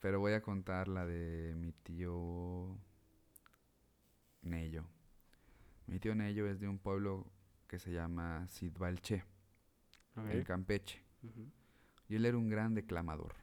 Pero 0.00 0.20
voy 0.20 0.34
a 0.34 0.42
contar 0.42 0.88
la 0.88 1.06
de 1.06 1.54
mi 1.56 1.72
tío 1.72 2.78
Nello. 4.42 4.84
Mi 5.86 5.98
tío 5.98 6.14
Nello 6.14 6.46
es 6.46 6.60
de 6.60 6.68
un 6.68 6.78
pueblo 6.78 7.26
que 7.66 7.78
se 7.78 7.90
llama 7.92 8.46
Sid 8.48 8.76
Balche, 8.78 9.24
en 10.16 10.44
Campeche. 10.44 11.02
Y 12.08 12.16
él 12.16 12.26
era 12.26 12.36
un 12.36 12.48
gran 12.48 12.74
declamador. 12.74 13.34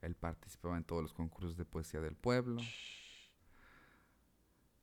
Él 0.00 0.14
participaba 0.14 0.76
en 0.76 0.84
todos 0.84 1.02
los 1.02 1.12
concursos 1.12 1.56
de 1.56 1.64
poesía 1.64 2.00
del 2.00 2.16
pueblo. 2.16 2.60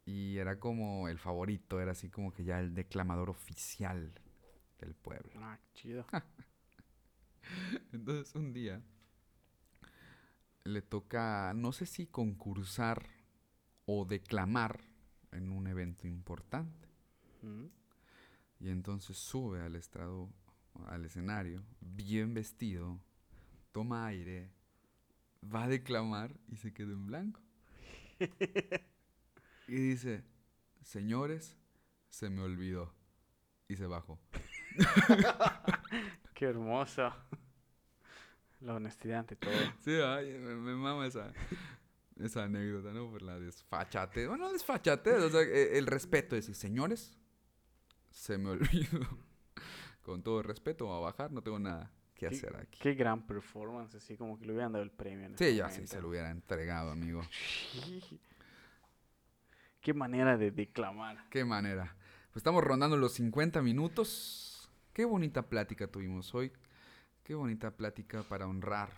Y 0.06 0.38
era 0.38 0.60
como 0.60 1.08
el 1.08 1.20
favorito, 1.20 1.80
era 1.80 1.92
así 1.92 2.10
como 2.10 2.34
que 2.34 2.44
ya 2.44 2.60
el 2.60 2.74
declamador 2.74 3.30
oficial 3.30 4.12
del 4.80 4.96
pueblo. 4.96 5.32
Ah, 5.36 5.60
chido. 5.74 6.06
Entonces 7.92 8.34
un 8.36 8.54
día 8.54 8.82
le 10.64 10.82
toca, 10.82 11.54
no 11.56 11.72
sé 11.72 11.86
si 11.86 12.08
concursar 12.08 13.10
o 13.86 14.06
declamar 14.06 14.80
en 15.32 15.52
un 15.52 15.68
evento 15.68 16.08
importante. 16.08 16.88
Y 18.60 18.70
entonces 18.70 19.18
sube 19.18 19.62
al 19.62 19.76
estrado, 19.76 20.30
al 20.88 21.06
escenario, 21.06 21.64
bien 21.80 22.34
vestido, 22.34 23.00
toma 23.72 24.06
aire, 24.08 24.52
va 25.44 25.64
a 25.64 25.68
declamar 25.70 26.38
y 26.50 26.58
se 26.58 26.74
queda 26.74 26.92
en 26.92 27.08
blanco. 27.08 27.42
y 29.68 29.76
dice, 29.76 30.24
señores, 30.84 31.56
se 32.10 32.30
me 32.30 32.42
olvidó. 32.42 32.94
Y 33.70 33.76
se 33.76 33.86
bajó. 33.86 34.20
Qué 36.34 36.46
hermoso. 36.46 37.14
La 38.62 38.76
honestidad 38.76 39.20
ante 39.20 39.36
todo. 39.36 39.54
Sí, 39.84 39.92
me, 39.92 40.76
mama 40.76 41.08
esa, 41.08 41.32
esa 42.20 42.44
anécdota, 42.44 42.92
¿no? 42.92 43.10
Por 43.10 43.22
la 43.22 43.40
desfachate. 43.40 44.28
Bueno, 44.28 44.52
desfachate, 44.52 45.12
o 45.16 45.30
sea, 45.30 45.42
e, 45.42 45.78
el 45.78 45.88
respeto. 45.88 46.36
Es 46.36 46.48
decir, 46.48 46.56
señores, 46.56 47.18
se 48.10 48.38
me 48.38 48.50
olvidó. 48.52 49.00
Con 50.02 50.24
todo 50.24 50.42
respeto, 50.42 50.86
voy 50.86 50.98
a 50.98 51.02
bajar, 51.02 51.32
no 51.32 51.42
tengo 51.42 51.60
nada 51.60 51.92
que 52.16 52.28
hacer 52.28 52.56
aquí. 52.58 52.80
Qué 52.82 52.96
gran 52.96 53.26
performance, 53.26 53.96
así 53.96 54.18
como 54.18 54.38
que 54.38 54.46
le 54.46 54.54
hubieran 54.54 54.72
dado 54.74 54.84
el 54.84 54.92
premio. 54.92 55.30
sí, 55.38 55.56
ya 55.56 55.70
sí, 55.70 55.88
se 55.88 56.02
lo 56.02 56.10
hubiera 56.10 56.30
entregado, 56.32 56.92
amigo. 56.92 57.22
Qué 59.82 59.94
manera 59.94 60.38
de 60.38 60.52
declamar. 60.52 61.30
Qué 61.30 61.46
manera. 61.46 61.96
Pues 62.32 62.42
estamos 62.42 62.64
rondando 62.64 62.98
los 62.98 63.14
50 63.14 63.62
minutos. 63.62 64.49
Qué 65.00 65.06
bonita 65.06 65.44
plática 65.44 65.88
tuvimos 65.88 66.36
hoy. 66.36 66.52
Qué 67.24 67.34
bonita 67.34 67.72
plática 67.72 68.22
para 68.24 68.50
honrar. 68.50 68.90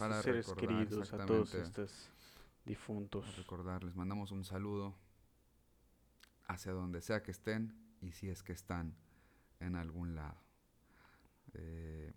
para 0.00 0.20
seres 0.20 0.52
queridos, 0.54 1.12
a 1.12 1.24
todos 1.24 1.54
estos 1.54 2.10
difuntos. 2.64 3.24
Para 3.24 3.36
recordarles, 3.36 3.94
mandamos 3.94 4.32
un 4.32 4.44
saludo 4.44 4.96
hacia 6.48 6.72
donde 6.72 7.02
sea 7.02 7.22
que 7.22 7.30
estén 7.30 7.72
y 8.00 8.10
si 8.10 8.30
es 8.30 8.42
que 8.42 8.52
están 8.52 8.96
en 9.60 9.76
algún 9.76 10.16
lado. 10.16 10.42
Eh, 11.54 12.12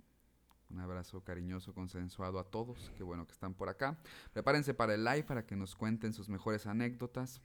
un 0.71 0.79
abrazo 0.79 1.23
cariñoso, 1.23 1.75
consensuado 1.75 2.39
a 2.39 2.43
todos. 2.43 2.91
Qué 2.97 3.03
bueno 3.03 3.27
que 3.27 3.33
están 3.33 3.53
por 3.53 3.69
acá. 3.69 3.99
Prepárense 4.33 4.73
para 4.73 4.95
el 4.95 5.03
live 5.03 5.25
para 5.25 5.45
que 5.45 5.55
nos 5.55 5.75
cuenten 5.75 6.11
sus 6.11 6.27
mejores 6.27 6.65
anécdotas. 6.65 7.39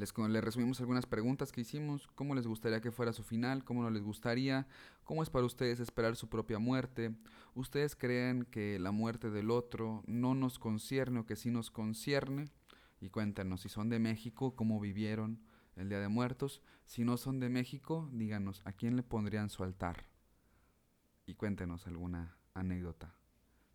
Les, 0.00 0.16
les, 0.16 0.42
resumimos 0.42 0.80
algunas 0.80 1.04
preguntas 1.04 1.52
que 1.52 1.60
hicimos. 1.60 2.08
¿Cómo 2.14 2.34
les 2.34 2.46
gustaría 2.46 2.80
que 2.80 2.90
fuera 2.90 3.12
su 3.12 3.22
final? 3.22 3.64
¿Cómo 3.64 3.82
no 3.82 3.90
les 3.90 4.02
gustaría? 4.02 4.66
¿Cómo 5.04 5.22
es 5.22 5.28
para 5.28 5.44
ustedes 5.44 5.78
esperar 5.78 6.16
su 6.16 6.30
propia 6.30 6.58
muerte? 6.58 7.14
¿Ustedes 7.54 7.94
creen 7.96 8.44
que 8.44 8.78
la 8.78 8.92
muerte 8.92 9.30
del 9.30 9.50
otro 9.50 10.02
no 10.06 10.34
nos 10.34 10.58
concierne 10.58 11.20
o 11.20 11.26
que 11.26 11.36
sí 11.36 11.50
nos 11.50 11.70
concierne? 11.70 12.46
Y 12.98 13.10
cuéntenos 13.10 13.60
si 13.60 13.68
son 13.68 13.90
de 13.90 13.98
México, 13.98 14.56
cómo 14.56 14.80
vivieron 14.80 15.38
el 15.76 15.90
Día 15.90 16.00
de 16.00 16.08
Muertos. 16.08 16.62
Si 16.86 17.04
no 17.04 17.18
son 17.18 17.38
de 17.38 17.50
México, 17.50 18.08
díganos 18.10 18.62
a 18.64 18.72
quién 18.72 18.96
le 18.96 19.02
pondrían 19.02 19.50
su 19.50 19.64
altar 19.64 20.06
y 21.26 21.34
cuéntenos 21.34 21.86
alguna 21.86 22.38
anécdota 22.54 23.14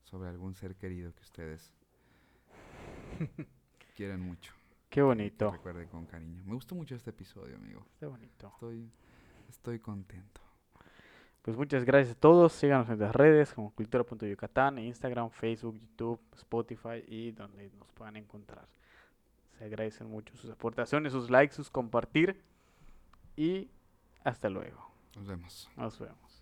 sobre 0.06 0.30
algún 0.30 0.56
ser 0.56 0.76
querido 0.76 1.14
que 1.14 1.22
ustedes 1.22 1.72
quieren 3.96 4.22
mucho. 4.22 4.65
Qué 4.96 5.02
bonito. 5.02 5.52
Recuerde 5.52 5.88
con 5.88 6.06
cariño. 6.06 6.42
Me 6.46 6.54
gustó 6.54 6.74
mucho 6.74 6.96
este 6.96 7.10
episodio, 7.10 7.58
amigo. 7.58 7.86
Qué 8.00 8.06
bonito. 8.06 8.48
Estoy, 8.54 8.90
estoy 9.50 9.78
contento. 9.78 10.40
Pues 11.42 11.58
muchas 11.58 11.84
gracias 11.84 12.16
a 12.16 12.20
todos. 12.22 12.54
Síganos 12.54 12.90
en 12.90 13.00
las 13.00 13.14
redes 13.14 13.54
como 13.54 13.72
cultura.yucatán, 13.72 14.80
Instagram, 14.80 15.32
Facebook, 15.32 15.78
YouTube, 15.78 16.22
Spotify 16.38 17.04
y 17.10 17.34
donde 17.34 17.72
nos 17.78 17.92
puedan 17.92 18.16
encontrar. 18.16 18.70
Se 19.58 19.66
agradecen 19.66 20.10
mucho 20.10 20.34
sus 20.38 20.50
aportaciones, 20.50 21.12
sus 21.12 21.30
likes, 21.30 21.56
sus 21.56 21.70
compartir. 21.70 22.42
Y 23.36 23.70
hasta 24.24 24.48
luego. 24.50 24.94
Nos 25.18 25.28
vemos. 25.28 25.70
Nos 25.76 26.00
vemos. 26.00 26.25